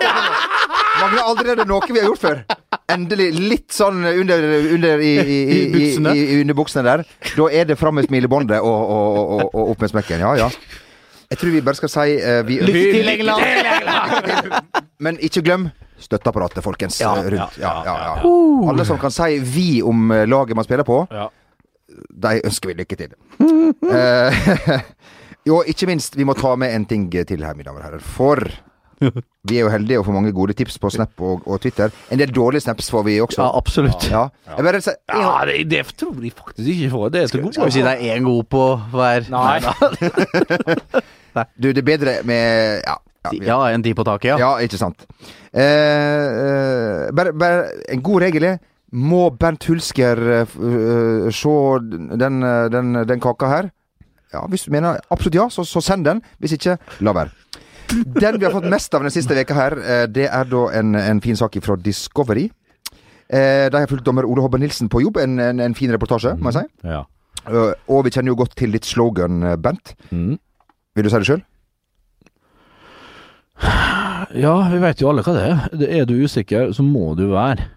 Magne, 1.00 1.22
allerede 1.22 1.66
noe 1.68 1.86
vi 1.88 2.00
har 2.00 2.08
gjort 2.10 2.22
før. 2.24 2.42
Endelig 2.90 3.30
litt 3.36 3.72
sånn 3.74 4.02
under, 4.10 4.46
under 4.74 5.02
i, 5.04 5.12
i, 5.20 5.38
i, 5.40 5.58
I 5.60 5.66
buksene. 5.74 6.14
i, 6.16 6.24
i 6.34 6.40
under 6.42 6.86
der. 6.88 7.04
Da 7.36 7.48
er 7.60 7.68
det 7.70 7.76
fram 7.80 7.94
med 8.00 8.08
smilebåndet 8.08 8.58
og, 8.60 8.80
og, 8.96 9.18
og, 9.36 9.44
og 9.54 9.74
opp 9.74 9.84
med 9.84 9.92
smekken. 9.94 10.24
Ja, 10.26 10.34
ja. 10.40 10.50
Jeg 11.30 11.38
tror 11.38 11.52
vi 11.54 11.60
bare 11.62 11.78
skal 11.78 11.90
si 11.92 12.14
uh, 12.18 12.40
vi, 12.46 12.56
Lykke 12.58 12.86
til, 12.96 13.08
England! 13.12 14.56
Men 15.04 15.18
ikke 15.22 15.44
glem 15.46 15.68
støtteapparatet, 16.00 16.64
folkens. 16.64 16.96
Ja, 17.00 17.12
eh, 17.20 17.28
rundt. 17.34 17.58
Ja, 17.60 17.74
ja, 17.86 17.94
ja. 18.06 18.30
Alle 18.70 18.86
som 18.88 18.98
kan 18.98 19.12
si 19.14 19.38
'vi' 19.38 19.82
om 19.86 20.10
eh, 20.10 20.26
laget 20.26 20.56
man 20.56 20.64
spiller 20.64 20.84
på, 20.84 21.06
Ja. 21.10 21.28
de 22.22 22.40
ønsker 22.44 22.68
vi 22.68 22.74
lykke 22.74 22.96
til. 22.96 23.14
uh, 23.40 24.80
jo, 25.48 25.62
ikke 25.62 25.86
minst, 25.86 26.16
vi 26.16 26.24
må 26.24 26.34
ta 26.34 26.56
med 26.56 26.74
en 26.74 26.86
ting 26.86 27.10
til 27.10 27.44
her, 27.44 27.54
mine 27.54 27.68
damer 27.68 27.80
og 27.80 27.84
herrer. 27.84 28.00
For 28.00 28.40
vi 29.00 29.56
er 29.56 29.60
jo 29.64 29.70
heldige 29.72 29.98
og 29.98 30.06
får 30.06 30.12
mange 30.12 30.32
gode 30.32 30.52
tips 30.52 30.78
på 30.78 30.90
Snap 30.90 31.20
og, 31.20 31.46
og 31.46 31.60
Twitter. 31.60 31.90
En 32.10 32.18
del 32.18 32.32
dårlige 32.34 32.60
snaps 32.60 32.90
får 32.90 33.02
vi 33.06 33.20
også. 33.20 33.42
Ja, 33.42 33.56
absolutt. 33.56 34.10
Ja. 34.10 34.26
Jeg 34.56 34.64
bare 34.64 34.80
sier 34.80 34.98
Ja, 35.08 35.44
det, 35.46 35.70
det 35.70 35.86
tror 35.96 36.12
de 36.20 36.30
faktisk 36.30 36.68
ikke 36.68 36.90
får. 36.90 37.08
Det 37.08 37.22
er 37.22 37.26
til 37.26 37.52
Skal 37.52 37.64
vi 37.70 37.70
si 37.70 37.80
det 37.86 37.94
er 37.96 38.18
én 38.18 38.24
god 38.24 38.44
på 38.44 38.66
hver 38.92 39.30
Nei. 39.30 39.60
Du, 41.58 41.68
det 41.72 41.78
er 41.78 41.86
bedre 41.86 42.14
med 42.24 42.82
Ja. 42.86 42.96
ja, 43.24 43.44
Ja, 43.44 43.58
en 43.74 43.82
de 43.82 43.92
på 43.94 44.04
taket, 44.04 44.30
ja. 44.32 44.38
Ja, 44.38 44.50
ikke 44.64 44.78
sant. 44.80 45.06
Eh, 45.52 45.60
eh, 45.60 47.10
bare, 47.12 47.32
bare 47.32 47.66
en 47.92 48.02
god 48.02 48.22
regel 48.22 48.44
er 48.44 48.58
Må 48.92 49.30
Bernt 49.38 49.64
Hulsker 49.68 50.18
uh, 50.58 51.28
se 51.30 51.52
den, 52.18 52.40
den, 52.72 52.94
den 53.06 53.20
kaka 53.22 53.46
her? 53.46 53.68
Ja, 54.32 54.40
Hvis 54.50 54.64
du 54.66 54.72
mener 54.74 54.98
absolutt 55.10 55.34
ja, 55.38 55.44
så, 55.50 55.62
så 55.64 55.80
send 55.82 56.04
den. 56.06 56.22
Hvis 56.42 56.56
ikke, 56.56 56.76
la 57.00 57.12
være. 57.14 57.30
Den 58.18 58.38
vi 58.38 58.46
har 58.46 58.52
fått 58.54 58.66
mest 58.70 58.94
av 58.94 59.02
den 59.02 59.10
siste 59.14 59.34
veka 59.34 59.54
her, 59.54 59.76
det 60.10 60.26
er 60.30 60.44
da 60.50 60.64
en, 60.78 60.94
en 60.98 61.20
fin 61.22 61.36
sak 61.38 61.54
fra 61.62 61.76
Discovery. 61.78 62.48
Eh, 63.30 63.68
De 63.70 63.78
har 63.78 63.86
fulgt 63.90 64.06
dommer 64.06 64.26
Ole 64.26 64.42
Hobbe 64.42 64.58
Nilsen 64.58 64.88
på 64.90 65.02
jobb. 65.04 65.18
En, 65.22 65.38
en, 65.38 65.60
en 65.60 65.74
fin 65.78 65.90
reportasje, 65.94 66.34
må 66.38 66.50
jeg 66.50 66.64
si. 66.64 66.88
Ja. 66.90 67.04
Eh, 67.46 67.74
Og 67.90 68.04
vi 68.06 68.10
kjenner 68.14 68.32
jo 68.34 68.38
godt 68.42 68.54
til 68.58 68.74
ditt 68.74 68.86
slogan, 68.86 69.42
Bent. 69.62 69.94
Mm. 70.10 70.34
Vil 70.94 71.06
du 71.06 71.10
si 71.10 71.20
det 71.22 71.28
sjøl? 71.28 71.42
ja, 74.44 74.54
vi 74.72 74.80
vet 74.82 75.02
jo 75.02 75.10
alle 75.10 75.22
hva 75.26 75.34
det 75.36 75.44
er. 75.46 75.60
Er 76.00 76.08
du 76.08 76.16
usikker, 76.24 76.72
så 76.76 76.82
må 76.86 77.14
du 77.18 77.28
være 77.34 77.68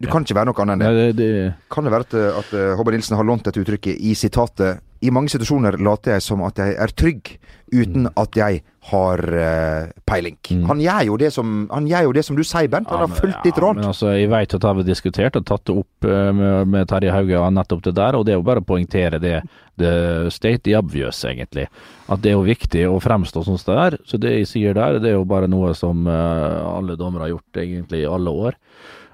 Du 0.00 0.08
kan 0.10 0.24
ikke 0.26 0.38
være 0.38 0.50
noe 0.50 0.64
annet 0.64 0.76
enn 0.76 0.82
det. 0.82 0.90
Nei, 0.90 1.12
det, 1.12 1.28
det 1.30 1.72
Kan 1.72 1.86
det 1.86 1.94
være 1.94 2.08
at, 2.08 2.16
at 2.42 2.54
Håvard 2.78 2.96
Nilsen 2.96 3.18
har 3.18 3.28
lånt 3.28 3.46
dette 3.48 3.60
uttrykket 3.62 4.00
i 4.00 4.14
sitatet 4.18 4.80
I 5.04 5.12
mange 5.14 5.32
situasjoner 5.32 5.78
later 5.80 6.16
jeg 6.16 6.24
som 6.24 6.42
at 6.44 6.60
jeg 6.60 6.76
er 6.76 6.92
trygg, 6.92 7.34
uten 7.72 8.08
at 8.18 8.36
jeg 8.36 8.62
har 8.90 9.20
uh, 9.20 9.90
peiling. 10.08 10.36
Mm. 10.50 10.64
Han, 10.70 10.80
gjør 10.80 11.06
jo 11.10 11.16
det 11.20 11.30
som, 11.34 11.56
han 11.70 11.88
gjør 11.88 12.06
jo 12.08 12.12
det 12.16 12.22
som 12.24 12.36
du 12.38 12.42
sier, 12.46 12.68
Bent. 12.72 12.88
Han 12.88 13.02
Ja, 13.02 13.06
har 13.06 13.18
fulgt 13.18 13.42
ditt 13.44 13.58
ja, 13.58 13.64
råd. 13.64 13.80
Men 13.80 13.90
altså, 13.90 14.12
jeg 14.16 14.30
vet 14.32 14.54
at 14.56 14.64
jeg 14.64 14.78
har 14.78 14.86
diskutert 14.88 15.36
og 15.36 15.46
tatt 15.50 15.66
det 15.68 15.76
opp 15.82 16.08
eh, 16.08 16.30
med, 16.36 16.70
med 16.72 16.88
Terje 16.88 17.12
Hauge 17.12 17.42
nettopp 17.56 17.82
det 17.84 17.94
der, 17.98 18.16
og 18.16 18.24
det 18.26 18.34
er 18.34 18.40
jo 18.40 18.46
bare 18.46 18.64
å 18.64 18.66
poengtere 18.66 19.20
det, 19.20 19.34
det 19.80 19.92
state 20.32 20.64
the 20.64 20.76
obvious, 20.78 21.20
egentlig. 21.28 21.66
At 22.08 22.24
det 22.24 22.32
er 22.32 22.38
jo 22.38 22.46
viktig 22.48 22.86
å 22.88 22.96
fremstå 23.04 23.44
som 23.46 23.60
det 23.60 23.76
er. 23.84 23.98
Så 24.08 24.20
det 24.20 24.32
jeg 24.38 24.48
sier 24.48 24.78
der, 24.78 24.96
det 25.02 25.12
er 25.12 25.18
jo 25.18 25.28
bare 25.28 25.50
noe 25.50 25.74
som 25.76 26.08
eh, 26.08 26.62
alle 26.72 26.96
dommere 27.00 27.28
har 27.28 27.34
gjort 27.36 27.60
egentlig 27.60 28.04
i 28.06 28.08
alle 28.08 28.32
år. 28.48 28.58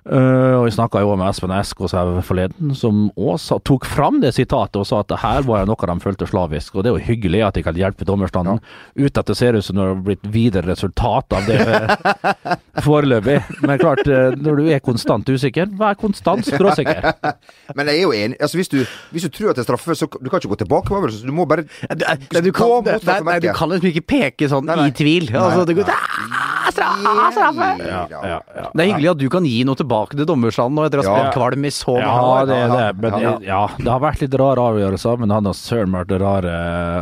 Eh, 0.07 0.55
og 0.55 0.69
jeg 0.69 0.77
snakka 0.77 1.01
jo 1.03 1.16
med 1.19 1.27
Espen 1.33 1.51
Eskås 1.51 1.90
her 1.97 2.12
forleden, 2.23 2.71
som 2.79 3.09
også 3.19 3.59
tok 3.66 3.88
fram 3.90 4.21
det 4.23 4.31
sitatet 4.37 4.79
og 4.79 4.87
sa 4.87 5.01
at 5.03 5.09
det 5.11 5.19
her 5.19 5.42
var 5.49 5.64
jo 5.64 5.73
noe 5.73 5.88
de 5.90 5.97
følte 6.05 6.29
slavisk. 6.31 6.77
Og 6.77 6.85
det 6.85 6.92
er 6.92 6.95
jo 6.95 7.07
hyggelig 7.09 7.40
at 7.42 7.59
de 7.59 7.64
kan 7.66 7.75
hjelpe 7.79 8.07
dommerstanden, 8.07 8.61
uten 8.95 9.19
at 9.23 9.27
det 9.27 9.37
ser 9.38 9.59
ut 9.59 9.66
som 9.66 9.81
det 9.81 9.88
har 9.88 9.99
blitt 10.07 10.29
videre 10.31 10.71
resultat 10.71 11.35
av 11.35 11.49
det 11.51 11.59
eh, 11.59 12.55
foreløpig. 12.87 13.40
Men 13.66 13.83
klart, 13.83 14.05
eh, 14.07 14.37
når 14.38 14.62
du 14.62 14.71
er 14.77 14.85
konstant 14.85 15.27
usikker, 15.27 15.73
vær 15.81 15.99
konstant 15.99 16.47
skråsikker. 16.47 17.11
Men 17.77 17.90
jeg 17.90 17.99
er 17.99 18.07
jo 18.07 18.14
enig. 18.14 18.38
Altså, 18.38 18.61
hvis, 18.62 18.71
du, 18.71 18.79
hvis 19.11 19.27
du 19.27 19.33
tror 19.35 19.51
at 19.51 19.59
det 19.59 19.64
er 19.64 19.71
straffe, 19.73 19.99
så 19.99 20.07
du 20.07 20.31
kan 20.31 20.38
ikke 20.38 20.53
gå 20.55 20.61
tilbake 20.62 20.92
på 20.92 21.01
avgjørelsen. 21.01 21.27
Du 21.27 21.35
må 21.35 21.49
bare 21.51 21.66
Nei, 21.66 22.14
du 22.31 22.38
du, 22.47 22.53
Gå 22.55 22.62
kan, 22.62 22.95
mot 22.95 23.07
nei, 23.11 23.19
nei, 23.27 23.37
du 23.42 23.49
kan 23.57 23.73
liksom 23.73 23.90
ikke 23.90 24.07
peke 24.07 24.49
sånn 24.51 24.69
Nei, 24.71 24.79
nei. 24.79 24.88
i 24.92 24.95
tvil. 24.95 25.33
Altså, 25.35 25.66
det, 25.66 25.75
går, 25.81 25.90
«Ah, 25.90 26.71
straffe, 26.71 27.16
straffe!» 27.35 27.71
Ja, 27.83 28.05
Ja, 28.12 28.23
ja. 28.38 28.69
det 28.71 28.85
er 28.85 28.90
hyggelig 28.92 29.11
at 29.16 29.21
du 29.25 29.27
kan 29.33 29.47
gi 29.49 29.59
noe 29.66 29.79
tilbake 29.79 29.96
til 30.13 30.27
dommerstanden 30.29 30.77
nå 30.77 30.85
etter 30.87 31.01
å 31.01 31.07
ha 31.07 31.15
spilt 31.17 31.35
kvalm 31.39 31.65
i 31.65 31.71
så 31.75 31.95
mange 31.97 32.05
Ja, 32.05 32.21
år. 32.21 32.47
det 32.51 32.61
det. 32.77 32.89
Men 33.01 33.43
Ja. 33.43 33.63
det 33.79 33.89
har 33.89 34.01
vært 34.01 34.21
litt 34.21 34.35
rare 34.35 34.61
avgjørelser, 34.71 35.19
men 35.19 35.29
det 35.29 35.35
har 35.41 35.55
søren 35.55 35.93
vært 35.97 36.13
rare 36.21 36.53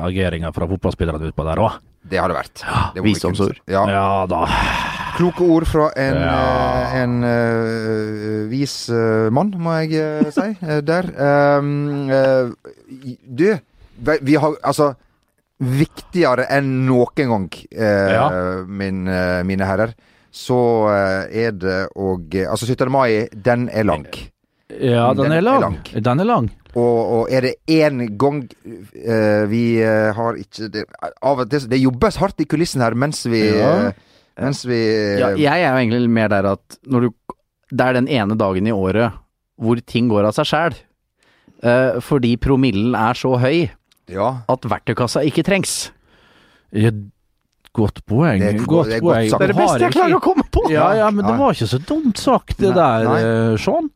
ageringer 0.06 0.52
fra 0.54 0.66
fotballspillerne 0.70 1.32
utpå 1.32 1.44
der 1.44 1.56
òg. 1.64 1.72
Det 2.06 2.18
har 2.20 2.28
det 2.28 2.36
vært. 2.36 2.62
Det 2.94 3.02
Visdomsord. 3.02 3.56
Ja. 3.66 3.86
Ja 3.88 4.26
da. 4.26 4.46
Kloke 5.16 5.40
ord 5.46 5.64
fra 5.66 5.90
en, 5.96 6.14
Ja. 6.14 6.34
eh, 6.82 6.96
en 7.02 7.24
eh, 7.24 8.48
vis 8.50 8.88
eh, 8.90 9.30
mann, 9.30 9.52
må 9.56 9.72
jeg 9.88 9.94
eh, 10.24 10.30
si, 10.30 10.56
eh, 10.68 10.80
der. 10.82 11.04
Um, 11.58 12.10
eh, 12.10 12.50
du, 13.26 13.58
vi- 14.22 14.36
har 14.36 14.54
altså 14.62 14.94
Viktigere 15.64 16.48
enn 16.50 16.84
noen 16.88 17.14
gang, 17.30 17.44
eh, 17.72 18.10
Ja. 18.12 18.28
min, 18.66 19.06
eh, 19.08 19.42
mine 19.44 19.64
herrer, 19.64 19.94
så 20.34 20.58
eh, 20.90 21.44
er 21.46 21.52
det 21.54 21.80
og 21.94 22.34
Altså, 22.34 22.66
17. 22.66 22.90
mai, 22.90 23.28
den 23.32 23.68
er 23.70 23.86
lang. 23.86 24.06
Ja, 24.74 25.12
den, 25.14 25.24
Den 25.28 25.32
er 25.32 25.36
er 25.38 25.44
lang. 25.46 25.60
lang. 25.62 26.04
Den 26.04 26.20
er 26.20 26.24
lang. 26.26 26.48
Og, 26.74 27.12
og 27.20 27.28
er 27.30 27.44
det 27.46 27.52
én 27.70 28.00
gang 28.18 28.40
uh, 28.66 29.44
vi 29.46 29.78
eh, 29.78 30.08
har 30.16 30.34
ikke 30.40 30.66
det, 30.74 30.82
Av 31.22 31.38
og 31.44 31.50
til 31.52 31.68
Det 31.70 31.78
jobbes 31.78 32.16
hardt 32.18 32.40
i 32.42 32.46
kulissen 32.50 32.82
her 32.82 32.96
mens 32.98 33.20
vi 33.30 33.44
Ja. 33.46 33.68
eh, 33.92 33.92
Mens 34.42 34.64
vi 34.66 34.80
Ja, 35.20 35.28
jeg 35.38 35.62
er 35.62 35.70
jo 35.70 35.78
egentlig 35.84 36.10
mer 36.10 36.28
der 36.32 36.48
at 36.56 36.78
når 36.90 37.00
du 37.06 37.10
Det 37.70 37.80
er 37.86 37.92
den 38.00 38.08
ene 38.08 38.34
dagen 38.34 38.66
i 38.66 38.72
året 38.74 39.12
hvor 39.62 39.78
ting 39.86 40.08
går 40.10 40.26
av 40.26 40.34
seg 40.34 40.48
sjæl. 40.50 40.74
fordi 42.02 42.34
promillen 42.36 42.96
er 42.98 43.14
så 43.14 43.36
høy 43.38 43.70
ja. 44.10 44.42
at 44.50 44.66
verktøykassa 44.66 45.22
ikke 45.24 45.44
trengs. 45.46 45.92
Ja, 46.74 46.90
godt 47.74 48.00
poeng. 48.06 48.40
Det 48.40 48.48
er 48.54 48.58
godt 48.58 48.68
godt- 48.68 48.86
det 48.88 48.96
er 48.96 49.00
godt 49.00 49.14
poeng. 49.16 49.30
sagt. 49.30 49.40
Det 49.40 49.48
er 49.48 49.52
det 49.52 49.60
beste 49.62 49.80
jeg 49.84 49.92
klarer 49.96 50.14
å 50.16 50.22
komme 50.24 50.44
på! 50.54 50.62
Ja, 50.70 50.86
ja, 51.00 51.10
men 51.10 51.26
det 51.26 51.34
var 51.40 51.52
ikke 51.56 51.68
så 51.74 51.80
dumt 51.88 52.18
sagt, 52.22 52.56
det 52.58 52.70
Nei, 52.70 52.78
der, 52.78 53.04
nei. 53.10 53.20
eh, 53.52 53.56
Sean. 53.58 53.90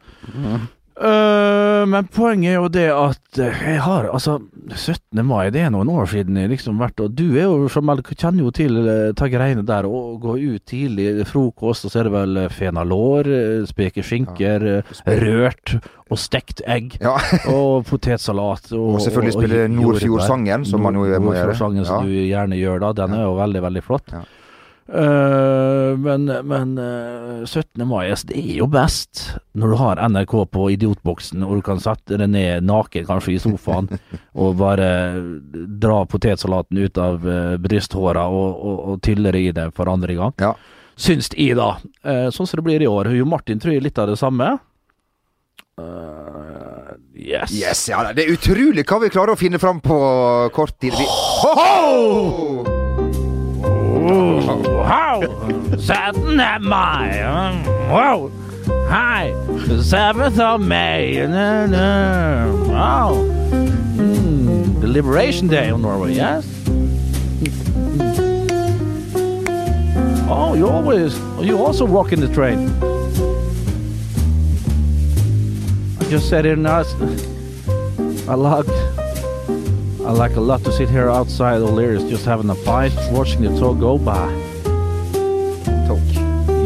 Eh, 0.99 1.85
men 1.87 2.09
poenget 2.11 2.51
er 2.51 2.57
jo 2.57 2.69
det 2.75 2.87
at 2.91 3.39
eh, 3.39 3.59
jeg 3.71 3.83
har 3.85 4.09
Altså, 4.11 4.39
17. 4.75 5.21
mai, 5.23 5.47
det 5.55 5.61
er 5.63 5.71
noen 5.71 5.87
år 5.95 6.09
siden 6.11 6.35
jeg 6.41 6.51
liksom 6.51 6.81
vært 6.83 6.99
Og 7.05 7.13
du 7.15 7.37
er 7.39 7.45
jo 7.47 7.69
som 7.71 7.87
jeg 7.93 8.17
kjenner 8.19 8.43
jo 8.43 8.51
til 8.57 8.81
eh, 8.83 9.13
ta 9.15 9.29
greiene 9.31 9.63
der 9.69 9.87
og 9.87 10.17
gå 10.25 10.35
ut 10.43 10.65
tidlig, 10.67 11.23
frokost, 11.31 11.87
og 11.87 11.93
så 11.95 12.01
er 12.03 12.09
det 12.09 12.15
vel 12.17 12.41
fenalår, 12.51 13.31
speke 13.71 14.03
skinker, 14.03 14.67
ja. 14.81 15.15
rørt 15.23 15.77
og 16.09 16.19
stekt 16.19 16.65
egg. 16.67 16.97
ja. 17.05 17.15
Og 17.53 17.85
potetsalat. 17.87 18.73
Og, 18.73 18.95
Og 18.97 19.01
selvfølgelig 19.05 19.37
spille. 19.37 19.63
Nordfjordsangen, 19.77 20.65
som 20.67 20.83
man 20.83 20.97
jo 20.99 21.05
må 21.05 21.11
gjøre. 21.13 21.23
Nordfjordsangen 21.29 21.85
som 21.87 22.03
Ja. 22.03 22.09
du 22.09 22.27
gjerne 22.27 22.59
gjør 22.59 22.83
da. 22.87 22.93
Den 23.05 23.15
er 23.19 23.23
jo 23.29 23.37
veldig, 23.39 23.63
veldig 23.69 23.85
flott. 23.85 24.15
Eh, 24.93 25.97
men 25.99 26.25
men 26.45 26.79
uh, 26.79 27.45
17. 27.47 27.89
mai, 27.89 28.09
det 28.25 28.39
er 28.39 28.55
jo 28.63 28.69
best 28.73 29.35
når 29.53 29.73
du 29.73 29.77
har 29.77 30.01
NRK 30.09 30.33
på 30.49 30.71
idiotboksen, 30.73 31.45
og 31.45 31.59
du 31.59 31.65
kan 31.67 31.83
sette 31.83 32.17
deg 32.17 32.31
ned 32.33 32.65
naken 32.65 33.05
kanskje 33.09 33.35
i 33.35 33.43
sofaen 33.43 33.91
og 34.41 34.57
bare 34.57 34.89
dra 35.53 36.01
potetsalaten 36.09 36.81
ut 36.81 37.03
av 37.05 37.21
uh, 37.29 37.59
brysthåra 37.61 38.25
og, 38.33 38.49
og, 38.57 38.81
og 38.95 39.05
tylle 39.05 39.35
i 39.37 39.51
det 39.53 39.69
for 39.77 39.93
andre 39.93 40.17
gang. 40.17 40.33
Ja. 40.41 40.55
Syns 40.99 41.29
jeg, 41.37 41.59
da. 41.61 41.75
Uh, 42.01 42.33
sånn 42.33 42.49
som 42.49 42.63
det 42.63 42.67
blir 42.71 42.83
i 42.83 42.89
år. 42.89 43.13
Jo 43.13 43.29
Martin 43.29 43.61
tror 43.61 43.77
jeg 43.77 43.85
litt 43.85 44.01
av 44.01 44.09
det 44.09 44.17
samme. 44.19 44.55
Uh, 45.79 46.97
yes. 47.13 47.53
Yes, 47.53 47.85
ja, 47.93 48.01
det 48.17 48.25
er 48.25 48.35
utrolig 48.41 48.89
hva 48.89 49.05
vi 49.05 49.13
klarer 49.13 49.37
å 49.37 49.39
finne 49.39 49.61
fram 49.61 49.85
på 49.85 50.01
kort 50.57 50.81
tid. 50.81 50.97
Vi... 50.97 51.07
Ho! 51.45 52.78
Wow! 53.99 55.21
17. 55.77 56.63
mai! 56.63 57.21
Wow! 57.91 58.31
Hi, 58.89 59.33
the 59.67 59.83
7th 59.83 60.39
of 60.39 60.61
May. 60.61 61.27
No, 61.27 61.67
no. 61.67 62.65
Oh. 62.69 63.35
Mm, 63.97 64.81
the 64.81 64.87
Liberation 64.87 65.49
Day 65.49 65.71
of 65.71 65.81
Norway, 65.81 66.15
yes? 66.15 66.47
Oh, 70.31 70.55
you 70.55 70.69
always, 70.69 71.19
you 71.41 71.59
also 71.59 71.85
walk 71.85 72.13
in 72.13 72.21
the 72.21 72.29
train. 72.29 72.69
I 76.01 76.11
just 76.11 76.29
sat 76.29 76.45
here 76.45 76.57
now. 76.57 76.85
I 78.29 78.35
like, 78.35 78.67
I 80.09 80.13
like 80.13 80.37
a 80.37 80.41
lot 80.41 80.65
to 80.65 80.73
sit 80.73 80.89
here 80.89 81.11
outside 81.11 81.61
O'Leary's 81.61 82.03
just 82.05 82.25
having 82.25 82.49
a 82.49 82.55
bite, 82.65 82.95
watching 83.13 83.43
the 83.43 83.51
talk 83.61 83.79
go 83.79 83.99
by. 83.99 84.27
Talk. 85.87 86.01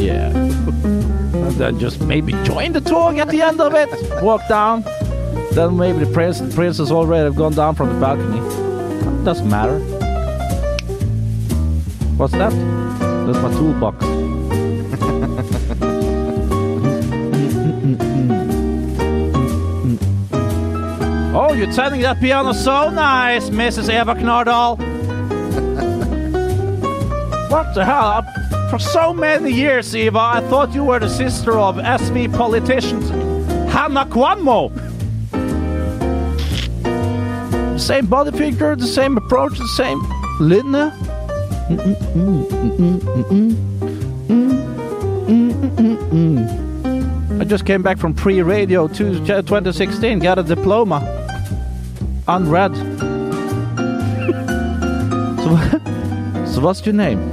Yeah. 0.01 0.29
and 0.37 1.51
then 1.57 1.81
just 1.81 2.01
maybe 2.03 2.35
join 2.45 2.71
the 2.71 2.81
talk 2.81 3.17
at 3.17 3.31
the 3.31 3.43
end 3.43 3.61
of 3.61 3.75
it. 3.75 3.91
Walk 4.23 4.47
down. 4.49 4.85
Then 5.55 5.77
maybe 5.77 6.05
the 6.05 6.13
prince, 6.13 6.39
the 6.39 6.55
princess 6.55 6.93
already 6.93 7.25
have 7.25 7.35
gone 7.35 7.55
down 7.55 7.75
from 7.75 7.89
the 7.89 7.99
balcony. 7.99 8.39
Doesn't 9.25 9.51
matter. 9.51 9.81
What's 12.17 12.35
that? 12.35 12.53
That's 13.27 13.39
my 13.39 13.53
toolbox. 13.55 14.22
Oh, 21.35 21.53
you're 21.55 21.73
turning 21.73 22.03
that 22.03 22.21
piano 22.21 22.53
so 22.53 22.91
nice, 22.91 23.49
Mrs. 23.51 23.89
Eva 23.89 24.15
Knardal. 24.15 24.79
what 27.51 27.75
the 27.75 27.85
hell? 27.85 28.25
Uh, 28.27 28.71
for 28.71 28.79
so 28.79 29.13
many 29.13 29.53
years, 29.53 29.95
Eva, 29.95 30.19
I 30.19 30.41
thought 30.49 30.75
you 30.75 30.85
were 30.85 30.99
the 30.99 31.09
sister 31.09 31.59
of 31.59 31.77
SV 31.77 32.35
politician 32.35 33.03
Hannah 33.69 34.07
Kwanmo. 34.07 34.71
Same 37.79 38.07
body 38.07 38.37
figure, 38.37 38.77
the 38.77 38.87
same 38.87 39.17
approach, 39.17 39.59
the 39.59 39.69
same 39.69 40.01
linne. 40.41 40.93
I 47.41 47.45
just 47.45 47.67
came 47.67 47.83
back 47.83 47.99
from 47.99 48.15
pre-radio 48.15 48.89
2016, 48.89 50.19
got 50.19 50.39
a 50.39 50.43
diploma. 50.43 51.22
Unread. 52.29 52.75
so, 55.43 55.57
so 56.47 56.61
what's 56.61 56.85
your 56.87 56.95
name? 56.95 57.31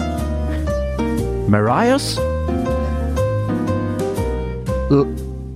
Marius? 1.49 2.17
L- 4.91 5.05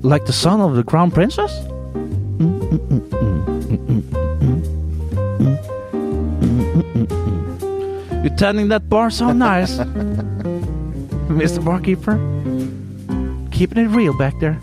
like 0.02 0.26
the 0.26 0.34
son 0.34 0.62
of 0.62 0.76
the 0.76 0.84
crown 0.84 1.10
princess? 1.12 1.52
You're 8.24 8.36
tending 8.38 8.70
that 8.70 8.88
bar 8.90 9.10
so 9.10 9.32
nice, 9.34 9.78
Mr. 11.28 11.64
Barkeeper. 11.64 12.18
Keeping 13.52 13.84
it 13.84 13.88
real 13.90 14.18
back 14.18 14.40
there. 14.40 14.54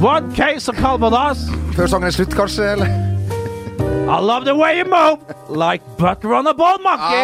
One 0.00 0.32
case 0.34 0.66
of 0.68 0.76
Calvados. 0.76 1.48
Før 1.76 1.86
sangen 1.86 2.08
er 2.08 2.14
slutt, 2.14 2.34
kanskje? 2.36 2.66
Eller? 2.74 2.90
I 4.10 4.16
love 4.18 4.44
the 4.44 4.54
way 4.58 4.80
you 4.80 4.86
move, 4.90 5.20
like 5.48 5.84
butter 5.98 6.32
on 6.34 6.48
a 6.50 6.54
ball 6.54 6.80
monkey. 6.82 7.20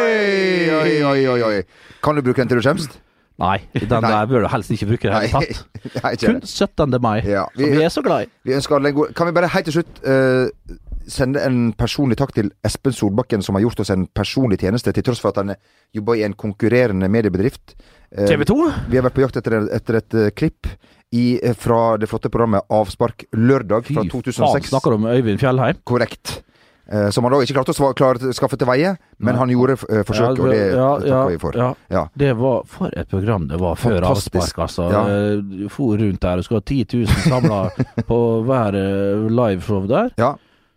Oi, 0.00 0.66
oi, 0.76 0.90
oi, 1.08 1.22
oi, 1.32 1.38
oi. 1.46 1.62
Kan 2.04 2.18
du 2.18 2.22
bruke 2.26 2.42
den 2.42 2.50
til 2.50 2.60
du 2.60 2.66
kommer? 2.68 2.98
Nei, 3.40 3.56
den 3.72 4.04
der 4.04 4.28
bør 4.28 4.44
du 4.44 4.50
helst 4.52 4.74
ikke 4.74 4.90
bruke 4.90 5.08
i 5.08 5.10
det 5.10 5.22
hele 5.22 5.40
tatt. 5.40 5.64
Nei, 6.04 6.12
Kun 6.20 6.42
17. 6.44 6.98
mai, 7.00 7.16
Ja, 7.24 7.46
som 7.56 7.72
vi 7.72 7.82
er 7.86 7.92
så 7.94 8.04
glad 8.04 8.26
i. 8.26 8.30
Vi 8.44 8.56
ønsker 8.58 8.76
alle 8.76 8.92
en 8.92 8.98
god 8.98 9.14
Kan 9.16 9.30
vi 9.30 9.32
bare 9.38 9.48
helt 9.54 9.70
til 9.70 9.78
slutt 9.78 10.02
uh, 10.04 10.76
sende 11.08 11.40
en 11.48 11.72
personlig 11.72 12.18
takk 12.20 12.34
til 12.36 12.52
Espen 12.66 12.92
Solbakken, 12.92 13.42
som 13.42 13.56
har 13.56 13.64
gjort 13.64 13.80
oss 13.80 13.92
en 13.94 14.04
personlig 14.12 14.60
tjeneste, 14.60 14.92
til 14.92 15.06
tross 15.06 15.22
for 15.24 15.32
at 15.32 15.40
han 15.40 15.54
jobber 15.96 16.20
i 16.20 16.26
en 16.28 16.36
konkurrerende 16.38 17.08
mediebedrift. 17.10 17.74
Eh, 18.12 18.28
TV 18.28 18.44
2? 18.46 18.58
Vi 18.92 19.00
har 19.00 19.08
vært 19.08 19.16
på 19.16 19.24
jakt 19.24 19.40
etter, 19.40 19.56
etter 19.74 19.98
et 20.02 20.18
eh, 20.20 20.30
klipp 20.36 20.68
i, 21.12 21.40
eh, 21.42 21.54
fra 21.58 21.96
det 21.98 22.06
flotte 22.10 22.30
programmet 22.30 22.62
Avspark 22.70 23.24
lørdag 23.34 23.88
fra 23.88 24.04
Fy 24.04 24.10
faen, 24.10 24.62
snakker 24.62 24.94
du 24.94 25.00
om 25.00 25.08
Øyvind 25.10 25.40
Fjellheim? 25.42 25.80
Korrekt. 25.84 26.42
Eh, 26.90 27.10
som 27.10 27.22
han 27.24 27.32
da 27.32 27.38
ikke 27.44 27.54
klarte 27.54 27.70
å 27.70 27.92
klare, 27.94 28.32
skaffe 28.34 28.58
til 28.58 28.66
veie, 28.66 28.96
men 29.22 29.34
Nei. 29.36 29.38
han 29.38 29.50
gjorde 29.52 29.76
eh, 29.86 30.02
forsøk, 30.06 30.40
og 30.42 30.50
det 30.50 30.58
ja, 30.72 30.88
takker 30.98 31.06
ja, 31.12 31.20
vi 31.30 31.36
for. 31.38 31.58
Ja. 31.58 31.68
Ja. 31.92 32.02
Det 32.18 32.32
var 32.38 32.64
for 32.66 32.90
et 32.98 33.10
program 33.12 33.46
det 33.50 33.60
var 33.62 33.78
før 33.78 34.06
avspark, 34.08 34.58
altså. 34.66 34.88
Ja. 34.90 35.02
Eh, 35.06 35.68
for 35.70 35.94
rundt 36.00 36.18
der 36.24 36.42
og 36.42 36.46
skulle 36.48 36.64
ha 36.64 36.66
10 36.66 37.04
000 37.04 37.06
samla 37.28 37.60
på 38.10 38.18
hver 38.48 38.78
eh, 38.80 39.28
liveshow 39.30 39.86
der. 39.90 40.10
Ja. 40.18 40.32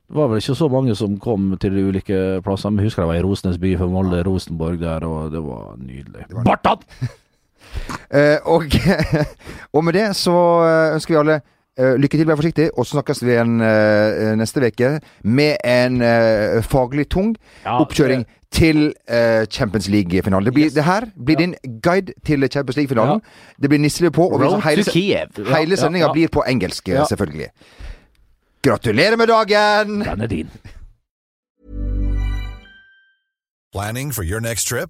Det 0.06 0.20
var 0.20 0.30
vel 0.30 0.44
ikke 0.44 0.54
så 0.60 0.70
mange 0.70 0.94
som 1.00 1.18
kom 1.18 1.50
til 1.58 1.74
de 1.74 1.88
ulike 1.90 2.22
plassene. 2.46 2.76
Men 2.76 2.84
jeg 2.84 2.92
husker 2.92 3.08
det 3.08 3.10
var 3.10 3.18
i 3.18 3.26
Rosenes 3.26 3.58
by 3.58 3.74
for 3.80 3.90
Molde, 3.90 4.22
Rosenborg 4.28 4.78
der, 4.84 5.08
og 5.10 5.34
det 5.34 5.42
var 5.42 5.74
nydelig. 5.82 6.28
var- 6.30 6.46
Bartan! 6.52 6.86
Eh, 8.14 8.38
og, 8.46 8.66
og 9.74 9.84
med 9.84 9.94
det 9.98 10.08
så 10.20 10.36
eh, 10.68 10.94
ønsker 10.98 11.14
vi 11.16 11.20
alle 11.24 11.40
eh, 11.78 11.96
lykke 11.98 12.18
til, 12.20 12.28
vær 12.30 12.36
forsiktig, 12.40 12.70
og 12.78 12.86
så 12.86 12.98
snakkes 13.00 13.24
vi 13.26 13.32
igjen 13.34 13.56
eh, 13.62 14.34
neste 14.40 14.62
uke 14.68 15.00
med 15.24 15.58
en 15.66 16.02
eh, 16.02 16.62
faglig 16.64 17.08
tung 17.10 17.34
Ja, 17.66 17.80
oppkjøring 17.82 18.26
til 18.54 18.92
eh, 19.10 19.46
Champions 19.50 19.88
League-finalen. 19.90 20.46
Det, 20.46 20.54
blir- 20.54 20.66
Yes. 20.70 20.74
det 20.78 20.84
her 20.86 21.08
blir 21.26 21.36
din 21.40 21.56
guide 21.82 22.14
til 22.26 22.46
Champions 22.54 22.78
League-finalen. 22.78 23.22
Det 23.62 23.70
blir 23.70 23.80
nisselue 23.82 24.12
på, 24.14 24.28
og 24.30 24.40
hele, 24.62 24.84
Ja, 24.94 25.26
hele 25.58 25.78
sendinga 25.78 26.06
ja. 26.06 26.12
blir 26.14 26.28
på 26.30 26.44
engelsk, 26.48 26.88
Ja. 26.94 27.06
selvfølgelig. 27.10 27.50
Gratulerer 28.64 29.18
med 29.18 29.28
dagen! 29.28 30.00
Den 30.06 30.22
er 30.22 30.28
din. 30.28 30.50
Planning 33.74 34.12
for 34.14 34.24
your 34.24 34.40
next 34.40 34.68
trip? 34.68 34.90